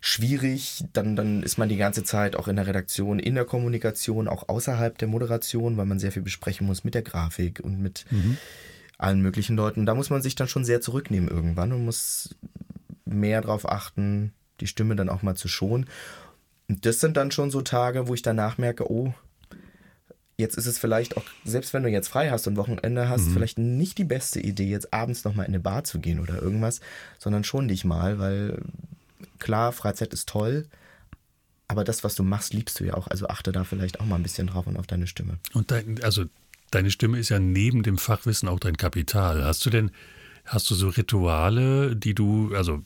schwierig. 0.00 0.84
Dann, 0.92 1.16
dann 1.16 1.42
ist 1.42 1.58
man 1.58 1.68
die 1.68 1.76
ganze 1.76 2.04
Zeit 2.04 2.36
auch 2.36 2.48
in 2.48 2.56
der 2.56 2.66
Redaktion, 2.66 3.18
in 3.18 3.34
der 3.34 3.44
Kommunikation, 3.44 4.28
auch 4.28 4.48
außerhalb 4.48 4.96
der 4.98 5.08
Moderation, 5.08 5.76
weil 5.76 5.86
man 5.86 5.98
sehr 5.98 6.12
viel 6.12 6.22
besprechen 6.22 6.66
muss 6.66 6.84
mit 6.84 6.94
der 6.94 7.02
Grafik 7.02 7.60
und 7.60 7.80
mit 7.80 8.06
mhm. 8.10 8.36
allen 8.98 9.20
möglichen 9.20 9.56
Leuten. 9.56 9.86
Da 9.86 9.94
muss 9.94 10.10
man 10.10 10.22
sich 10.22 10.34
dann 10.34 10.48
schon 10.48 10.64
sehr 10.64 10.80
zurücknehmen 10.80 11.28
irgendwann 11.28 11.72
und 11.72 11.84
muss 11.84 12.34
mehr 13.04 13.42
darauf 13.42 13.68
achten, 13.68 14.32
die 14.60 14.66
Stimme 14.66 14.96
dann 14.96 15.08
auch 15.08 15.22
mal 15.22 15.36
zu 15.36 15.48
schonen. 15.48 15.86
Und 16.68 16.86
das 16.86 17.00
sind 17.00 17.16
dann 17.16 17.30
schon 17.30 17.50
so 17.50 17.62
Tage, 17.62 18.08
wo 18.08 18.14
ich 18.14 18.22
danach 18.22 18.58
merke, 18.58 18.90
oh, 18.90 19.12
jetzt 20.36 20.56
ist 20.56 20.66
es 20.66 20.78
vielleicht 20.78 21.16
auch, 21.16 21.24
selbst 21.44 21.74
wenn 21.74 21.82
du 21.82 21.88
jetzt 21.88 22.08
frei 22.08 22.30
hast 22.30 22.46
und 22.46 22.56
Wochenende 22.56 23.08
hast, 23.08 23.26
mhm. 23.26 23.32
vielleicht 23.32 23.58
nicht 23.58 23.98
die 23.98 24.04
beste 24.04 24.40
Idee, 24.40 24.68
jetzt 24.68 24.92
abends 24.92 25.24
nochmal 25.24 25.46
in 25.46 25.52
eine 25.52 25.60
Bar 25.60 25.84
zu 25.84 26.00
gehen 26.00 26.20
oder 26.20 26.40
irgendwas, 26.40 26.80
sondern 27.18 27.44
schon 27.44 27.68
dich 27.68 27.84
mal, 27.84 28.18
weil 28.18 28.62
klar, 29.38 29.72
Freizeit 29.72 30.12
ist 30.12 30.28
toll, 30.28 30.66
aber 31.68 31.84
das, 31.84 32.02
was 32.02 32.14
du 32.14 32.22
machst, 32.22 32.52
liebst 32.52 32.80
du 32.80 32.84
ja 32.84 32.94
auch. 32.94 33.06
Also 33.06 33.28
achte 33.28 33.52
da 33.52 33.64
vielleicht 33.64 34.00
auch 34.00 34.06
mal 34.06 34.16
ein 34.16 34.22
bisschen 34.22 34.48
drauf 34.48 34.66
und 34.66 34.76
auf 34.76 34.86
deine 34.86 35.06
Stimme. 35.06 35.38
Und 35.52 35.70
dein, 35.70 36.02
also 36.02 36.24
deine 36.70 36.90
Stimme 36.90 37.18
ist 37.18 37.28
ja 37.28 37.38
neben 37.38 37.82
dem 37.82 37.98
Fachwissen 37.98 38.48
auch 38.48 38.58
dein 38.58 38.76
Kapital. 38.76 39.44
Hast 39.44 39.64
du 39.64 39.70
denn, 39.70 39.90
hast 40.44 40.70
du 40.70 40.74
so 40.74 40.88
Rituale, 40.88 41.94
die 41.94 42.14
du, 42.14 42.54
also 42.54 42.82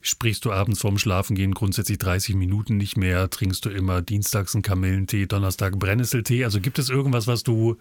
sprichst 0.00 0.44
du 0.44 0.52
abends 0.52 0.80
vorm 0.80 0.98
Schlafengehen 0.98 1.54
grundsätzlich 1.54 1.98
30 1.98 2.36
Minuten 2.36 2.76
nicht 2.76 2.96
mehr, 2.96 3.30
trinkst 3.30 3.64
du 3.64 3.70
immer 3.70 4.02
dienstags 4.02 4.54
einen 4.54 4.62
Kamillentee, 4.62 5.26
Donnerstag 5.26 5.78
Brennnesseltee? 5.78 6.44
Also 6.44 6.60
gibt 6.60 6.78
es 6.78 6.90
irgendwas, 6.90 7.26
was 7.26 7.42
du 7.42 7.78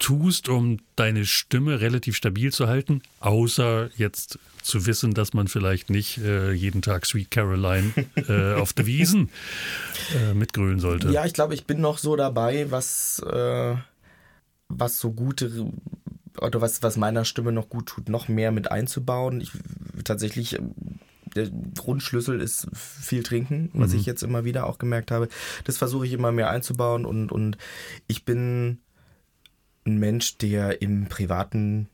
tust, 0.00 0.48
um 0.48 0.78
deine 0.96 1.24
Stimme 1.24 1.80
relativ 1.80 2.16
stabil 2.16 2.52
zu 2.52 2.66
halten, 2.66 3.02
außer 3.20 3.90
jetzt 3.96 4.38
zu 4.62 4.86
wissen, 4.86 5.14
dass 5.14 5.32
man 5.32 5.46
vielleicht 5.46 5.90
nicht 5.90 6.18
äh, 6.18 6.52
jeden 6.52 6.82
Tag 6.82 7.06
Sweet 7.06 7.30
Caroline 7.30 7.92
äh, 8.16 8.54
auf 8.60 8.72
der 8.72 8.86
Wiesen 8.86 9.30
äh, 10.16 10.34
mitgrölen 10.34 10.80
sollte. 10.80 11.10
Ja, 11.10 11.24
ich 11.24 11.32
glaube, 11.32 11.54
ich 11.54 11.66
bin 11.66 11.80
noch 11.80 11.98
so 11.98 12.16
dabei, 12.16 12.70
was, 12.70 13.20
äh, 13.20 13.76
was 14.68 14.98
so 14.98 15.12
gute 15.12 15.70
oder 16.40 16.60
was, 16.60 16.82
was 16.82 16.96
meiner 16.96 17.24
Stimme 17.24 17.52
noch 17.52 17.68
gut 17.68 17.86
tut, 17.86 18.08
noch 18.08 18.28
mehr 18.28 18.52
mit 18.52 18.70
einzubauen. 18.70 19.40
Ich 19.40 19.50
tatsächlich 20.04 20.58
ähm, 20.58 20.74
der 21.36 21.48
Grundschlüssel 21.76 22.40
ist 22.40 22.66
viel 22.74 23.22
trinken, 23.22 23.70
was 23.72 23.92
mhm. 23.92 24.00
ich 24.00 24.06
jetzt 24.06 24.22
immer 24.22 24.44
wieder 24.44 24.66
auch 24.66 24.78
gemerkt 24.78 25.10
habe. 25.10 25.28
Das 25.64 25.78
versuche 25.78 26.06
ich 26.06 26.12
immer 26.12 26.32
mehr 26.32 26.50
einzubauen 26.50 27.04
und, 27.04 27.30
und 27.30 27.56
ich 28.08 28.24
bin 28.24 28.78
ein 29.86 29.98
Mensch, 29.98 30.38
der 30.38 30.82
im 30.82 31.06
privaten 31.06 31.88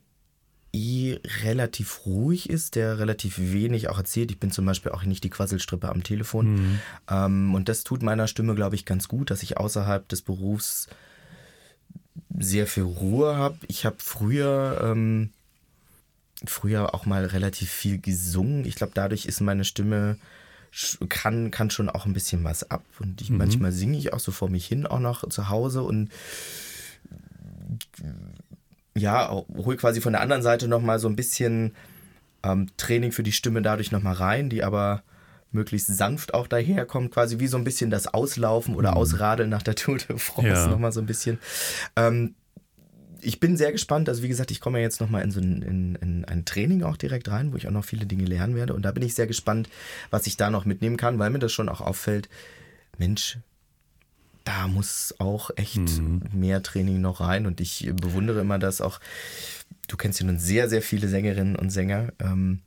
eh 0.72 1.18
relativ 1.44 2.06
ruhig 2.06 2.50
ist, 2.50 2.74
der 2.74 2.98
relativ 2.98 3.38
wenig 3.38 3.88
auch 3.88 3.98
erzählt. 3.98 4.30
Ich 4.30 4.38
bin 4.38 4.50
zum 4.50 4.66
Beispiel 4.66 4.92
auch 4.92 5.04
nicht 5.04 5.24
die 5.24 5.30
Quasselstrippe 5.30 5.88
am 5.88 6.02
Telefon. 6.02 6.54
Mhm. 6.54 6.80
Ähm, 7.10 7.54
und 7.54 7.68
das 7.68 7.84
tut 7.84 8.02
meiner 8.02 8.28
Stimme, 8.28 8.54
glaube 8.54 8.74
ich, 8.74 8.84
ganz 8.84 9.08
gut, 9.08 9.30
dass 9.30 9.42
ich 9.42 9.56
außerhalb 9.56 10.06
des 10.08 10.22
Berufs 10.22 10.88
sehr 12.38 12.66
viel 12.66 12.82
Ruhe 12.82 13.36
habe. 13.36 13.56
Ich 13.68 13.86
habe 13.86 13.96
früher, 13.98 14.80
ähm, 14.82 15.30
früher 16.44 16.94
auch 16.94 17.06
mal 17.06 17.24
relativ 17.24 17.70
viel 17.70 17.98
gesungen. 17.98 18.66
Ich 18.66 18.74
glaube, 18.74 18.92
dadurch 18.94 19.24
ist 19.26 19.40
meine 19.40 19.64
Stimme 19.64 20.18
kann, 21.08 21.50
kann 21.50 21.70
schon 21.70 21.88
auch 21.88 22.04
ein 22.04 22.12
bisschen 22.12 22.44
was 22.44 22.70
ab. 22.70 22.84
Und 22.98 23.22
ich, 23.22 23.30
mhm. 23.30 23.38
manchmal 23.38 23.72
singe 23.72 23.96
ich 23.96 24.12
auch 24.12 24.20
so 24.20 24.30
vor 24.30 24.50
mich 24.50 24.66
hin, 24.66 24.86
auch 24.86 25.00
noch 25.00 25.26
zu 25.28 25.48
Hause 25.48 25.82
und 25.82 26.10
ja, 28.96 29.30
hol 29.30 29.76
quasi 29.76 30.00
von 30.00 30.12
der 30.12 30.22
anderen 30.22 30.42
Seite 30.42 30.68
nochmal 30.68 30.98
so 30.98 31.08
ein 31.08 31.16
bisschen 31.16 31.74
ähm, 32.42 32.68
Training 32.76 33.12
für 33.12 33.22
die 33.22 33.32
Stimme 33.32 33.62
dadurch 33.62 33.92
nochmal 33.92 34.14
rein, 34.14 34.48
die 34.48 34.64
aber 34.64 35.02
möglichst 35.52 35.88
sanft 35.88 36.34
auch 36.34 36.46
daherkommt, 36.46 37.12
quasi 37.12 37.38
wie 37.38 37.46
so 37.46 37.56
ein 37.56 37.64
bisschen 37.64 37.90
das 37.90 38.06
Auslaufen 38.06 38.74
oder 38.74 38.92
mhm. 38.92 38.96
Ausradeln 38.98 39.50
nach 39.50 39.62
der 39.62 39.74
Tour 39.74 39.98
de 39.98 40.18
France 40.18 40.48
ja. 40.48 40.66
nochmal 40.66 40.92
so 40.92 41.00
ein 41.00 41.06
bisschen. 41.06 41.38
Ähm, 41.96 42.34
ich 43.20 43.40
bin 43.40 43.56
sehr 43.56 43.72
gespannt. 43.72 44.08
Also 44.08 44.22
wie 44.22 44.28
gesagt, 44.28 44.50
ich 44.50 44.60
komme 44.60 44.78
ja 44.78 44.84
jetzt 44.84 45.00
nochmal 45.00 45.22
in 45.22 45.30
so 45.30 45.40
ein, 45.40 45.62
in, 45.62 45.94
in 45.96 46.24
ein 46.24 46.44
Training 46.44 46.82
auch 46.84 46.96
direkt 46.96 47.28
rein, 47.28 47.52
wo 47.52 47.56
ich 47.56 47.66
auch 47.66 47.72
noch 47.72 47.84
viele 47.84 48.06
Dinge 48.06 48.24
lernen 48.24 48.54
werde. 48.54 48.74
Und 48.74 48.82
da 48.82 48.92
bin 48.92 49.02
ich 49.02 49.14
sehr 49.14 49.26
gespannt, 49.26 49.68
was 50.10 50.26
ich 50.26 50.36
da 50.36 50.50
noch 50.50 50.64
mitnehmen 50.64 50.96
kann, 50.96 51.18
weil 51.18 51.30
mir 51.30 51.38
das 51.38 51.52
schon 51.52 51.68
auch 51.68 51.80
auffällt. 51.80 52.28
Mensch, 52.98 53.38
da 54.46 54.68
muss 54.68 55.12
auch 55.18 55.50
echt 55.56 55.76
mhm. 55.76 56.22
mehr 56.32 56.62
Training 56.62 57.00
noch 57.00 57.20
rein. 57.20 57.46
Und 57.46 57.60
ich 57.60 57.90
bewundere 58.00 58.40
immer 58.40 58.58
das 58.58 58.80
auch. 58.80 59.00
Du 59.88 59.96
kennst 59.96 60.20
ja 60.20 60.26
nun 60.26 60.38
sehr, 60.38 60.68
sehr 60.68 60.82
viele 60.82 61.08
Sängerinnen 61.08 61.56
und 61.56 61.70
Sänger. 61.70 62.12
Ähm, 62.20 62.60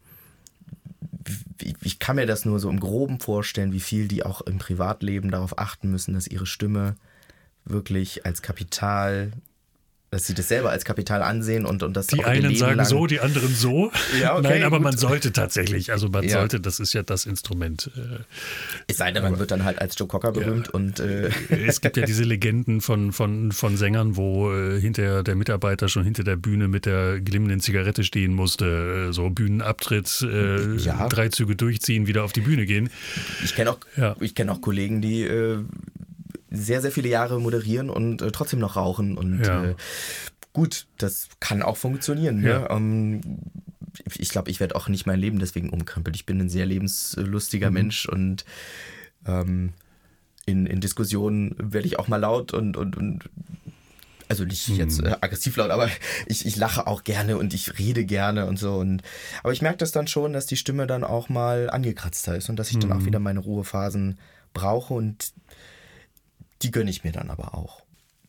ich 1.82 2.00
kann 2.00 2.18
mir 2.18 2.26
das 2.26 2.44
nur 2.44 2.60
so 2.60 2.70
im 2.70 2.82
Groben 2.82 3.20
vorstellen, 3.20 3.72
wie 3.72 3.80
viel 3.80 4.08
die 4.10 4.26
auch 4.26 4.42
im 4.42 4.58
Privatleben 4.58 5.32
darauf 5.32 5.58
achten 5.58 5.90
müssen, 5.90 6.14
dass 6.14 6.28
ihre 6.28 6.46
Stimme 6.46 6.96
wirklich 7.64 8.26
als 8.26 8.42
Kapital 8.42 9.32
dass 10.12 10.26
sie 10.26 10.34
das 10.34 10.48
selber 10.48 10.72
als 10.72 10.86
Kapital 10.86 11.22
ansehen 11.22 11.66
und, 11.66 11.84
und 11.84 11.96
das 11.96 12.08
Die 12.08 12.24
einen 12.24 12.56
sagen 12.56 12.84
so, 12.86 13.06
die 13.06 13.20
anderen 13.20 13.54
so. 13.54 13.92
Ja, 14.20 14.36
okay, 14.38 14.50
Nein, 14.50 14.64
aber 14.64 14.78
gut. 14.78 14.86
man 14.86 14.98
sollte 14.98 15.32
tatsächlich, 15.32 15.92
also 15.92 16.10
man 16.10 16.24
ja. 16.24 16.32
sollte, 16.32 16.60
das 16.60 16.80
ist 16.80 16.94
ja 16.94 17.04
das 17.04 17.28
Instrument. 17.28 17.92
Äh, 17.96 18.24
es 18.88 18.98
sei 18.98 19.12
denn, 19.12 19.22
man 19.22 19.34
aber, 19.34 19.40
wird 19.40 19.52
dann 19.52 19.64
halt 19.64 19.80
als 19.80 19.98
Joe 19.98 20.08
Cocker 20.08 20.32
berühmt 20.32 20.68
ja. 20.68 20.74
und 20.74 21.00
äh. 21.00 21.30
es 21.50 21.82
gibt 21.82 21.98
ja 21.98 22.06
diese 22.06 22.24
Legenden 22.24 22.82
von, 22.82 23.12
von, 23.12 23.52
von 23.52 23.78
Sängern, 23.78 24.16
wo 24.16 24.52
äh, 24.52 24.82
hinter 24.82 25.22
der 25.22 25.36
Mitarbeiter 25.36 25.90
schon 25.90 26.04
hinter 26.04 26.24
der 26.24 26.38
Bühne 26.38 26.68
mit 26.68 26.88
der 26.88 27.22
glimmenden 27.22 27.60
Zigarette 27.60 28.04
stehen 28.04 28.34
musste, 28.34 29.10
äh, 29.10 29.14
so 29.14 29.30
Bühnenabtritt, 29.30 30.22
äh, 30.24 30.76
ja. 30.78 31.08
drei 31.08 31.30
Züge 31.30 31.56
durchziehen, 31.56 32.08
wieder 32.08 32.24
auf 32.24 32.34
die 32.34 32.42
Bühne 32.42 32.66
gehen. 32.66 32.90
Ich 33.44 33.54
kenne 33.54 33.72
auch, 33.72 33.80
ich 34.20 34.34
kenne 34.34 34.52
auch 34.52 34.62
Kollegen, 34.62 35.02
die 35.02 35.22
äh, 35.24 35.60
sehr, 36.50 36.82
sehr 36.82 36.92
viele 36.92 37.10
Jahre 37.10 37.40
moderieren 37.40 37.90
und 37.90 38.22
äh, 38.22 38.32
trotzdem 38.32 38.60
noch 38.60 38.76
rauchen. 38.76 39.18
Und 39.18 39.46
ja. 39.46 39.66
äh, 39.66 39.76
gut, 40.54 40.88
das 40.98 41.30
kann 41.40 41.62
auch 41.62 41.78
funktionieren. 41.78 42.42
Ne? 42.42 42.50
Ja. 42.50 42.60
Ne? 42.60 42.68
Ähm, 42.70 43.22
ich 44.18 44.30
glaube, 44.30 44.50
ich 44.50 44.60
werde 44.60 44.76
auch 44.76 44.88
nicht 44.88 45.06
mein 45.06 45.20
Leben 45.20 45.40
deswegen 45.40 45.70
umkrempelt. 45.70 46.16
Ich 46.16 46.26
bin 46.26 46.40
ein 46.40 46.50
sehr 46.50 46.66
lebenslustiger 46.66 47.70
mhm. 47.70 47.74
Mensch 47.74 48.06
und 48.08 48.46
ähm, 49.26 49.74
in, 50.46 50.66
in 50.66 50.80
Diskussionen 50.80 51.56
werde 51.58 51.88
ich 51.88 52.00
auch 52.00 52.08
mal 52.08 52.18
laut 52.18 52.54
und, 52.54 52.78
und, 52.78 52.98
und 52.98 53.30
also 54.28 54.46
nicht 54.46 54.68
jetzt 54.70 55.02
mhm. 55.02 55.08
äh, 55.08 55.16
aggressiv 55.22 55.58
laut, 55.58 55.72
aber 55.72 55.90
ich, 56.28 56.46
ich 56.46 56.56
lache 56.56 56.88
auch 56.88 57.04
gerne 57.04 57.38
und 57.38 57.54
ich 57.54 57.80
rede 57.80 58.06
gerne 58.06 58.46
und 58.46 58.58
so. 58.58 58.76
Und, 58.76 59.02
aber 59.44 59.54
ich 59.54 59.62
merke 59.62 59.78
das 59.78 59.92
dann 59.92 60.08
schon, 60.08 60.34
dass 60.34 60.46
die 60.46 60.58
Stimme 60.58 60.88
dann 60.88 61.04
auch 61.04 61.30
mal 61.30 61.70
angekratzter 61.70 62.36
ist 62.36 62.50
und 62.50 62.58
dass 62.58 62.70
ich 62.70 62.78
mhm. 62.78 62.82
dann 62.82 62.92
auch 62.94 63.00
mhm. 63.00 63.06
wieder 63.06 63.20
meine 63.20 63.40
Ruhephasen 63.40 64.20
brauche 64.54 64.94
und 64.94 65.34
die 66.62 66.72
gönne 66.72 66.90
ich 66.90 67.04
mir 67.04 67.12
dann 67.12 67.30
aber 67.30 67.56
auch. 67.56 67.84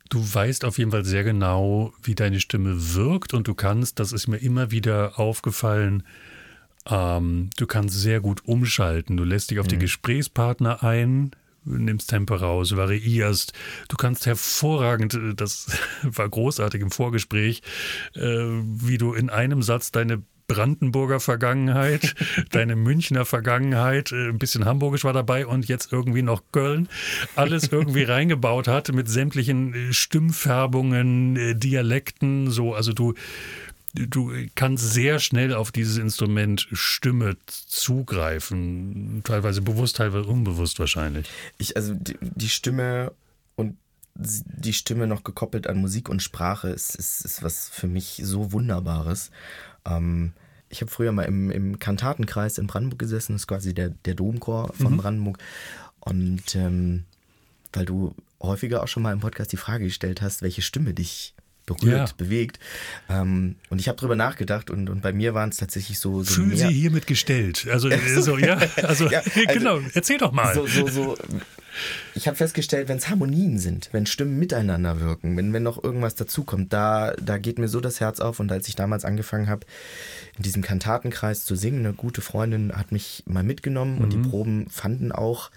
Du 0.09 0.23
weißt 0.23 0.65
auf 0.65 0.79
jeden 0.79 0.91
Fall 0.91 1.05
sehr 1.05 1.23
genau, 1.23 1.93
wie 2.03 2.17
deine 2.17 2.41
Stimme 2.41 2.95
wirkt 2.95 3.33
und 3.33 3.47
du 3.47 3.55
kannst, 3.55 4.01
das 4.01 4.13
ist 4.13 4.27
mir 4.27 4.39
immer 4.39 4.73
wieder 4.73 5.21
aufgefallen, 5.21 6.03
ähm, 6.89 7.51
du 7.57 7.67
kannst 7.67 8.01
sehr 8.01 8.21
gut 8.21 8.45
umschalten. 8.45 9.17
Du 9.17 9.25
lässt 9.25 9.51
dich 9.51 9.61
auf 9.61 9.67
mhm. 9.67 9.71
die 9.71 9.79
Gesprächspartner 9.79 10.83
ein, 10.83 11.31
nimmst 11.65 12.11
Tempo 12.11 12.35
raus, 12.35 12.75
variierst. 12.75 13.53
Du 13.89 13.97
kannst 13.97 14.27
hervorragend, 14.27 15.15
äh, 15.15 15.35
das 15.35 15.67
war 16.03 16.29
großartig 16.29 16.81
im 16.81 16.91
Vorgespräch, 16.91 17.63
äh, 18.15 18.21
wie 18.21 18.99
du 18.99 19.13
in 19.13 19.31
einem 19.31 19.63
Satz 19.63 19.93
deine 19.93 20.23
Brandenburger 20.51 21.21
Vergangenheit, 21.21 22.17
deine 22.51 22.75
Münchner 22.75 23.25
Vergangenheit, 23.25 24.11
äh, 24.11 24.31
ein 24.31 24.39
bisschen 24.39 24.65
Hamburgisch 24.65 25.05
war 25.05 25.13
dabei 25.13 25.47
und 25.47 25.69
jetzt 25.69 25.93
irgendwie 25.93 26.23
noch 26.23 26.43
Köln, 26.51 26.89
alles 27.37 27.69
irgendwie 27.69 28.03
reingebaut 28.15 28.67
hat 28.67 28.93
mit 28.93 29.09
sämtlichen 29.09 29.75
äh, 29.75 29.93
Stimmfärbungen, 29.93 31.37
äh, 31.37 31.55
Dialekten, 31.55 32.51
so, 32.51 32.75
also 32.75 32.93
du 32.93 33.15
du 33.93 34.33
kannst 34.55 34.93
sehr 34.93 35.19
schnell 35.19 35.53
auf 35.53 35.73
dieses 35.73 35.99
Instrument 35.99 36.69
Stimme 36.73 37.37
zugreifen, 37.47 39.23
teilweise 39.25 39.63
bewusst, 39.63 39.97
teilweise 39.97 40.29
unbewusst 40.29 40.79
wahrscheinlich. 40.79 41.29
Ich 41.59 41.77
also 41.77 41.95
die, 41.95 42.17
die 42.21 42.49
Stimme 42.49 43.13
und 43.57 43.77
die 44.15 44.73
Stimme 44.73 45.09
noch 45.09 45.25
gekoppelt 45.25 45.67
an 45.67 45.81
Musik 45.81 46.09
und 46.09 46.23
Sprache 46.23 46.69
ist, 46.69 46.95
ist, 46.95 47.25
ist 47.25 47.43
was 47.43 47.69
für 47.69 47.89
mich 47.89 48.21
so 48.23 48.53
Wunderbares. 48.53 49.31
Ähm, 49.85 50.35
ich 50.71 50.81
habe 50.81 50.91
früher 50.91 51.13
mal 51.13 51.25
im, 51.25 51.51
im 51.51 51.79
Kantatenkreis 51.79 52.57
in 52.59 52.67
Brandenburg 52.67 52.99
gesessen, 52.99 53.35
das 53.35 53.43
ist 53.43 53.47
quasi 53.49 53.75
der, 53.75 53.91
der 53.91 54.15
Domchor 54.15 54.73
von 54.75 54.93
mhm. 54.93 54.97
Brandenburg. 54.97 55.39
Und 56.01 56.55
ähm, 56.55 57.05
weil 57.73 57.85
du 57.85 58.15
häufiger 58.41 58.83
auch 58.83 58.89
schon 58.89 59.03
mal 59.03 59.13
im 59.13 59.21
Podcast 59.21 59.53
die 59.53 59.57
Frage 59.57 59.85
gestellt 59.85 60.23
hast, 60.23 60.43
welche 60.43 60.63
Stimme 60.63 60.95
dich 60.95 61.35
berührt, 61.67 62.09
ja. 62.09 62.15
bewegt. 62.17 62.59
Ähm, 63.09 63.57
und 63.69 63.81
ich 63.81 63.89
habe 63.89 63.99
drüber 63.99 64.17
nachgedacht 64.17 64.71
und, 64.71 64.89
und 64.89 65.03
bei 65.03 65.13
mir 65.13 65.35
waren 65.35 65.51
es 65.51 65.59
tatsächlich 65.59 65.99
so. 65.99 66.23
so 66.23 66.35
Fühlen 66.35 66.57
Sie 66.57 66.69
hiermit 66.69 67.07
gestellt. 67.07 67.67
Also, 67.71 67.91
so, 68.21 68.39
ja, 68.39 68.55
also, 68.83 69.09
ja, 69.09 69.21
also, 69.47 69.59
genau, 69.59 69.81
erzähl 69.95 70.19
doch 70.19 70.33
mal. 70.33 70.55
So, 70.55 70.67
so, 70.67 70.89
so 70.89 71.19
ich 72.15 72.27
habe 72.27 72.37
festgestellt, 72.37 72.89
wenn 72.89 72.99
es 72.99 73.09
Harmonien 73.09 73.59
sind, 73.59 73.89
wenn 73.93 74.07
Stimmen 74.07 74.39
miteinander 74.39 75.01
wirken, 75.01 75.37
wenn, 75.37 75.53
wenn 75.53 75.63
noch 75.63 75.83
irgendwas 75.83 76.15
dazukommt, 76.15 76.73
da, 76.73 77.13
da 77.21 77.39
geht 77.39 77.59
mir 77.59 77.69
so 77.69 77.81
das 77.81 78.01
Herz 78.01 78.21
auf. 78.21 78.41
Und 78.41 78.51
als 78.53 78.69
ich 78.69 78.77
damals 78.77 79.05
angefangen 79.05 79.49
habe, 79.49 79.67
in 80.37 80.43
diesem 80.43 80.63
Kantatenkreis 80.63 81.45
zu 81.45 81.55
singen, 81.55 81.85
eine 81.85 81.95
gute 81.95 82.21
Freundin 82.21 82.77
hat 82.77 82.93
mich 82.93 83.23
mal 83.27 83.43
mitgenommen 83.45 83.97
mhm. 83.97 84.01
und 84.03 84.13
die 84.13 84.19
mhm. 84.19 84.31
Proben 84.31 84.71
fanden 84.71 85.13
auch 85.13 85.51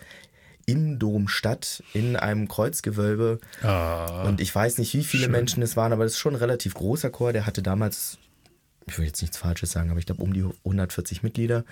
im 0.65 0.97
Dom 0.97 1.27
statt, 1.27 1.83
in 1.93 2.15
einem 2.15 2.47
Kreuzgewölbe. 2.47 3.39
Ah, 3.61 4.23
und 4.23 4.39
ich 4.39 4.53
weiß 4.53 4.77
nicht, 4.77 4.93
wie 4.93 5.03
viele 5.03 5.23
schön. 5.23 5.31
Menschen 5.31 5.61
es 5.61 5.75
waren, 5.75 5.91
aber 5.91 6.05
das 6.05 6.13
ist 6.13 6.19
schon 6.19 6.35
ein 6.35 6.39
relativ 6.39 6.73
großer 6.73 7.09
Chor. 7.09 7.33
Der 7.33 7.45
hatte 7.45 7.61
damals 7.61 8.17
ich 8.85 8.97
will 8.97 9.05
jetzt 9.05 9.21
nichts 9.21 9.37
Falsches 9.37 9.71
sagen, 9.71 9.89
aber 9.89 9.99
ich 9.99 10.05
glaube 10.05 10.21
um 10.21 10.33
die 10.33 10.43
140 10.65 11.23
Mitglieder, 11.23 11.63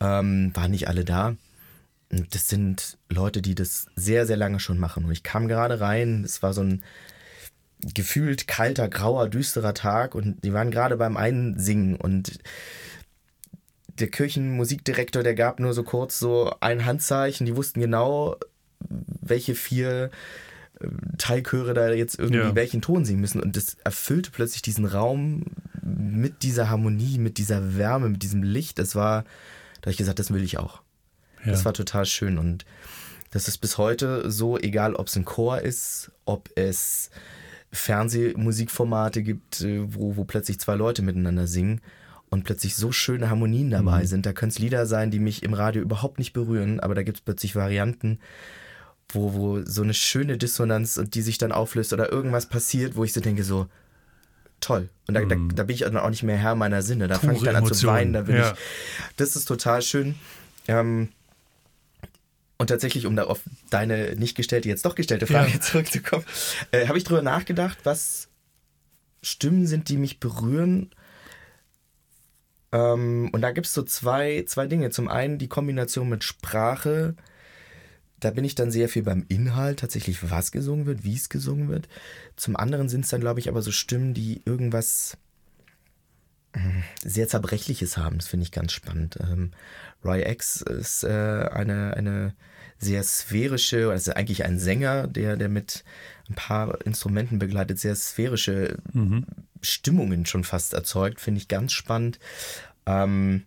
ähm, 0.00 0.50
waren 0.54 0.70
nicht 0.70 0.88
alle 0.88 1.04
da 1.04 1.36
das 2.10 2.48
sind 2.48 2.98
Leute, 3.08 3.42
die 3.42 3.54
das 3.54 3.86
sehr, 3.96 4.26
sehr 4.26 4.36
lange 4.36 4.60
schon 4.60 4.78
machen. 4.78 5.04
Und 5.04 5.12
ich 5.12 5.22
kam 5.22 5.48
gerade 5.48 5.80
rein, 5.80 6.24
es 6.24 6.42
war 6.42 6.52
so 6.52 6.62
ein 6.62 6.82
gefühlt 7.94 8.48
kalter, 8.48 8.88
grauer, 8.88 9.28
düsterer 9.28 9.74
Tag 9.74 10.14
und 10.14 10.42
die 10.44 10.52
waren 10.52 10.70
gerade 10.70 10.96
beim 10.96 11.16
Einsingen 11.16 11.96
und 11.96 12.38
der 13.86 14.08
Kirchenmusikdirektor, 14.08 15.22
der 15.22 15.34
gab 15.34 15.60
nur 15.60 15.74
so 15.74 15.82
kurz 15.82 16.18
so 16.18 16.52
ein 16.60 16.84
Handzeichen, 16.84 17.46
die 17.46 17.56
wussten 17.56 17.80
genau, 17.80 18.36
welche 18.80 19.54
vier 19.54 20.10
äh, 20.80 20.88
Teilchöre 21.18 21.74
da 21.74 21.90
jetzt 21.90 22.18
irgendwie 22.18 22.38
ja. 22.38 22.54
welchen 22.54 22.80
Ton 22.80 23.04
singen 23.04 23.20
müssen 23.20 23.40
und 23.40 23.56
das 23.56 23.76
erfüllte 23.84 24.30
plötzlich 24.30 24.62
diesen 24.62 24.86
Raum 24.86 25.44
mit 25.82 26.42
dieser 26.42 26.68
Harmonie, 26.68 27.18
mit 27.18 27.38
dieser 27.38 27.76
Wärme, 27.76 28.08
mit 28.08 28.22
diesem 28.22 28.42
Licht. 28.42 28.78
Das 28.78 28.94
war, 28.94 29.22
da 29.22 29.82
habe 29.82 29.90
ich 29.92 29.96
gesagt, 29.96 30.18
das 30.18 30.32
will 30.32 30.42
ich 30.42 30.58
auch. 30.58 30.82
Ja. 31.44 31.52
Das 31.52 31.64
war 31.64 31.72
total 31.72 32.06
schön 32.06 32.38
und 32.38 32.64
das 33.30 33.48
ist 33.48 33.58
bis 33.58 33.76
heute 33.78 34.30
so, 34.30 34.58
egal 34.58 34.94
ob 34.94 35.08
es 35.08 35.16
ein 35.16 35.24
Chor 35.24 35.60
ist, 35.60 36.10
ob 36.24 36.50
es 36.54 37.10
Fernsehmusikformate 37.72 39.22
gibt, 39.22 39.60
äh, 39.60 39.80
wo, 39.94 40.16
wo 40.16 40.24
plötzlich 40.24 40.58
zwei 40.58 40.74
Leute 40.74 41.02
miteinander 41.02 41.46
singen 41.46 41.80
und 42.30 42.44
plötzlich 42.44 42.76
so 42.76 42.92
schöne 42.92 43.30
Harmonien 43.30 43.70
dabei 43.70 44.02
mhm. 44.02 44.06
sind. 44.06 44.26
Da 44.26 44.32
können 44.32 44.50
es 44.50 44.58
Lieder 44.58 44.86
sein, 44.86 45.10
die 45.10 45.18
mich 45.18 45.42
im 45.42 45.54
Radio 45.54 45.82
überhaupt 45.82 46.18
nicht 46.18 46.32
berühren, 46.32 46.80
aber 46.80 46.94
da 46.94 47.02
gibt 47.02 47.18
es 47.18 47.20
plötzlich 47.22 47.56
Varianten, 47.56 48.18
wo, 49.10 49.34
wo 49.34 49.62
so 49.64 49.82
eine 49.82 49.94
schöne 49.94 50.36
Dissonanz 50.36 50.96
und 50.96 51.14
die 51.14 51.22
sich 51.22 51.38
dann 51.38 51.52
auflöst 51.52 51.92
oder 51.92 52.10
irgendwas 52.10 52.46
passiert, 52.46 52.96
wo 52.96 53.04
ich 53.04 53.12
so 53.12 53.20
denke, 53.20 53.44
so 53.44 53.66
toll. 54.60 54.88
Und 55.06 55.14
da, 55.14 55.20
mhm. 55.20 55.28
da, 55.28 55.54
da, 55.54 55.62
bin 55.64 55.74
ich 55.74 55.80
dann 55.80 55.96
auch 55.96 56.10
nicht 56.10 56.22
mehr 56.22 56.36
Herr 56.36 56.54
meiner 56.54 56.82
Sinne. 56.82 57.08
Da 57.08 57.18
fange 57.18 57.36
ich 57.36 57.42
dann 57.42 57.56
an 57.56 57.72
zu 57.72 57.86
weinen. 57.86 58.12
Da 58.12 58.22
bin 58.22 58.36
ja. 58.36 58.52
ich, 58.52 58.58
das 59.16 59.36
ist 59.36 59.46
total 59.46 59.82
schön. 59.82 60.14
Ähm, 60.66 61.08
und 62.58 62.66
tatsächlich, 62.66 63.06
um 63.06 63.14
da 63.14 63.24
auf 63.24 63.40
deine 63.70 64.16
nicht 64.16 64.36
gestellte, 64.36 64.68
jetzt 64.68 64.84
doch 64.84 64.96
gestellte 64.96 65.26
Frage 65.26 65.52
ja. 65.52 65.60
zurückzukommen, 65.60 66.24
äh, 66.72 66.88
habe 66.88 66.98
ich 66.98 67.04
drüber 67.04 67.22
nachgedacht, 67.22 67.78
was 67.84 68.28
Stimmen 69.22 69.66
sind, 69.66 69.88
die 69.88 69.96
mich 69.96 70.18
berühren. 70.20 70.90
Ähm, 72.72 73.30
und 73.32 73.40
da 73.42 73.52
gibt 73.52 73.68
es 73.68 73.74
so 73.74 73.82
zwei, 73.82 74.44
zwei 74.46 74.66
Dinge. 74.66 74.90
Zum 74.90 75.08
einen 75.08 75.38
die 75.38 75.48
Kombination 75.48 76.08
mit 76.08 76.24
Sprache. 76.24 77.14
Da 78.18 78.32
bin 78.32 78.44
ich 78.44 78.56
dann 78.56 78.72
sehr 78.72 78.88
viel 78.88 79.04
beim 79.04 79.24
Inhalt, 79.28 79.78
tatsächlich, 79.78 80.28
was 80.28 80.50
gesungen 80.50 80.86
wird, 80.86 81.04
wie 81.04 81.14
es 81.14 81.28
gesungen 81.28 81.68
wird. 81.68 81.88
Zum 82.34 82.56
anderen 82.56 82.88
sind 82.88 83.04
es 83.04 83.10
dann, 83.10 83.20
glaube 83.20 83.38
ich, 83.38 83.48
aber 83.48 83.62
so 83.62 83.70
Stimmen, 83.70 84.14
die 84.14 84.42
irgendwas 84.44 85.16
hm, 86.54 86.82
sehr 87.04 87.28
Zerbrechliches 87.28 87.96
haben. 87.96 88.18
Das 88.18 88.26
finde 88.26 88.42
ich 88.42 88.50
ganz 88.50 88.72
spannend. 88.72 89.18
Ähm, 89.20 89.52
Roy 90.04 90.22
X 90.30 90.62
ist 90.62 91.04
äh, 91.04 91.08
eine, 91.08 91.94
eine 91.96 92.34
sehr 92.78 93.02
sphärische, 93.02 93.90
also 93.90 94.12
eigentlich 94.12 94.44
ein 94.44 94.58
Sänger, 94.58 95.08
der, 95.08 95.36
der 95.36 95.48
mit 95.48 95.84
ein 96.28 96.34
paar 96.34 96.84
Instrumenten 96.86 97.38
begleitet, 97.38 97.78
sehr 97.78 97.96
sphärische 97.96 98.76
mhm. 98.92 99.26
Stimmungen 99.60 100.26
schon 100.26 100.44
fast 100.44 100.74
erzeugt. 100.74 101.20
Finde 101.20 101.40
ich 101.40 101.48
ganz 101.48 101.72
spannend. 101.72 102.18
Ähm, 102.86 103.44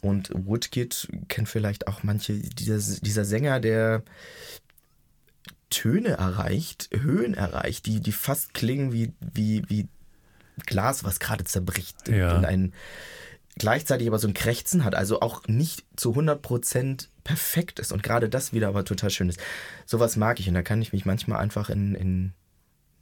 und 0.00 0.30
Woodkid 0.34 1.08
kennt 1.28 1.48
vielleicht 1.48 1.86
auch 1.86 2.02
manche, 2.02 2.34
dieser, 2.34 2.78
dieser 3.00 3.24
Sänger, 3.24 3.60
der 3.60 4.02
Töne 5.70 6.10
erreicht, 6.10 6.88
Höhen 6.92 7.34
erreicht, 7.34 7.86
die, 7.86 8.00
die 8.00 8.12
fast 8.12 8.54
klingen 8.54 8.92
wie, 8.92 9.12
wie, 9.20 9.62
wie 9.68 9.88
Glas, 10.66 11.04
was 11.04 11.20
gerade 11.20 11.44
zerbricht 11.44 12.08
ja. 12.08 12.36
in 12.36 12.44
ein 12.44 12.72
gleichzeitig 13.58 14.08
aber 14.08 14.18
so 14.18 14.28
ein 14.28 14.34
Krächzen 14.34 14.84
hat, 14.84 14.94
also 14.94 15.20
auch 15.20 15.46
nicht 15.46 15.84
zu 15.96 16.12
100% 16.12 17.08
perfekt 17.24 17.78
ist 17.78 17.92
und 17.92 18.02
gerade 18.02 18.28
das 18.28 18.52
wieder 18.52 18.68
aber 18.68 18.84
total 18.84 19.10
schön 19.10 19.28
ist. 19.28 19.40
Sowas 19.86 20.16
mag 20.16 20.40
ich 20.40 20.48
und 20.48 20.54
da 20.54 20.62
kann 20.62 20.80
ich 20.80 20.92
mich 20.92 21.04
manchmal 21.04 21.40
einfach 21.40 21.70
in, 21.70 21.94
in 21.94 22.32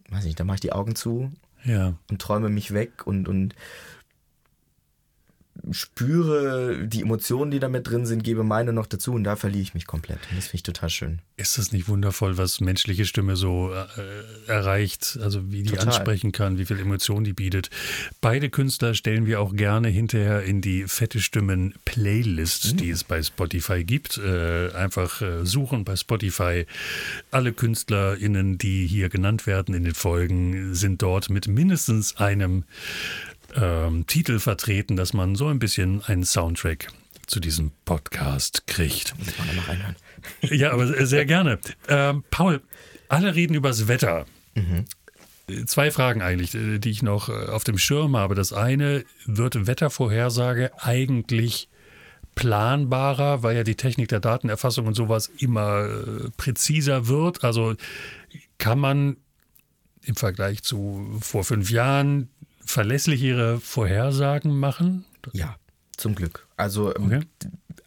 weiß 0.09 0.24
nicht, 0.24 0.38
da 0.38 0.44
mache 0.44 0.57
ich 0.57 0.61
die 0.61 0.72
Augen 0.72 0.94
zu 0.94 1.32
ja. 1.64 1.94
und 2.11 2.20
träume 2.20 2.48
mich 2.48 2.72
weg 2.72 3.07
und, 3.07 3.28
und 3.28 3.54
spüre 5.70 6.86
die 6.86 7.02
Emotionen, 7.02 7.50
die 7.50 7.59
da 7.59 7.68
mit 7.68 7.88
drin 7.88 8.07
sind, 8.07 8.22
gebe 8.22 8.42
meine 8.42 8.72
noch 8.72 8.86
dazu 8.86 9.12
und 9.12 9.24
da 9.24 9.36
verliere 9.36 9.62
ich 9.62 9.74
mich 9.74 9.86
komplett. 9.86 10.18
Und 10.30 10.36
das 10.36 10.46
finde 10.46 10.57
ich 10.57 10.62
total 10.62 10.90
schön. 10.90 11.18
Ist 11.36 11.59
das 11.59 11.72
nicht 11.72 11.88
wundervoll, 11.88 12.38
was 12.38 12.61
menschliche 12.61 13.04
Stimme 13.04 13.36
so 13.36 13.72
äh, 13.72 14.50
erreicht, 14.50 15.18
also 15.22 15.52
wie 15.52 15.62
die 15.62 15.70
total. 15.70 15.88
ansprechen 15.88 16.32
kann, 16.32 16.59
wie 16.59 16.64
viel 16.64 16.78
Emotionen 16.78 17.24
die 17.24 17.32
bietet? 17.32 17.70
Beide 18.20 18.50
Künstler 18.50 18.94
stellen 18.94 19.26
wir 19.26 19.40
auch 19.40 19.54
gerne 19.54 19.88
hinterher 19.88 20.42
in 20.42 20.61
die 20.61 20.84
fette 20.84 21.20
Stimmen 21.20 21.74
Playlist, 21.84 22.72
mhm. 22.72 22.76
die 22.78 22.90
es 22.90 23.04
bei 23.04 23.22
Spotify 23.22 23.84
gibt. 23.84 24.18
Äh, 24.18 24.72
einfach 24.72 25.20
äh, 25.20 25.44
suchen 25.44 25.84
bei 25.84 25.96
Spotify. 25.96 26.66
Alle 27.30 27.52
KünstlerInnen, 27.52 28.59
die 28.59 28.86
hier 28.86 29.09
genannt 29.09 29.46
werden 29.46 29.74
in 29.74 29.84
den 29.84 29.94
Folgen, 29.94 30.74
sind 30.74 31.02
dort 31.02 31.30
mit 31.30 31.48
mindestens 31.48 32.16
einem 32.16 32.64
ähm, 33.57 34.07
Titel 34.07 34.38
vertreten, 34.38 34.96
dass 34.96 35.12
man 35.12 35.34
so 35.34 35.48
ein 35.48 35.59
bisschen 35.59 36.02
einen 36.04 36.24
Soundtrack 36.24 36.88
zu 37.26 37.40
diesem 37.40 37.72
Podcast 37.84 38.66
kriegt. 38.66 39.18
Muss 39.18 39.36
man 39.38 39.57
noch 39.57 39.68
reinhören. 39.68 39.96
Ja, 40.42 40.72
aber 40.72 41.07
sehr 41.07 41.24
gerne. 41.24 41.59
Ähm, 41.88 42.24
Paul, 42.30 42.61
alle 43.09 43.34
reden 43.34 43.54
übers 43.54 43.86
Wetter. 43.86 44.26
Mhm. 44.54 44.86
Zwei 45.66 45.92
Fragen 45.92 46.22
eigentlich, 46.22 46.54
äh, 46.54 46.78
die 46.78 46.90
ich 46.90 47.02
noch 47.02 47.28
äh, 47.28 47.46
auf 47.46 47.62
dem 47.62 47.78
Schirm 47.78 48.16
habe. 48.16 48.34
Das 48.34 48.52
eine, 48.52 49.04
wird 49.24 49.66
Wettervorhersage 49.66 50.72
eigentlich 50.78 51.68
planbarer, 52.34 53.42
weil 53.42 53.57
ja 53.57 53.64
die 53.64 53.76
Technik 53.76 54.09
der 54.09 54.20
Datenerfassung 54.20 54.86
und 54.86 54.94
sowas 54.94 55.30
immer 55.38 55.84
äh, 55.84 56.30
präziser 56.36 57.09
wird? 57.09 57.44
Also 57.44 57.74
kann 58.59 58.78
man 58.78 59.16
im 60.02 60.16
Vergleich 60.16 60.62
zu 60.62 61.18
vor 61.20 61.44
fünf 61.44 61.70
Jahren 61.70 62.28
verlässlichere 62.67 63.61
Vorhersagen 63.61 64.59
machen? 64.59 65.05
Ja, 65.33 65.57
zum 65.97 66.14
Glück. 66.14 66.47
Also 66.57 66.95
ähm, 66.95 67.07
okay. 67.07 67.21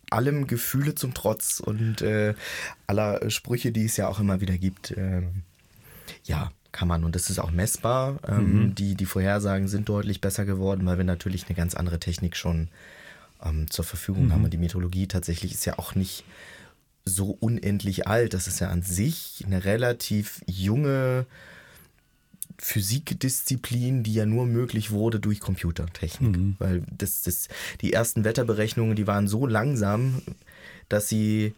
allem 0.10 0.48
Gefühle 0.48 0.96
zum 0.96 1.14
Trotz 1.14 1.60
und 1.60 2.02
äh, 2.02 2.34
aller 2.88 3.30
Sprüche, 3.30 3.72
die 3.72 3.86
es 3.86 3.98
ja 3.98 4.08
auch 4.08 4.20
immer 4.20 4.42
wieder 4.42 4.58
gibt. 4.58 4.92
Äh, 4.92 5.24
ja, 6.24 6.52
kann 6.72 6.88
man. 6.88 7.04
Und 7.04 7.16
das 7.16 7.30
ist 7.30 7.40
auch 7.40 7.52
messbar. 7.52 8.20
Ähm, 8.28 8.54
mhm. 8.54 8.76
die, 8.76 8.96
die 8.96 9.06
Vorhersagen 9.06 9.68
sind 9.68 9.90
deutlich 9.90 10.22
besser 10.22 10.46
geworden, 10.46 10.86
weil 10.86 10.98
wir 10.98 11.06
natürlich 11.06 11.48
eine 11.48 11.56
ganz 11.56 11.76
andere 11.76 12.00
Technik 12.00 12.36
schon 12.36 12.70
ähm, 13.44 13.70
zur 13.70 13.86
Verfügung 13.86 14.28
mhm. 14.28 14.34
haben. 14.34 14.44
Und 14.46 14.54
die 14.54 14.58
Meteorologie 14.58 15.08
tatsächlich 15.08 15.54
ist 15.54 15.66
ja 15.66 15.78
auch 15.78 15.96
nicht 15.96 16.24
so 17.06 17.38
unendlich 17.40 18.08
alt. 18.08 18.34
Das 18.34 18.48
ist 18.48 18.60
ja 18.60 18.70
an 18.70 18.82
sich 18.82 19.44
eine 19.46 19.66
relativ 19.66 20.42
junge 20.48 21.26
Physikdisziplin, 22.62 24.04
die 24.04 24.14
ja 24.14 24.26
nur 24.26 24.46
möglich 24.46 24.92
wurde 24.92 25.20
durch 25.20 25.40
Computertechnik. 25.40 26.38
Mhm. 26.38 26.56
Weil 26.60 26.84
das, 26.92 27.24
das, 27.24 27.48
die 27.82 27.94
ersten 27.94 28.24
Wetterberechnungen, 28.24 28.96
die 28.96 29.08
waren 29.08 29.28
so 29.28 29.48
langsam, 29.48 30.22
dass 30.90 31.08
sie, 31.08 31.54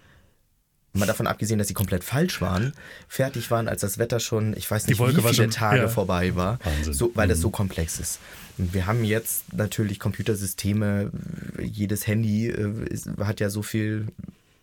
mal 0.94 1.08
davon 1.08 1.26
abgesehen, 1.26 1.58
dass 1.58 1.68
sie 1.68 1.74
komplett 1.74 2.04
falsch 2.04 2.42
waren, 2.42 2.74
fertig 3.08 3.50
waren, 3.50 3.68
als 3.68 3.82
das 3.82 3.98
Wetter 3.98 4.20
schon, 4.20 4.56
ich 4.56 4.70
weiß 4.70 4.88
nicht, 4.88 5.00
wie 5.00 5.12
viele 5.12 5.34
schon, 5.34 5.50
Tage 5.50 5.82
ja. 5.82 5.88
vorbei 5.88 6.36
war, 6.36 6.60
so, 6.84 7.12
weil 7.16 7.28
mhm. 7.28 7.32
das 7.32 7.40
so 7.40 7.50
komplex 7.50 8.00
ist. 8.00 8.20
Und 8.58 8.74
wir 8.74 8.86
haben 8.86 9.04
jetzt 9.04 9.54
natürlich 9.54 10.00
Computersysteme, 10.00 11.12
jedes 11.60 12.06
Handy 12.06 12.50
äh, 12.50 12.86
ist, 12.90 13.10
hat 13.20 13.40
ja 13.40 13.50
so 13.50 13.64
viel 13.64 14.08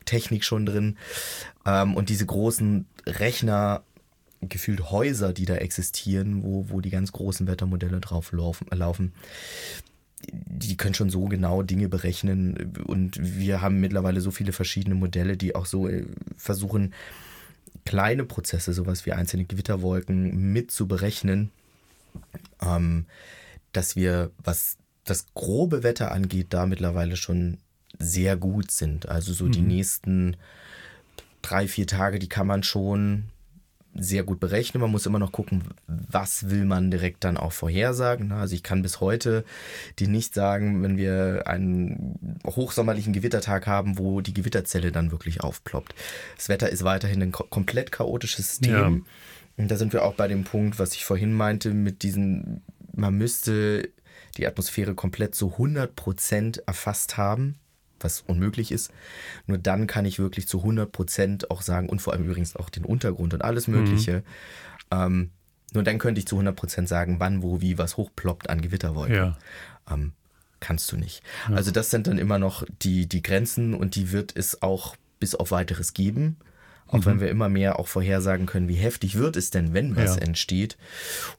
Technik 0.05 0.45
schon 0.45 0.67
drin. 0.67 0.97
Ähm, 1.67 1.95
und 1.95 2.09
diese 2.09 2.27
großen 2.27 2.87
Rechner 3.07 3.83
gefühlt 4.41 4.91
Häuser, 4.91 5.33
die 5.33 5.45
da 5.45 5.57
existieren, 5.57 6.43
wo, 6.43 6.67
wo 6.69 6.81
die 6.81 6.91
ganz 6.91 7.13
großen 7.13 7.47
Wettermodelle 7.47 8.01
drauf 8.01 8.33
laufen, 8.33 8.67
laufen. 8.71 9.13
Die 10.31 10.77
können 10.77 10.95
schon 10.95 11.11
so 11.11 11.27
genau 11.27 11.63
Dinge 11.63 11.89
berechnen 11.89 12.77
und 12.87 13.19
wir 13.21 13.61
haben 13.61 13.81
mittlerweile 13.81 14.21
so 14.21 14.31
viele 14.31 14.53
verschiedene 14.53 14.97
Modelle, 14.97 15.37
die 15.37 15.55
auch 15.55 15.67
so 15.67 15.89
äh, 15.89 16.05
versuchen, 16.37 16.93
kleine 17.85 18.25
Prozesse, 18.25 18.73
sowas 18.73 19.07
wie 19.07 19.13
einzelne 19.13 19.45
Gewitterwolken 19.45 20.53
mit 20.53 20.71
zu 20.71 20.89
berechnen, 20.89 21.51
ähm, 22.61 23.07
dass 23.73 23.97
wir, 23.97 24.31
was 24.43 24.77
das 25.05 25.27
grobe 25.35 25.83
Wetter 25.83 26.13
angeht, 26.13 26.49
da 26.51 26.67
mittlerweile 26.67 27.17
schon 27.17 27.59
sehr 27.99 28.37
gut 28.37 28.71
sind. 28.71 29.09
Also 29.09 29.33
so 29.33 29.47
mhm. 29.47 29.53
die 29.53 29.63
nächsten 29.63 30.37
drei, 31.43 31.69
vier 31.69 31.87
Tage, 31.87 32.19
die 32.19 32.29
kann 32.29 32.47
man 32.47 32.63
schon 32.63 33.25
sehr 33.95 34.23
gut 34.23 34.41
berechnen. 34.41 34.81
Man 34.81 34.91
muss 34.91 35.07
immer 35.07 35.19
noch 35.19 35.33
gucken, 35.33 35.65
was 35.87 36.51
will 36.51 36.65
man 36.65 36.91
direkt 36.91 37.25
dann 37.25 37.37
auch 37.37 37.53
vorhersagen. 37.53 38.33
Also 38.33 38.55
ich 38.55 38.63
kann 38.63 38.83
bis 38.83 39.01
heute 39.01 39.45
dir 39.99 40.09
nicht 40.09 40.35
sagen, 40.35 40.83
wenn 40.83 40.97
wir 40.97 41.47
einen 41.47 42.39
hochsommerlichen 42.47 43.13
Gewittertag 43.13 43.67
haben, 43.67 43.99
wo 43.99 44.21
die 44.21 44.35
Gewitterzelle 44.35 44.93
dann 44.93 45.11
wirklich 45.11 45.43
aufploppt. 45.43 45.95
Das 46.37 46.49
Wetter 46.49 46.71
ist 46.71 46.85
weiterhin 46.85 47.23
ein 47.23 47.33
komplett 47.33 47.93
chaotisches 47.93 48.49
System. 48.49 48.73
Ja. 48.73 48.93
Und 49.57 49.71
da 49.71 49.77
sind 49.77 49.93
wir 49.93 50.05
auch 50.05 50.15
bei 50.15 50.29
dem 50.29 50.45
Punkt, 50.45 50.79
was 50.79 50.95
ich 50.95 51.05
vorhin 51.05 51.33
meinte, 51.33 51.75
mit 51.75 52.03
diesen, 52.03 52.63
man 52.95 53.15
müsste 53.15 53.89
die 54.37 54.47
Atmosphäre 54.47 54.95
komplett 54.95 55.35
zu 55.35 55.53
100 55.53 55.97
Prozent 55.97 56.59
erfasst 56.67 57.17
haben 57.17 57.59
was 58.01 58.23
unmöglich 58.27 58.73
ist. 58.73 58.93
Nur 59.47 59.59
dann 59.59 59.87
kann 59.87 60.05
ich 60.05 60.19
wirklich 60.19 60.49
zu 60.49 60.59
100 60.59 60.91
Prozent 60.91 61.51
auch 61.51 61.63
sagen, 61.63 61.89
und 61.89 62.01
vor 62.01 62.13
allem 62.13 62.25
übrigens 62.25 62.57
auch 62.57 62.71
den 62.71 62.85
Untergrund 62.85 63.35
und 63.35 63.43
alles 63.43 63.69
Mögliche. 63.69 64.23
Mhm. 64.93 64.99
Ähm, 64.99 65.31
nur 65.75 65.83
dann 65.83 65.99
könnte 65.99 66.19
ich 66.19 66.27
zu 66.27 66.37
100 66.37 66.57
Prozent 66.57 66.89
sagen, 66.89 67.21
wann, 67.21 67.43
wo, 67.43 67.61
wie 67.61 67.79
was 67.79 67.97
hochploppt 67.97 68.49
an 68.51 68.61
Gewitterwolken. 68.61 69.17
Ja. 69.17 69.39
Ähm, 69.91 70.13
kannst 70.61 70.91
du 70.93 70.97
nicht. 70.97 71.23
Ja. 71.49 71.57
Also 71.57 71.71
das 71.71 71.91
sind 71.91 72.07
dann 72.07 72.19
immer 72.19 72.39
noch 72.39 72.65
die, 72.83 73.07
die 73.07 73.23
Grenzen 73.23 73.75
und 73.75 73.95
die 73.95 74.13
wird 74.13 74.37
es 74.37 74.63
auch 74.63 74.97
bis 75.21 75.35
auf 75.35 75.51
weiteres 75.51 75.95
geben. 75.95 76.37
Auch 76.87 76.99
mhm. 76.99 77.07
wenn 77.07 77.21
wir 77.21 77.31
immer 77.31 77.49
mehr 77.49 77.79
auch 77.79 77.87
vorhersagen 77.87 78.47
können, 78.47 78.69
wie 78.69 78.75
heftig 78.75 79.17
wird 79.17 79.37
es 79.37 79.51
denn, 79.51 79.75
wenn 79.75 79.95
was 79.95 80.17
ja. 80.17 80.23
entsteht. 80.23 80.79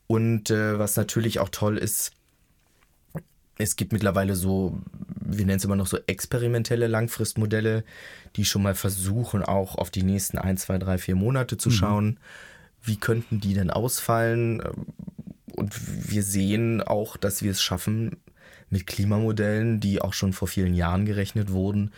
Und 0.08 0.52
äh, 0.52 0.78
was 0.78 0.96
natürlich 0.96 1.40
auch 1.40 1.50
toll 1.50 1.78
ist, 1.78 2.12
es 3.58 3.76
gibt 3.76 3.92
mittlerweile 3.92 4.36
so, 4.36 4.80
wir 5.38 5.46
nennen 5.46 5.58
es 5.58 5.66
immer 5.66 5.76
noch 5.76 5.88
so 5.88 5.98
experimentelle 6.08 6.88
Langfristmodelle, 6.88 7.84
die 8.36 8.46
schon 8.46 8.64
mal 8.64 8.76
versuchen, 8.76 9.44
auch 9.44 9.76
auf 9.76 9.90
die 9.90 10.04
nächsten 10.04 10.38
ein, 10.38 10.58
zwei, 10.58 10.78
drei, 10.78 10.98
vier 10.98 11.16
Monate 11.16 11.58
zu 11.58 11.70
mhm. 11.70 11.74
schauen. 11.74 12.20
wie 12.82 12.98
könnten 12.98 13.40
die 13.40 13.54
denn 13.54 13.72
ausfallen? 13.72 14.62
Und 15.54 16.12
wir 16.12 16.24
sehen 16.24 16.82
auch, 16.82 17.18
dass 17.18 17.44
wir 17.44 17.52
es 17.52 17.62
schaffen, 17.62 18.16
mit 18.70 18.88
Klimamodellen, 18.88 19.80
die 19.80 20.02
auch 20.02 20.14
schon 20.14 20.34
vor 20.34 20.48
vielen 20.48 20.74
Jahren 20.74 21.06
gerechnet 21.06 21.52
wurden, 21.52 21.92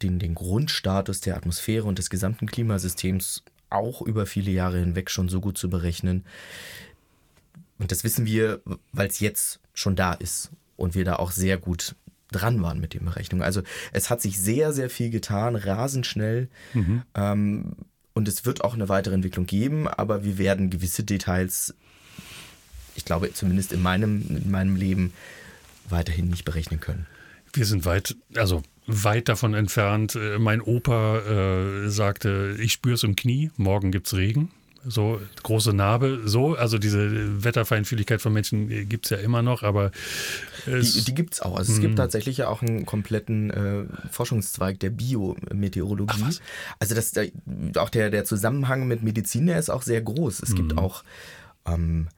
den, 0.00 0.18
den 0.18 0.34
Grundstatus 0.34 1.20
der 1.20 1.36
Atmosphäre 1.36 1.86
und 1.86 1.98
des 1.98 2.10
gesamten 2.10 2.46
Klimasystems 2.46 3.44
auch 3.70 4.02
über 4.02 4.26
viele 4.26 4.50
Jahre 4.50 4.78
hinweg 4.78 5.10
schon 5.10 5.28
so 5.28 5.40
gut 5.40 5.58
zu 5.58 5.70
berechnen. 5.70 6.24
Und 7.78 7.90
das 7.90 8.04
wissen 8.04 8.26
wir, 8.26 8.60
weil 8.92 9.08
es 9.08 9.20
jetzt 9.20 9.60
schon 9.74 9.96
da 9.96 10.12
ist 10.12 10.50
und 10.76 10.94
wir 10.94 11.04
da 11.04 11.16
auch 11.16 11.32
sehr 11.32 11.58
gut 11.58 11.94
dran 12.32 12.62
waren 12.62 12.80
mit 12.80 12.94
den 12.94 13.04
Berechnungen. 13.04 13.44
Also 13.44 13.62
es 13.92 14.10
hat 14.10 14.20
sich 14.20 14.40
sehr, 14.40 14.72
sehr 14.72 14.90
viel 14.90 15.10
getan, 15.10 15.56
rasend 15.56 16.06
schnell. 16.06 16.48
Mhm. 16.74 17.02
Ähm, 17.14 17.72
und 18.14 18.28
es 18.28 18.44
wird 18.44 18.62
auch 18.62 18.74
eine 18.74 18.88
weitere 18.88 19.14
Entwicklung 19.14 19.46
geben, 19.46 19.88
aber 19.88 20.24
wir 20.24 20.38
werden 20.38 20.70
gewisse 20.70 21.04
Details, 21.04 21.74
ich 22.94 23.04
glaube 23.04 23.32
zumindest 23.32 23.72
in 23.72 23.82
meinem, 23.82 24.24
in 24.28 24.50
meinem 24.50 24.76
Leben, 24.76 25.12
weiterhin 25.88 26.28
nicht 26.28 26.44
berechnen 26.44 26.80
können. 26.80 27.06
Wir 27.52 27.66
sind 27.66 27.84
weit, 27.84 28.16
also 28.34 28.62
weit 28.86 29.28
davon 29.28 29.54
entfernt. 29.54 30.14
Äh, 30.14 30.38
mein 30.38 30.60
Opa 30.60 31.18
äh, 31.84 31.88
sagte, 31.88 32.56
ich 32.58 32.72
spüre 32.72 32.94
es 32.94 33.02
im 33.02 33.16
Knie, 33.16 33.50
morgen 33.56 33.92
gibt 33.92 34.06
es 34.06 34.14
Regen. 34.14 34.50
So 34.84 35.20
große 35.42 35.72
Narbe, 35.72 36.22
so, 36.24 36.54
also 36.54 36.78
diese 36.78 37.44
Wetterfeinfühligkeit 37.44 38.20
von 38.20 38.32
Menschen 38.32 38.70
äh, 38.70 38.84
gibt 38.84 39.06
es 39.06 39.10
ja 39.10 39.18
immer 39.18 39.42
noch, 39.42 39.62
aber 39.62 39.92
die, 40.66 41.04
die 41.04 41.14
gibt 41.14 41.34
es 41.34 41.40
auch. 41.40 41.56
Also 41.56 41.72
es 41.72 41.80
gibt 41.80 41.92
hm. 41.92 41.96
tatsächlich 41.96 42.38
ja 42.38 42.48
auch 42.48 42.62
einen 42.62 42.84
kompletten 42.84 43.50
äh, 43.50 43.84
Forschungszweig 44.10 44.80
der 44.80 44.90
Biometeorologie. 44.90 46.38
Also 46.78 46.94
das, 46.94 47.12
auch 47.76 47.90
der, 47.90 48.10
der 48.10 48.24
Zusammenhang 48.24 48.88
mit 48.88 49.02
Medizin, 49.02 49.46
der 49.46 49.58
ist 49.58 49.70
auch 49.70 49.82
sehr 49.82 50.02
groß. 50.02 50.42
Es 50.42 50.54
gibt 50.54 50.72
hm. 50.72 50.78
auch 50.78 51.04
ähm, 51.66 52.08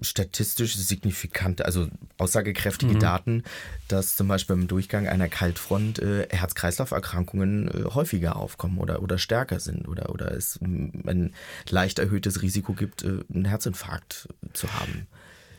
statistisch 0.00 0.76
signifikante, 0.76 1.64
also 1.64 1.88
aussagekräftige 2.18 2.94
mhm. 2.94 3.00
Daten, 3.00 3.42
dass 3.88 4.16
zum 4.16 4.28
Beispiel 4.28 4.54
im 4.54 4.68
Durchgang 4.68 5.08
einer 5.08 5.28
Kaltfront 5.28 5.98
äh, 5.98 6.28
Herz-Kreislauf-Erkrankungen 6.30 7.68
äh, 7.68 7.84
häufiger 7.94 8.36
aufkommen 8.36 8.78
oder, 8.78 9.02
oder 9.02 9.18
stärker 9.18 9.60
sind 9.60 9.88
oder, 9.88 10.10
oder 10.10 10.32
es 10.32 10.60
ein 10.60 11.34
leicht 11.68 11.98
erhöhtes 11.98 12.42
Risiko 12.42 12.74
gibt, 12.74 13.02
äh, 13.02 13.20
einen 13.32 13.44
Herzinfarkt 13.44 14.28
zu 14.52 14.72
haben. 14.72 15.06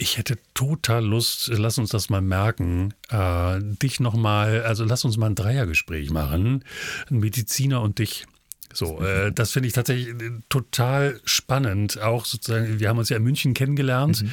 Ich 0.02 0.18
hätte 0.18 0.38
total 0.54 1.06
Lust, 1.06 1.50
lass 1.54 1.78
uns 1.78 1.90
das 1.90 2.10
mal 2.10 2.22
merken, 2.22 2.94
äh, 3.10 3.60
dich 3.60 4.00
nochmal, 4.00 4.64
also 4.64 4.86
lass 4.86 5.04
uns 5.04 5.18
mal 5.18 5.26
ein 5.26 5.36
Dreiergespräch 5.36 6.10
machen, 6.10 6.64
ein 7.10 7.18
Mediziner 7.18 7.82
und 7.82 8.00
dich. 8.00 8.26
So, 8.74 9.02
äh, 9.02 9.32
das 9.32 9.52
finde 9.52 9.68
ich 9.68 9.74
tatsächlich 9.74 10.10
äh, 10.10 10.32
total 10.48 11.20
spannend. 11.24 12.02
Auch 12.02 12.26
sozusagen, 12.26 12.80
wir 12.80 12.90
haben 12.90 13.00
uns 13.00 13.10
ja 13.10 13.18
in 13.18 13.24
München 13.24 13.54
kennengelernt, 13.54 14.24
mhm. 14.24 14.32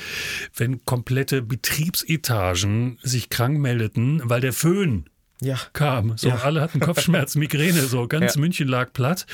wenn 0.55 0.84
komplette 0.84 1.43
Betriebsetagen 1.43 2.99
sich 3.03 3.30
krank 3.30 3.59
meldeten, 3.59 4.20
weil 4.24 4.41
der 4.41 4.53
Föhn 4.53 5.07
ja. 5.41 5.59
kam. 5.72 6.16
So, 6.16 6.28
ja. 6.28 6.37
alle 6.37 6.62
hatten 6.62 6.80
Kopfschmerz, 6.80 7.34
Migräne, 7.37 7.82
so 7.82 8.09
ganz 8.09 8.34
ja. 8.34 8.41
München 8.41 8.68
lag 8.68 8.93
platt. 8.93 9.26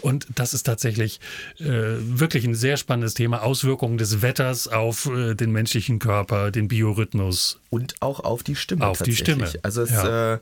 Und 0.00 0.26
das 0.34 0.52
ist 0.54 0.64
tatsächlich 0.64 1.20
äh, 1.58 1.64
wirklich 1.64 2.44
ein 2.44 2.54
sehr 2.54 2.76
spannendes 2.76 3.14
Thema. 3.14 3.42
Auswirkungen 3.42 3.98
des 3.98 4.20
Wetters 4.20 4.68
auf 4.68 5.06
äh, 5.06 5.34
den 5.34 5.52
menschlichen 5.52 5.98
Körper, 5.98 6.50
den 6.50 6.68
Biorhythmus. 6.68 7.60
Und 7.70 7.94
auch 8.00 8.20
auf 8.20 8.42
die 8.42 8.56
Stimme. 8.56 8.86
Auf 8.86 9.02
die 9.02 9.16
Stimme. 9.16 9.50
Also 9.62 9.82
es, 9.82 9.92
äh, 9.92 10.38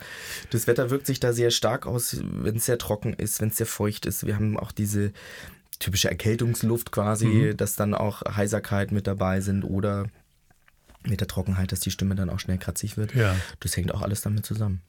das 0.51 0.67
Wetter 0.67 0.91
wirkt 0.91 1.07
sich 1.07 1.21
da 1.21 1.33
sehr 1.33 1.51
stark 1.51 1.87
aus, 1.87 2.19
wenn 2.23 2.57
es 2.57 2.67
sehr 2.67 2.79
trocken 2.79 3.13
ist, 3.15 3.41
wenn 3.41 3.51
es 3.51 3.57
sehr 3.57 3.67
feucht 3.67 4.07
ist. 4.07 4.27
Wir 4.27 4.35
haben 4.35 4.59
auch 4.59 4.73
diese 4.73 5.13
typische 5.79 6.09
Erkältungsluft 6.09 6.91
quasi, 6.91 7.27
mhm. 7.27 7.57
dass 7.57 7.77
dann 7.77 7.95
auch 7.95 8.23
Heiserkeit 8.23 8.93
mit 8.93 9.07
dabei 9.07 9.41
sind 9.41 9.63
oder 9.63 10.07
mit 11.05 11.21
der 11.21 11.29
Trockenheit, 11.29 11.71
dass 11.71 11.81
die 11.81 11.91
Stimme 11.91 12.17
dann 12.17 12.31
auch 12.31 12.41
schnell 12.41 12.59
kratzig 12.59 12.97
wird. 12.97 13.15
Ja. 13.15 13.37
Das 13.61 13.77
hängt 13.77 13.95
auch 13.95 14.03
alles 14.03 14.23
damit 14.23 14.45
zusammen 14.45 14.83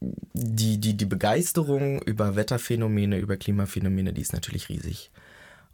die, 0.00 0.78
die, 0.78 0.96
die 0.96 1.06
Begeisterung 1.06 2.00
über 2.02 2.36
Wetterphänomene, 2.36 3.18
über 3.18 3.36
Klimaphänomene, 3.36 4.12
die 4.12 4.20
ist 4.20 4.32
natürlich 4.32 4.68
riesig. 4.68 5.10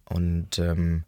Und 0.07 0.59
ähm, 0.59 1.05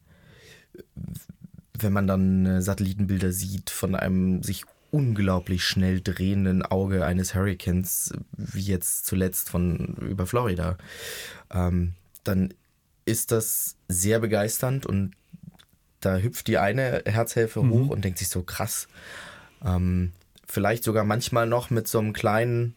wenn 1.79 1.93
man 1.93 2.07
dann 2.07 2.61
Satellitenbilder 2.61 3.33
sieht 3.33 3.71
von 3.71 3.95
einem 3.95 4.43
sich 4.43 4.65
unglaublich 4.91 5.65
schnell 5.65 6.01
drehenden 6.01 6.63
Auge 6.63 7.05
eines 7.05 7.35
Hurricanes, 7.35 8.15
wie 8.37 8.63
jetzt 8.63 9.07
zuletzt 9.07 9.51
von 9.51 9.97
über 9.97 10.27
Florida, 10.27 10.79
ähm, 11.53 11.95
dann 12.25 12.55
ist 13.05 13.31
das 13.31 13.77
sehr 13.89 14.21
begeisternd 14.21 14.87
und 14.87 15.13
da 16.01 16.19
hüpft 16.19 16.47
die 16.47 16.59
eine 16.59 17.03
Herzhälfte 17.07 17.63
mhm. 17.63 17.71
hoch 17.71 17.89
und 17.89 18.05
denkt 18.05 18.19
sich 18.19 18.29
so 18.29 18.43
krass. 18.43 18.89
Ähm, 19.65 20.13
vielleicht 20.47 20.85
sogar 20.85 21.05
manchmal 21.05 21.47
noch 21.47 21.71
mit 21.71 21.89
so 21.89 21.99
einem 21.99 22.13
kleinen 22.13 22.75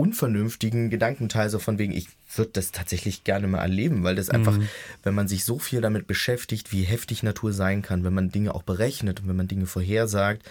unvernünftigen 0.00 0.88
Gedankenteil, 0.88 1.50
so 1.50 1.58
von 1.58 1.78
wegen, 1.78 1.92
ich 1.92 2.08
würde 2.34 2.52
das 2.54 2.72
tatsächlich 2.72 3.24
gerne 3.24 3.46
mal 3.46 3.58
erleben, 3.58 4.02
weil 4.02 4.16
das 4.16 4.30
einfach, 4.30 4.56
mhm. 4.56 4.68
wenn 5.02 5.14
man 5.14 5.28
sich 5.28 5.44
so 5.44 5.58
viel 5.58 5.80
damit 5.80 6.06
beschäftigt, 6.06 6.72
wie 6.72 6.82
heftig 6.82 7.22
Natur 7.22 7.52
sein 7.52 7.82
kann, 7.82 8.02
wenn 8.02 8.14
man 8.14 8.30
Dinge 8.30 8.54
auch 8.54 8.62
berechnet 8.62 9.20
und 9.20 9.28
wenn 9.28 9.36
man 9.36 9.48
Dinge 9.48 9.66
vorhersagt. 9.66 10.42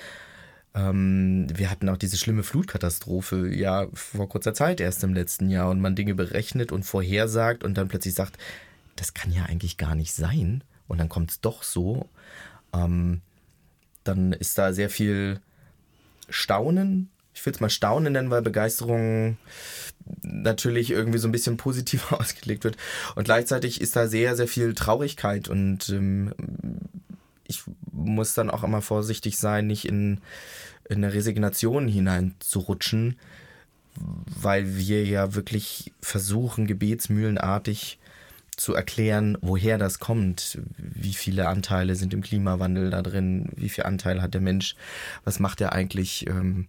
Ähm, 0.75 1.47
wir 1.53 1.71
hatten 1.71 1.89
auch 1.89 1.97
diese 1.97 2.17
schlimme 2.17 2.43
Flutkatastrophe 2.43 3.53
ja 3.53 3.87
vor 3.93 4.29
kurzer 4.29 4.53
Zeit 4.53 4.79
erst 4.79 5.03
im 5.03 5.15
letzten 5.15 5.49
Jahr 5.49 5.69
und 5.69 5.81
man 5.81 5.95
Dinge 5.95 6.13
berechnet 6.13 6.71
und 6.71 6.83
vorhersagt 6.83 7.63
und 7.63 7.75
dann 7.75 7.87
plötzlich 7.87 8.13
sagt, 8.13 8.37
das 8.95 9.13
kann 9.13 9.31
ja 9.31 9.45
eigentlich 9.45 9.77
gar 9.77 9.95
nicht 9.95 10.13
sein 10.13 10.63
und 10.87 10.99
dann 10.99 11.09
kommt 11.09 11.31
es 11.31 11.41
doch 11.41 11.63
so. 11.63 12.07
Ähm, 12.71 13.21
dann 14.03 14.31
ist 14.31 14.57
da 14.57 14.73
sehr 14.73 14.89
viel 14.89 15.39
Staunen 16.29 17.09
ich 17.39 17.45
will 17.45 17.53
es 17.53 17.61
mal 17.61 17.69
Staunen 17.69 18.11
nennen, 18.11 18.31
weil 18.31 18.41
Begeisterung 18.41 19.37
natürlich 20.23 20.91
irgendwie 20.91 21.19
so 21.19 21.27
ein 21.27 21.31
bisschen 21.31 21.55
positiver 21.55 22.19
ausgelegt 22.19 22.65
wird. 22.65 22.75
Und 23.15 23.23
gleichzeitig 23.23 23.79
ist 23.79 23.95
da 23.95 24.07
sehr, 24.07 24.35
sehr 24.35 24.47
viel 24.47 24.73
Traurigkeit 24.73 25.47
und 25.47 25.89
ähm, 25.89 26.33
ich 27.45 27.63
muss 27.91 28.33
dann 28.33 28.49
auch 28.49 28.63
immer 28.63 28.81
vorsichtig 28.81 29.37
sein, 29.37 29.67
nicht 29.67 29.85
in, 29.85 30.19
in 30.89 30.97
eine 30.97 31.13
Resignation 31.13 31.87
hineinzurutschen, 31.87 33.17
weil 33.95 34.77
wir 34.77 35.05
ja 35.05 35.33
wirklich 35.33 35.93
versuchen, 36.01 36.67
gebetsmühlenartig 36.67 37.99
zu 38.57 38.73
erklären, 38.73 39.37
woher 39.39 39.77
das 39.77 39.99
kommt, 39.99 40.59
wie 40.77 41.13
viele 41.13 41.47
Anteile 41.47 41.95
sind 41.95 42.13
im 42.13 42.21
Klimawandel 42.21 42.89
da 42.89 43.01
drin, 43.01 43.49
wie 43.55 43.69
viel 43.69 43.85
Anteil 43.85 44.21
hat 44.21 44.33
der 44.33 44.41
Mensch, 44.41 44.75
was 45.23 45.39
macht 45.39 45.61
er 45.61 45.71
eigentlich. 45.71 46.27
Ähm, 46.27 46.67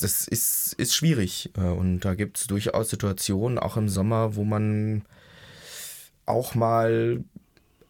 das 0.00 0.26
ist, 0.26 0.74
ist 0.74 0.94
schwierig. 0.94 1.50
Äh, 1.56 1.60
und 1.60 2.00
da 2.00 2.14
gibt 2.14 2.38
es 2.38 2.46
durchaus 2.46 2.90
Situationen, 2.90 3.58
auch 3.58 3.76
im 3.76 3.88
Sommer, 3.88 4.36
wo 4.36 4.44
man 4.44 5.02
auch 6.26 6.54
mal 6.54 7.24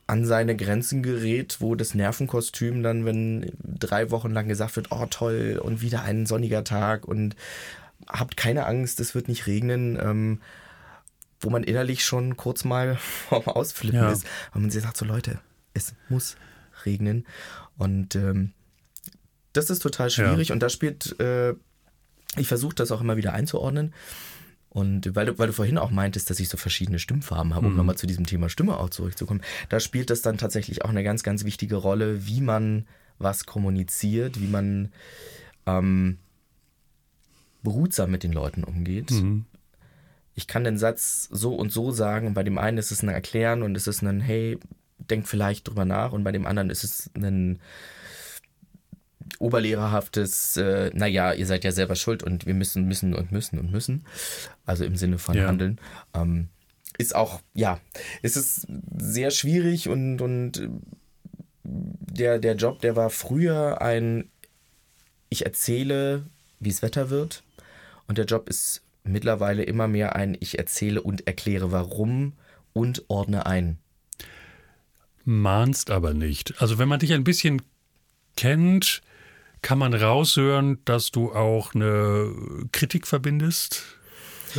an 0.06 0.24
seine 0.24 0.56
Grenzen 0.56 1.02
gerät, 1.02 1.56
wo 1.60 1.74
das 1.74 1.94
Nervenkostüm 1.94 2.82
dann, 2.82 3.04
wenn 3.04 3.52
drei 3.58 4.10
Wochen 4.10 4.30
lang 4.30 4.46
gesagt 4.46 4.76
wird, 4.76 4.92
oh 4.92 5.06
toll 5.10 5.60
und 5.62 5.80
wieder 5.80 6.02
ein 6.02 6.26
sonniger 6.26 6.62
Tag 6.62 7.08
und 7.08 7.34
habt 8.06 8.36
keine 8.36 8.66
Angst, 8.66 9.00
es 9.00 9.14
wird 9.14 9.28
nicht 9.28 9.46
regnen, 9.46 9.98
ähm, 10.00 10.40
wo 11.40 11.50
man 11.50 11.64
innerlich 11.64 12.04
schon 12.04 12.36
kurz 12.36 12.64
mal 12.64 12.96
vorm 13.00 13.46
Ausflippen 13.46 13.98
ja. 13.98 14.12
ist, 14.12 14.24
weil 14.52 14.62
man 14.62 14.70
sich 14.70 14.82
sagt, 14.82 14.96
so 14.96 15.04
Leute, 15.04 15.40
es 15.74 15.94
muss 16.08 16.36
regnen 16.84 17.26
und 17.76 18.14
ähm, 18.14 18.52
das 19.52 19.70
ist 19.70 19.80
total 19.80 20.10
schwierig 20.10 20.48
ja. 20.48 20.54
und 20.54 20.62
da 20.62 20.68
spielt 20.68 21.18
äh, 21.18 21.54
ich 22.36 22.48
versuche 22.48 22.74
das 22.74 22.90
auch 22.90 23.00
immer 23.00 23.16
wieder 23.16 23.32
einzuordnen. 23.32 23.92
Und 24.68 25.14
weil 25.16 25.26
du, 25.26 25.38
weil 25.38 25.46
du 25.46 25.54
vorhin 25.54 25.78
auch 25.78 25.90
meintest, 25.90 26.28
dass 26.28 26.38
ich 26.38 26.50
so 26.50 26.58
verschiedene 26.58 26.98
Stimmfarben 26.98 27.54
habe, 27.54 27.66
um 27.66 27.72
mhm. 27.72 27.78
nochmal 27.78 27.96
zu 27.96 28.06
diesem 28.06 28.26
Thema 28.26 28.50
Stimme 28.50 28.78
auch 28.78 28.90
zurückzukommen, 28.90 29.40
da 29.70 29.80
spielt 29.80 30.10
das 30.10 30.20
dann 30.20 30.36
tatsächlich 30.36 30.84
auch 30.84 30.90
eine 30.90 31.02
ganz, 31.02 31.22
ganz 31.22 31.44
wichtige 31.44 31.76
Rolle, 31.76 32.26
wie 32.26 32.42
man 32.42 32.86
was 33.18 33.46
kommuniziert, 33.46 34.38
wie 34.38 34.48
man 34.48 34.92
ähm, 35.64 36.18
behutsam 37.62 38.10
mit 38.10 38.22
den 38.22 38.32
Leuten 38.32 38.64
umgeht. 38.64 39.12
Mhm. 39.12 39.46
Ich 40.34 40.46
kann 40.46 40.64
den 40.64 40.76
Satz 40.76 41.28
so 41.32 41.54
und 41.54 41.72
so 41.72 41.90
sagen 41.90 42.26
und 42.26 42.34
bei 42.34 42.42
dem 42.42 42.58
einen 42.58 42.76
ist 42.76 42.90
es 42.90 43.02
ein 43.02 43.08
Erklären 43.08 43.62
und 43.62 43.74
es 43.76 43.86
ist 43.86 44.02
ein 44.02 44.20
Hey, 44.20 44.58
denk 44.98 45.26
vielleicht 45.26 45.68
drüber 45.68 45.86
nach 45.86 46.12
und 46.12 46.22
bei 46.22 46.32
dem 46.32 46.44
anderen 46.44 46.68
ist 46.68 46.84
es 46.84 47.10
ein 47.14 47.60
oberlehrerhaftes, 49.38 50.56
äh, 50.56 50.90
naja, 50.94 51.32
ihr 51.32 51.46
seid 51.46 51.64
ja 51.64 51.72
selber 51.72 51.96
schuld 51.96 52.22
und 52.22 52.46
wir 52.46 52.54
müssen, 52.54 52.86
müssen 52.86 53.14
und 53.14 53.32
müssen 53.32 53.58
und 53.58 53.70
müssen. 53.70 54.06
Also 54.64 54.84
im 54.84 54.96
Sinne 54.96 55.18
von 55.18 55.36
ja. 55.36 55.46
Handeln. 55.46 55.80
Ähm, 56.14 56.48
ist 56.98 57.14
auch, 57.14 57.40
ja, 57.54 57.80
ist 58.22 58.36
es 58.36 58.66
sehr 58.96 59.30
schwierig 59.30 59.88
und, 59.88 60.20
und 60.20 60.58
äh, 60.58 60.68
der, 61.64 62.38
der 62.38 62.56
Job, 62.56 62.80
der 62.80 62.96
war 62.96 63.10
früher 63.10 63.82
ein, 63.82 64.30
ich 65.28 65.44
erzähle, 65.44 66.24
wie 66.60 66.70
es 66.70 66.82
Wetter 66.82 67.10
wird. 67.10 67.42
Und 68.06 68.18
der 68.18 68.24
Job 68.24 68.48
ist 68.48 68.82
mittlerweile 69.04 69.64
immer 69.64 69.88
mehr 69.88 70.16
ein, 70.16 70.36
ich 70.40 70.58
erzähle 70.58 71.02
und 71.02 71.26
erkläre, 71.26 71.72
warum 71.72 72.34
und 72.72 73.04
ordne 73.08 73.46
ein. 73.46 73.78
mahnst 75.24 75.90
aber 75.90 76.14
nicht. 76.14 76.54
Also 76.60 76.78
wenn 76.78 76.88
man 76.88 77.00
dich 77.00 77.12
ein 77.12 77.24
bisschen 77.24 77.62
kennt, 78.36 79.02
kann 79.66 79.80
man 79.80 79.94
raushören, 79.94 80.78
dass 80.84 81.10
du 81.10 81.32
auch 81.32 81.74
eine 81.74 82.32
Kritik 82.70 83.04
verbindest? 83.04 83.82
Äh, 84.54 84.58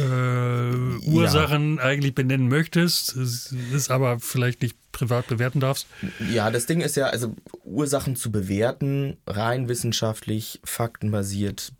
Ursachen 1.08 1.78
ja. 1.78 1.84
eigentlich 1.84 2.14
benennen 2.14 2.50
möchtest, 2.50 3.16
ist 3.16 3.90
aber 3.90 4.20
vielleicht 4.20 4.62
nicht 4.62 4.76
privat 4.92 5.28
bewerten 5.28 5.62
darfst? 5.62 5.88
Ja, 6.30 6.52
das 6.52 6.66
Ding 6.66 6.82
ist 6.82 6.98
ja, 6.98 7.06
also 7.06 7.34
Ursachen 7.64 8.18
zu 8.18 8.34
bewerten, 8.34 9.16
rein 9.26 9.70
wissenschaftlich, 9.70 10.60
faktenbasiert 10.66 11.72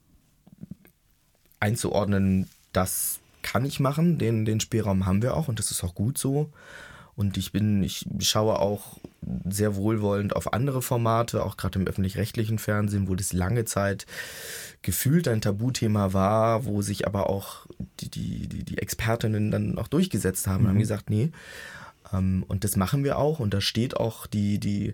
einzuordnen, 1.60 2.48
das 2.72 3.20
kann 3.42 3.66
ich 3.66 3.82
machen. 3.82 4.20
Den, 4.20 4.46
den 4.46 4.62
Spielraum 4.62 5.06
haben 5.06 5.22
wir 5.22 5.36
auch 5.36 5.50
und 5.50 5.60
das 5.60 5.70
ist 5.70 5.84
auch 5.84 5.96
gut 5.96 6.18
so. 6.18 6.50
Und 7.18 7.36
ich 7.36 7.52
bin, 7.52 7.82
ich 7.82 8.06
schaue 8.20 8.60
auch 8.60 9.00
sehr 9.50 9.76
wohlwollend 9.76 10.36
auf 10.36 10.54
andere 10.54 10.84
Formate, 10.84 11.44
auch 11.44 11.58
gerade 11.58 11.80
im 11.80 11.88
öffentlich-rechtlichen 11.88 12.60
Fernsehen, 12.60 13.10
wo 13.10 13.16
das 13.16 13.34
lange 13.34 13.66
Zeit 13.66 14.06
gefühlt 14.84 15.28
ein 15.28 15.42
Tabuthema 15.42 16.14
war, 16.14 16.66
wo 16.66 16.84
sich 16.84 17.08
aber 17.08 17.28
auch 17.28 17.66
die, 18.00 18.10
die, 18.10 18.48
die, 18.48 18.64
die 18.64 18.78
Expertinnen 18.78 19.50
dann 19.50 19.80
auch 19.80 19.88
durchgesetzt 19.88 20.46
haben 20.46 20.60
mhm. 20.60 20.62
und 20.62 20.68
haben 20.70 20.76
mhm. 20.76 20.82
gesagt, 20.82 21.10
nee. 21.10 21.32
Ähm, 22.14 22.46
und 22.48 22.64
das 22.64 22.76
machen 22.76 23.04
wir 23.04 23.18
auch. 23.18 23.40
Und 23.40 23.52
da 23.52 23.62
steht 23.62 23.98
auch 23.98 24.28
die, 24.28 24.60
die, 24.60 24.94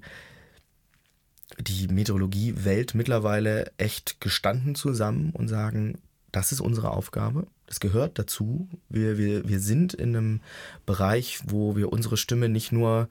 die 1.60 1.90
Meteorologie-Welt 1.90 2.96
mittlerweile 2.96 3.70
echt 3.76 4.22
gestanden 4.22 4.76
zusammen 4.76 5.32
und 5.32 5.50
sagen, 5.50 5.98
das 6.34 6.52
ist 6.52 6.60
unsere 6.60 6.92
Aufgabe. 6.92 7.48
Das 7.68 7.80
gehört 7.80 8.20
dazu. 8.20 8.68
Wir, 8.90 9.18
wir, 9.18 9.48
wir 9.48 9.60
sind 9.60 9.94
in 9.94 10.16
einem 10.16 10.42
Bereich, 10.86 11.40
wo 11.46 11.78
wir 11.78 11.94
unsere 11.94 12.18
Stimme 12.18 12.50
nicht 12.50 12.72
nur 12.74 13.08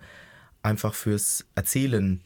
einfach 0.62 0.92
fürs 0.92 1.46
Erzählen 1.54 2.20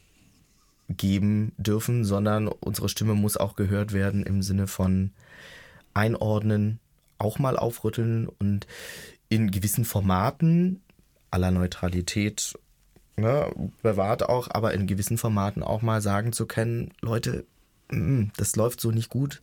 geben 0.89 1.53
dürfen, 1.59 2.05
sondern 2.05 2.49
unsere 2.49 2.89
Stimme 2.89 3.15
muss 3.15 3.37
auch 3.37 3.57
gehört 3.57 3.93
werden 3.93 4.25
im 4.25 4.43
Sinne 4.43 4.67
von 4.67 5.13
einordnen, 5.95 6.81
auch 7.19 7.39
mal 7.39 7.57
aufrütteln 7.57 8.27
und 8.27 8.67
in 9.29 9.51
gewissen 9.51 9.85
Formaten 9.85 10.83
aller 11.31 11.51
Neutralität 11.51 12.55
ne, 13.17 13.51
bewahrt 13.83 14.29
auch, 14.29 14.49
aber 14.51 14.73
in 14.73 14.87
gewissen 14.87 15.19
Formaten 15.19 15.63
auch 15.63 15.83
mal 15.83 16.01
sagen 16.01 16.33
zu 16.33 16.47
können, 16.47 16.93
Leute, 17.01 17.45
mm, 17.91 18.29
das 18.37 18.57
läuft 18.57 18.81
so 18.81 18.91
nicht 18.91 19.11
gut 19.11 19.43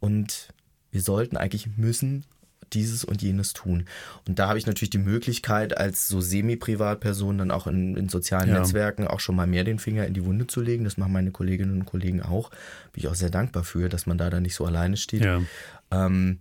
und 0.00 0.48
wir 0.90 1.02
sollten 1.02 1.36
eigentlich 1.36 1.76
müssen 1.76 2.24
dieses 2.72 3.04
und 3.04 3.22
jenes 3.22 3.52
tun. 3.52 3.84
Und 4.26 4.38
da 4.38 4.48
habe 4.48 4.58
ich 4.58 4.66
natürlich 4.66 4.90
die 4.90 4.98
Möglichkeit, 4.98 5.76
als 5.76 6.08
so 6.08 6.20
semi-Privatperson 6.20 7.38
dann 7.38 7.50
auch 7.50 7.66
in, 7.66 7.96
in 7.96 8.08
sozialen 8.08 8.50
ja. 8.50 8.58
Netzwerken 8.58 9.06
auch 9.06 9.20
schon 9.20 9.36
mal 9.36 9.46
mehr 9.46 9.64
den 9.64 9.78
Finger 9.78 10.06
in 10.06 10.14
die 10.14 10.24
Wunde 10.24 10.46
zu 10.46 10.60
legen. 10.60 10.84
Das 10.84 10.96
machen 10.96 11.12
meine 11.12 11.30
Kolleginnen 11.30 11.80
und 11.80 11.86
Kollegen 11.86 12.22
auch. 12.22 12.50
Bin 12.92 13.02
ich 13.02 13.08
auch 13.08 13.14
sehr 13.14 13.30
dankbar 13.30 13.64
für, 13.64 13.88
dass 13.88 14.06
man 14.06 14.18
da 14.18 14.30
dann 14.30 14.42
nicht 14.42 14.54
so 14.54 14.64
alleine 14.64 14.96
steht. 14.96 15.24
Ja. 15.24 15.40
Ähm, 15.90 16.40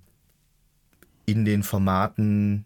in 1.26 1.46
den 1.46 1.64
Formaten 1.64 2.66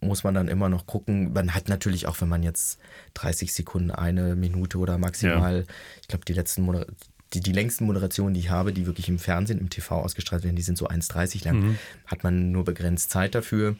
muss 0.00 0.24
man 0.24 0.34
dann 0.34 0.48
immer 0.48 0.68
noch 0.68 0.86
gucken. 0.86 1.32
Man 1.32 1.54
hat 1.54 1.68
natürlich 1.68 2.06
auch, 2.06 2.20
wenn 2.20 2.28
man 2.28 2.42
jetzt 2.42 2.78
30 3.14 3.52
Sekunden, 3.52 3.90
eine 3.90 4.36
Minute 4.36 4.78
oder 4.78 4.98
maximal, 4.98 5.60
ja. 5.60 5.74
ich 6.00 6.08
glaube, 6.08 6.24
die 6.24 6.34
letzten 6.34 6.62
Monate 6.62 6.92
die, 7.32 7.40
die 7.40 7.52
längsten 7.52 7.86
Moderationen, 7.86 8.34
die 8.34 8.40
ich 8.40 8.50
habe, 8.50 8.72
die 8.72 8.86
wirklich 8.86 9.08
im 9.08 9.18
Fernsehen, 9.18 9.58
im 9.58 9.70
TV 9.70 10.00
ausgestrahlt 10.00 10.44
werden, 10.44 10.56
die 10.56 10.62
sind 10.62 10.78
so 10.78 10.88
1,30 10.88 11.44
lang. 11.44 11.60
Mhm. 11.60 11.78
Hat 12.06 12.22
man 12.22 12.52
nur 12.52 12.64
begrenzt 12.64 13.10
Zeit 13.10 13.34
dafür. 13.34 13.76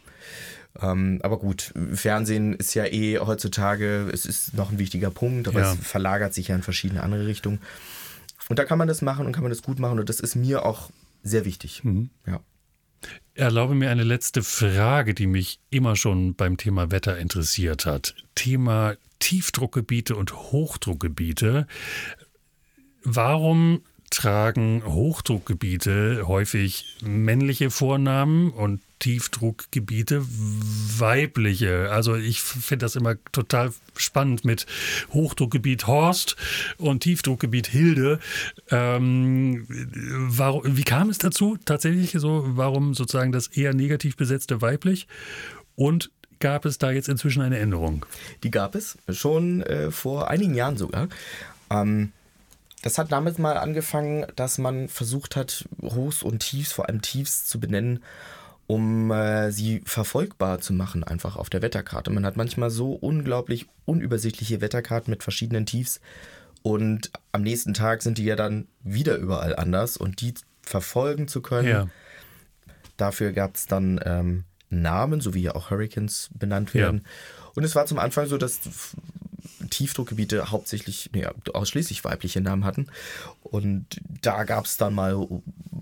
Ähm, 0.81 1.19
aber 1.23 1.39
gut, 1.39 1.73
Fernsehen 1.93 2.53
ist 2.53 2.73
ja 2.73 2.85
eh 2.85 3.19
heutzutage, 3.19 4.09
es 4.11 4.25
ist 4.25 4.53
noch 4.53 4.71
ein 4.71 4.79
wichtiger 4.79 5.09
Punkt, 5.09 5.47
aber 5.47 5.61
ja. 5.61 5.73
es 5.73 5.79
verlagert 5.79 6.33
sich 6.33 6.49
ja 6.49 6.55
in 6.55 6.61
verschiedene 6.61 7.01
andere 7.03 7.25
Richtungen. 7.25 7.59
Und 8.49 8.59
da 8.59 8.65
kann 8.65 8.77
man 8.77 8.87
das 8.87 9.01
machen 9.01 9.25
und 9.25 9.31
kann 9.31 9.43
man 9.43 9.51
das 9.51 9.63
gut 9.63 9.79
machen 9.79 9.99
und 9.99 10.09
das 10.09 10.19
ist 10.19 10.35
mir 10.35 10.65
auch 10.65 10.89
sehr 11.23 11.45
wichtig. 11.45 11.83
Mhm. 11.83 12.09
Ja. 12.25 12.41
Erlaube 13.33 13.75
mir 13.75 13.89
eine 13.89 14.03
letzte 14.03 14.41
Frage, 14.41 15.13
die 15.13 15.27
mich 15.27 15.59
immer 15.69 15.95
schon 15.95 16.35
beim 16.35 16.57
Thema 16.57 16.91
Wetter 16.91 17.17
interessiert 17.17 17.85
hat. 17.85 18.15
Thema 18.35 18.95
Tiefdruckgebiete 19.19 20.15
und 20.15 20.33
Hochdruckgebiete. 20.33 21.67
Warum 23.09 23.81
tragen 24.09 24.83
Hochdruckgebiete 24.85 26.27
häufig 26.27 26.97
männliche 27.01 27.69
Vornamen 27.69 28.51
und 28.51 28.81
Tiefdruckgebiete 28.99 30.25
weibliche. 30.25 31.91
Also 31.91 32.15
ich 32.15 32.41
finde 32.41 32.85
das 32.85 32.95
immer 32.95 33.15
total 33.31 33.71
spannend 33.95 34.43
mit 34.43 34.65
Hochdruckgebiet 35.13 35.87
Horst 35.87 36.35
und 36.77 37.03
Tiefdruckgebiet 37.03 37.67
Hilde. 37.67 38.19
Ähm, 38.71 39.65
warum, 39.69 40.63
wie 40.77 40.83
kam 40.83 41.09
es 41.09 41.19
dazu 41.19 41.57
tatsächlich 41.63 42.13
so? 42.13 42.43
Warum 42.45 42.93
sozusagen 42.95 43.31
das 43.31 43.47
eher 43.47 43.73
negativ 43.73 44.17
besetzte 44.17 44.61
weiblich? 44.61 45.07
Und 45.75 46.09
gab 46.39 46.65
es 46.65 46.79
da 46.79 46.91
jetzt 46.91 47.09
inzwischen 47.09 47.41
eine 47.41 47.59
Änderung? 47.59 48.05
Die 48.43 48.51
gab 48.51 48.73
es 48.73 48.97
schon 49.09 49.61
äh, 49.61 49.91
vor 49.91 50.29
einigen 50.29 50.55
Jahren 50.55 50.77
sogar. 50.77 51.07
Ähm, 51.69 52.13
das 52.81 52.97
hat 52.97 53.11
damit 53.11 53.39
mal 53.39 53.57
angefangen, 53.57 54.25
dass 54.35 54.57
man 54.57 54.87
versucht 54.87 55.35
hat, 55.35 55.67
Hochs 55.81 56.23
und 56.23 56.39
Tiefs, 56.39 56.71
vor 56.71 56.87
allem 56.87 57.01
Tiefs, 57.01 57.45
zu 57.45 57.59
benennen, 57.59 58.03
um 58.67 59.11
äh, 59.11 59.51
sie 59.51 59.81
verfolgbar 59.85 60.59
zu 60.59 60.73
machen, 60.73 61.03
einfach 61.03 61.37
auf 61.37 61.49
der 61.49 61.61
Wetterkarte. 61.61 62.11
Man 62.11 62.25
hat 62.25 62.37
manchmal 62.37 62.69
so 62.69 62.91
unglaublich 62.91 63.67
unübersichtliche 63.85 64.61
Wetterkarten 64.61 65.09
mit 65.09 65.23
verschiedenen 65.23 65.65
Tiefs 65.65 66.01
und 66.61 67.11
am 67.31 67.43
nächsten 67.43 67.73
Tag 67.73 68.01
sind 68.01 68.17
die 68.17 68.25
ja 68.25 68.35
dann 68.35 68.67
wieder 68.83 69.15
überall 69.15 69.55
anders 69.55 69.97
und 69.97 70.21
die 70.21 70.33
verfolgen 70.61 71.27
zu 71.27 71.41
können. 71.41 71.67
Ja. 71.67 71.87
Dafür 72.97 73.31
gab 73.31 73.55
es 73.55 73.67
dann 73.67 74.01
ähm, 74.03 74.43
Namen, 74.69 75.21
so 75.21 75.33
wie 75.33 75.43
ja 75.43 75.55
auch 75.55 75.69
Hurricanes 75.69 76.29
benannt 76.33 76.73
werden. 76.73 77.03
Ja. 77.03 77.51
Und 77.55 77.63
es 77.63 77.75
war 77.75 77.85
zum 77.85 77.99
Anfang 77.99 78.27
so, 78.27 78.37
dass 78.37 78.59
Tiefdruckgebiete 79.69 80.51
hauptsächlich, 80.51 81.09
nee, 81.13 81.25
ausschließlich 81.53 82.03
weibliche 82.03 82.41
Namen 82.41 82.65
hatten. 82.65 82.87
Und 83.43 83.85
da 84.21 84.43
gab 84.43 84.65
es 84.65 84.77
dann 84.77 84.93
mal 84.93 85.13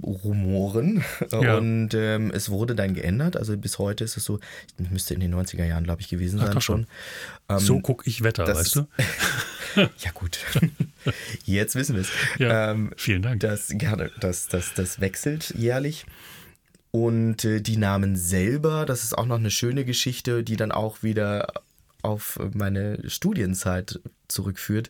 Rumoren 0.04 1.04
ja. 1.32 1.58
und 1.58 1.94
ähm, 1.94 2.32
es 2.32 2.50
wurde 2.50 2.76
dann 2.76 2.94
geändert. 2.94 3.38
Also 3.38 3.58
bis 3.58 3.80
heute 3.80 4.04
ist 4.04 4.18
es 4.18 4.24
so, 4.24 4.40
ich 4.78 4.92
müsste 4.92 5.14
in 5.14 5.20
den 5.20 5.34
90er 5.34 5.66
Jahren, 5.66 5.84
glaube 5.84 6.02
ich, 6.02 6.10
gewesen 6.10 6.40
sein 6.40 6.54
Ach, 6.56 6.62
schon. 6.62 6.88
Ähm, 7.50 7.60
so 7.60 7.80
gucke 7.80 8.08
ich 8.08 8.24
Wetter, 8.24 8.48
weißt 8.48 8.76
du? 8.76 8.88
ja, 9.76 10.12
gut. 10.14 10.40
Jetzt 11.46 11.76
wissen 11.76 11.96
wir 11.96 12.02
es. 12.02 12.10
Ja, 12.38 12.72
ähm, 12.72 12.92
vielen 12.98 13.22
Dank. 13.22 13.40
Das, 13.40 13.70
gerne, 13.70 14.12
das, 14.20 14.48
das, 14.48 14.74
das 14.74 15.00
wechselt 15.00 15.54
jährlich. 15.58 16.06
Und 16.92 17.44
äh, 17.44 17.60
die 17.62 17.78
Namen 17.78 18.16
selber, 18.16 18.86
das 18.86 19.04
ist 19.04 19.18
auch 19.18 19.26
noch 19.26 19.38
eine 19.38 19.52
schöne 19.52 19.84
Geschichte, 19.86 20.44
die 20.44 20.56
dann 20.56 20.72
auch 20.72 21.04
wieder 21.04 21.52
auf 22.06 22.39
meine 22.53 23.10
Studienzeit 23.10 23.99
zurückführt, 24.28 24.89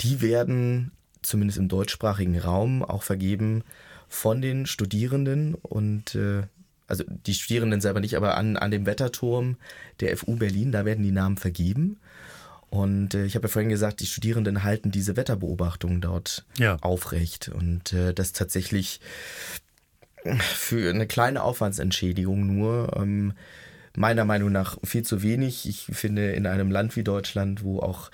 die 0.00 0.20
werden 0.20 0.92
zumindest 1.22 1.58
im 1.58 1.68
deutschsprachigen 1.68 2.38
Raum 2.38 2.82
auch 2.82 3.02
vergeben 3.02 3.64
von 4.08 4.40
den 4.42 4.66
Studierenden 4.66 5.54
und 5.54 6.14
äh, 6.14 6.42
also 6.86 7.04
die 7.08 7.34
Studierenden 7.34 7.80
selber 7.80 8.00
nicht, 8.00 8.16
aber 8.16 8.36
an, 8.36 8.56
an 8.56 8.70
dem 8.70 8.86
Wetterturm 8.86 9.56
der 10.00 10.16
FU 10.16 10.36
Berlin, 10.36 10.70
da 10.70 10.84
werden 10.84 11.02
die 11.02 11.12
Namen 11.12 11.38
vergeben. 11.38 11.98
Und 12.68 13.14
äh, 13.14 13.24
ich 13.24 13.36
habe 13.36 13.46
ja 13.46 13.52
vorhin 13.52 13.70
gesagt, 13.70 14.00
die 14.00 14.06
Studierenden 14.06 14.64
halten 14.64 14.90
diese 14.90 15.16
Wetterbeobachtungen 15.16 16.00
dort 16.00 16.44
ja. 16.58 16.76
aufrecht. 16.80 17.48
Und 17.48 17.92
äh, 17.92 18.12
das 18.12 18.32
tatsächlich 18.32 19.00
für 20.38 20.90
eine 20.90 21.06
kleine 21.06 21.42
Aufwandsentschädigung 21.42 22.46
nur 22.46 22.96
ähm, 22.96 23.34
meiner 23.96 24.24
Meinung 24.24 24.52
nach 24.52 24.78
viel 24.84 25.02
zu 25.02 25.22
wenig. 25.22 25.68
Ich 25.68 25.86
finde, 25.86 26.32
in 26.32 26.46
einem 26.46 26.70
Land 26.70 26.96
wie 26.96 27.04
Deutschland, 27.04 27.62
wo 27.62 27.80
auch 27.80 28.10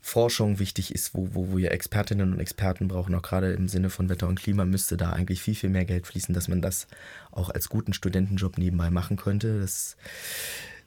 Forschung 0.00 0.58
wichtig 0.58 0.92
ist, 0.92 1.14
wo, 1.14 1.28
wo, 1.32 1.52
wo 1.52 1.56
wir 1.56 1.70
Expertinnen 1.70 2.32
und 2.32 2.40
Experten 2.40 2.88
brauchen, 2.88 3.14
auch 3.14 3.22
gerade 3.22 3.52
im 3.52 3.68
Sinne 3.68 3.88
von 3.88 4.08
Wetter 4.08 4.26
und 4.26 4.40
Klima, 4.40 4.64
müsste 4.64 4.96
da 4.96 5.10
eigentlich 5.10 5.40
viel, 5.40 5.54
viel 5.54 5.70
mehr 5.70 5.84
Geld 5.84 6.08
fließen, 6.08 6.34
dass 6.34 6.48
man 6.48 6.60
das 6.60 6.88
auch 7.30 7.50
als 7.50 7.68
guten 7.68 7.92
Studentenjob 7.92 8.58
nebenbei 8.58 8.90
machen 8.90 9.16
könnte. 9.16 9.60
Das 9.60 9.96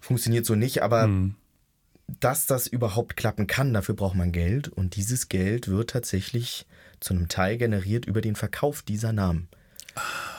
funktioniert 0.02 0.46
so 0.46 0.56
nicht, 0.56 0.84
aber 0.84 1.08
mhm. 1.08 1.36
dass 2.20 2.46
das 2.46 2.68
überhaupt 2.68 3.16
klappen 3.16 3.48
kann, 3.48 3.74
dafür 3.74 3.96
braucht 3.96 4.16
man 4.16 4.34
Geld 4.34 4.68
und 4.68 4.98
dieses 4.98 5.30
Geld 5.30 5.70
wird 5.70 5.92
tatsächlich 5.92 6.68
zu 7.00 7.14
einem 7.14 7.30
Teil 7.30 7.58
generiert 7.58 8.06
über 8.06 8.20
den 8.20 8.36
Verkauf 8.36 8.82
dieser 8.82 9.14
Namen. 9.14 9.48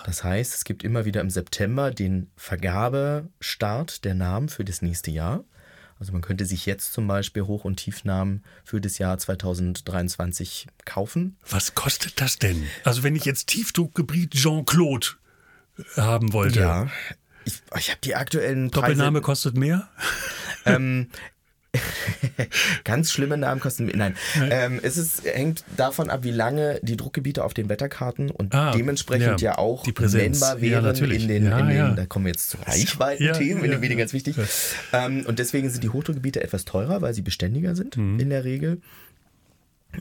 Das 0.05 0.23
heißt, 0.23 0.55
es 0.55 0.65
gibt 0.65 0.85
immer 0.85 1.05
wieder 1.05 1.21
im 1.21 1.31
September 1.31 1.91
den 1.91 2.31
Vergabestart 2.37 4.05
der 4.05 4.15
Namen 4.15 4.49
für 4.49 4.65
das 4.65 4.83
nächste 4.83 5.11
Jahr. 5.11 5.45
Also 5.99 6.13
man 6.13 6.21
könnte 6.21 6.45
sich 6.45 6.67
jetzt 6.67 6.93
zum 6.93 7.07
Beispiel 7.07 7.43
Hoch- 7.43 7.65
und 7.65 7.77
Tiefnamen 7.77 8.45
für 8.65 8.81
das 8.81 8.99
Jahr 8.99 9.17
2023 9.17 10.67
kaufen. 10.85 11.37
Was 11.49 11.75
kostet 11.75 12.21
das 12.21 12.39
denn? 12.39 12.67
Also 12.85 13.03
wenn 13.03 13.17
ich 13.17 13.25
jetzt 13.25 13.47
Tiefdruckgebiet 13.47 14.33
Jean-Claude 14.33 15.07
haben 15.97 16.33
wollte. 16.33 16.61
Ja, 16.61 16.91
ich, 17.45 17.63
ich 17.79 17.91
habe 17.91 18.01
die 18.03 18.15
aktuellen 18.15 18.71
Preise. 18.71 18.89
Doppelname 18.89 19.21
kostet 19.21 19.57
mehr? 19.57 19.89
Ähm, 20.65 21.11
Ganz 22.85 23.11
schlimme 23.13 23.37
Namen 23.37 23.61
kosten. 23.61 23.87
Nein, 23.95 24.17
ähm, 24.51 24.81
es 24.83 24.97
ist, 24.97 25.25
hängt 25.25 25.65
davon 25.77 26.11
ab, 26.11 26.21
wie 26.25 26.31
lange 26.31 26.79
die 26.83 26.97
Druckgebiete 26.97 27.43
auf 27.45 27.55
den 27.55 27.69
Wetterkarten 27.69 28.31
und 28.31 28.55
Ah, 28.55 28.73
dementsprechend 28.73 29.41
ja, 29.41 29.53
ja, 29.53 29.59
auch 29.59 29.83
die 29.85 29.93
Präsenz. 29.93 30.41
nennbar 30.41 30.57
Ja, 30.57 30.63
wären 30.63 30.85
natürlich. 30.85 31.23
in, 31.23 31.29
den, 31.29 31.45
Ja, 31.47 31.59
in 31.61 31.69
den, 31.69 31.77
ja. 31.77 31.91
da 31.91 32.07
kommen 32.07 32.25
wir 32.27 32.33
jetzt 32.33 32.51
zu 32.51 32.59
Reichweiten-Themen 32.59 33.59
Ja, 33.59 33.65
in 33.65 33.71
ja, 33.71 33.77
den 33.77 33.81
Medien, 33.81 33.99
ja. 33.99 34.05
ganz 34.05 34.13
wichtig. 34.13 34.37
Ähm, 34.93 35.25
und 35.27 35.39
deswegen 35.39 35.71
sind 35.71 35.83
die 35.85 35.89
Hochdruckgebiete 35.91 36.43
etwas 36.43 36.65
teurer, 36.65 37.03
weil 37.03 37.15
sie 37.15 37.23
beständiger 37.23 37.75
sind 37.77 37.97
Mhm. 37.97 38.21
in 38.21 38.31
der 38.31 38.45
Regel. 38.45 38.81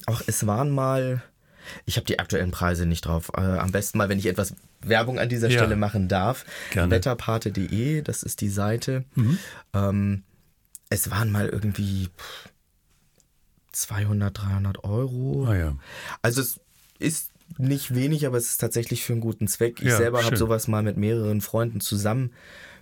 Auch 0.08 0.22
es 0.28 0.46
waren 0.46 0.70
mal, 0.72 1.22
ich 1.86 1.96
habe 1.98 2.06
die 2.06 2.20
aktuellen 2.20 2.52
Preise 2.52 2.86
nicht 2.86 3.06
drauf. 3.06 3.32
Äh, 3.36 3.42
am 3.42 3.72
besten 3.72 3.98
mal, 3.98 4.10
wenn 4.10 4.20
ich 4.20 4.26
etwas 4.26 4.54
Werbung 4.82 5.20
an 5.20 5.30
dieser 5.30 5.50
Ja. 5.50 5.58
Stelle 5.60 5.76
machen 5.76 6.08
darf. 6.08 6.46
Gerne. 6.72 6.92
Wetterpate.de, 6.92 8.02
das 8.02 8.24
ist 8.24 8.42
die 8.42 8.50
Seite. 8.50 9.04
Mhm. 9.16 9.38
Ähm, 9.74 10.24
es 10.90 11.10
waren 11.12 11.32
mal 11.32 11.48
irgendwie 11.50 12.08
pff, 12.18 12.50
200, 13.72 14.38
300 14.38 14.84
Euro. 14.84 15.46
Ah 15.48 15.56
ja. 15.56 15.76
Also 16.22 16.42
es 16.42 16.60
ist 17.00 17.32
nicht 17.58 17.94
wenig, 17.94 18.26
aber 18.26 18.38
es 18.38 18.52
ist 18.52 18.58
tatsächlich 18.62 19.04
für 19.04 19.14
einen 19.14 19.22
guten 19.22 19.48
Zweck. 19.48 19.80
Ich 19.80 19.88
Ja, 19.90 19.98
selber 19.98 20.24
habe 20.24 20.38
sowas 20.38 20.68
mal 20.68 20.82
mit 20.84 20.98
mehreren 20.98 21.42
Freunden 21.42 21.82
zusammen 21.82 22.32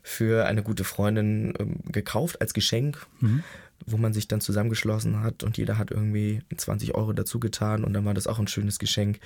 für 0.03 0.45
eine 0.45 0.63
gute 0.63 0.83
Freundin 0.83 1.53
ähm, 1.59 1.79
gekauft 1.91 2.41
als 2.41 2.53
Geschenk, 2.53 3.05
Mhm. 3.21 3.43
wo 3.85 3.97
man 3.97 4.13
sich 4.13 4.27
dann 4.27 4.39
zusammengeschlossen 4.41 5.21
hat 5.21 5.43
und 5.43 5.57
jeder 5.57 5.77
hat 5.77 5.91
irgendwie 5.91 6.41
20 6.55 6.93
Euro 6.95 7.13
dazu 7.13 7.39
getan 7.39 7.83
und 7.83 7.93
dann 7.93 8.05
war 8.05 8.13
das 8.13 8.27
auch 8.27 8.39
ein 8.39 8.47
schönes 8.47 8.79
Geschenk. 8.79 9.19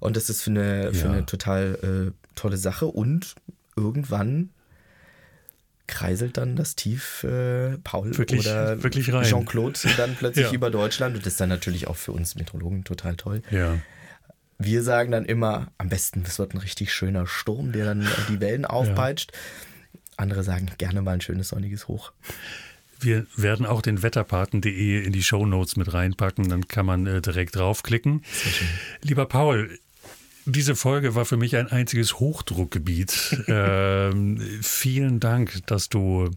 Und 0.00 0.16
das 0.16 0.30
ist 0.30 0.42
für 0.42 0.50
eine, 0.50 0.92
für 0.92 1.06
Ja. 1.06 1.12
eine 1.12 1.26
total 1.26 2.12
äh, 2.14 2.34
tolle 2.34 2.56
Sache 2.56 2.86
und 2.86 3.34
irgendwann 3.76 4.50
kreiselt 5.90 6.36
dann 6.38 6.56
das 6.56 6.76
Tief 6.76 7.24
äh, 7.24 7.76
Paul 7.84 8.16
Wirklich- 8.16 8.40
oder. 8.40 8.78
Jean-Claude 9.22 9.78
dann 9.96 10.14
plötzlich 10.18 10.46
Ja. 10.46 10.52
über 10.52 10.70
Deutschland 10.70 11.16
und 11.16 11.26
das 11.26 11.34
ist 11.34 11.40
dann 11.40 11.48
natürlich 11.50 11.86
auch 11.86 11.96
für 11.96 12.12
uns 12.12 12.34
Meteorologen 12.36 12.84
total 12.84 13.16
toll. 13.16 13.42
Ja. 13.50 13.78
Wir 14.58 14.82
sagen 14.82 15.10
dann 15.10 15.24
immer, 15.24 15.68
am 15.78 15.88
besten, 15.88 16.22
es 16.26 16.38
wird 16.38 16.54
ein 16.54 16.58
richtig 16.58 16.92
schöner 16.92 17.26
Sturm, 17.26 17.72
der 17.72 17.86
dann 17.86 18.06
die 18.28 18.40
Wellen 18.40 18.64
aufpeitscht. 18.64 19.32
Andere 20.16 20.42
sagen 20.42 20.70
gerne 20.78 21.00
mal 21.02 21.12
ein 21.12 21.20
schönes 21.22 21.48
sonniges 21.48 21.88
Hoch. 21.88 22.12
Wir 23.00 23.26
werden 23.36 23.64
auch 23.64 23.80
den 23.80 24.02
wetterpaten.de 24.02 25.02
in 25.02 25.12
die 25.12 25.22
Shownotes 25.22 25.76
mit 25.76 25.92
reinpacken, 25.94 26.50
dann 26.50 26.68
kann 26.68 26.84
man 26.84 27.06
äh, 27.06 27.22
direkt 27.22 27.56
draufklicken. 27.56 28.22
Lieber 29.00 29.24
Paul, 29.24 29.78
diese 30.44 30.74
Folge 30.76 31.14
war 31.14 31.24
für 31.24 31.36
mich 31.36 31.56
ein 31.56 31.68
einziges 31.68 32.18
Hochdruckgebiet. 32.18 33.44
ähm, 33.48 34.40
vielen 34.62 35.20
Dank, 35.20 35.66
dass 35.66 35.88
du 35.88 36.30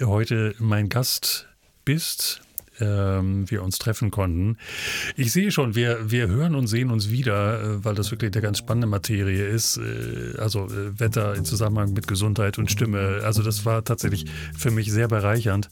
heute 0.00 0.54
mein 0.58 0.88
Gast 0.88 1.48
bist. 1.84 2.42
Ähm, 2.80 3.50
wir 3.50 3.62
uns 3.62 3.78
treffen 3.78 4.10
konnten. 4.10 4.56
Ich 5.14 5.30
sehe 5.30 5.52
schon, 5.52 5.74
wir, 5.74 6.10
wir 6.10 6.28
hören 6.28 6.54
und 6.54 6.68
sehen 6.68 6.90
uns 6.90 7.10
wieder, 7.10 7.62
äh, 7.62 7.84
weil 7.84 7.94
das 7.94 8.10
wirklich 8.10 8.32
eine 8.32 8.40
ganz 8.40 8.58
spannende 8.58 8.86
Materie 8.86 9.46
ist. 9.46 9.76
Äh, 9.76 10.38
also 10.38 10.66
äh, 10.66 10.98
Wetter 10.98 11.34
in 11.34 11.44
Zusammenhang 11.44 11.92
mit 11.92 12.08
Gesundheit 12.08 12.56
und 12.56 12.70
Stimme. 12.70 13.20
Also 13.24 13.42
das 13.42 13.66
war 13.66 13.84
tatsächlich 13.84 14.24
für 14.56 14.70
mich 14.70 14.90
sehr 14.90 15.06
bereichernd. 15.06 15.68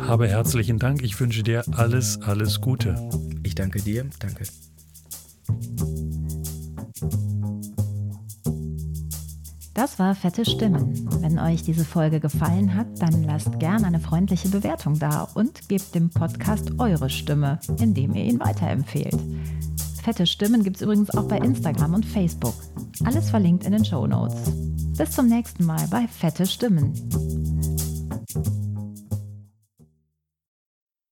Habe 0.00 0.26
herzlichen 0.26 0.78
Dank. 0.78 1.02
Ich 1.02 1.20
wünsche 1.20 1.42
dir 1.42 1.64
alles, 1.72 2.22
alles 2.22 2.62
Gute. 2.62 2.96
Ich 3.42 3.54
danke 3.54 3.82
dir, 3.82 4.06
danke. 4.18 4.44
Das 9.78 10.00
war 10.00 10.16
Fette 10.16 10.44
Stimmen. 10.44 11.08
Wenn 11.20 11.38
euch 11.38 11.62
diese 11.62 11.84
Folge 11.84 12.18
gefallen 12.18 12.74
hat, 12.74 12.88
dann 13.00 13.22
lasst 13.22 13.60
gern 13.60 13.84
eine 13.84 14.00
freundliche 14.00 14.48
Bewertung 14.48 14.98
da 14.98 15.28
und 15.34 15.68
gebt 15.68 15.94
dem 15.94 16.10
Podcast 16.10 16.72
eure 16.78 17.08
Stimme, 17.08 17.60
indem 17.78 18.12
ihr 18.16 18.24
ihn 18.24 18.40
weiterempfehlt. 18.40 19.16
Fette 20.02 20.26
Stimmen 20.26 20.64
gibt 20.64 20.78
es 20.78 20.82
übrigens 20.82 21.10
auch 21.10 21.28
bei 21.28 21.38
Instagram 21.38 21.94
und 21.94 22.04
Facebook. 22.04 22.54
Alles 23.04 23.30
verlinkt 23.30 23.66
in 23.66 23.70
den 23.70 23.84
Show 23.84 24.04
Notes. 24.04 24.50
Bis 24.96 25.12
zum 25.12 25.28
nächsten 25.28 25.64
Mal 25.64 25.86
bei 25.92 26.08
Fette 26.08 26.44
Stimmen. 26.44 26.92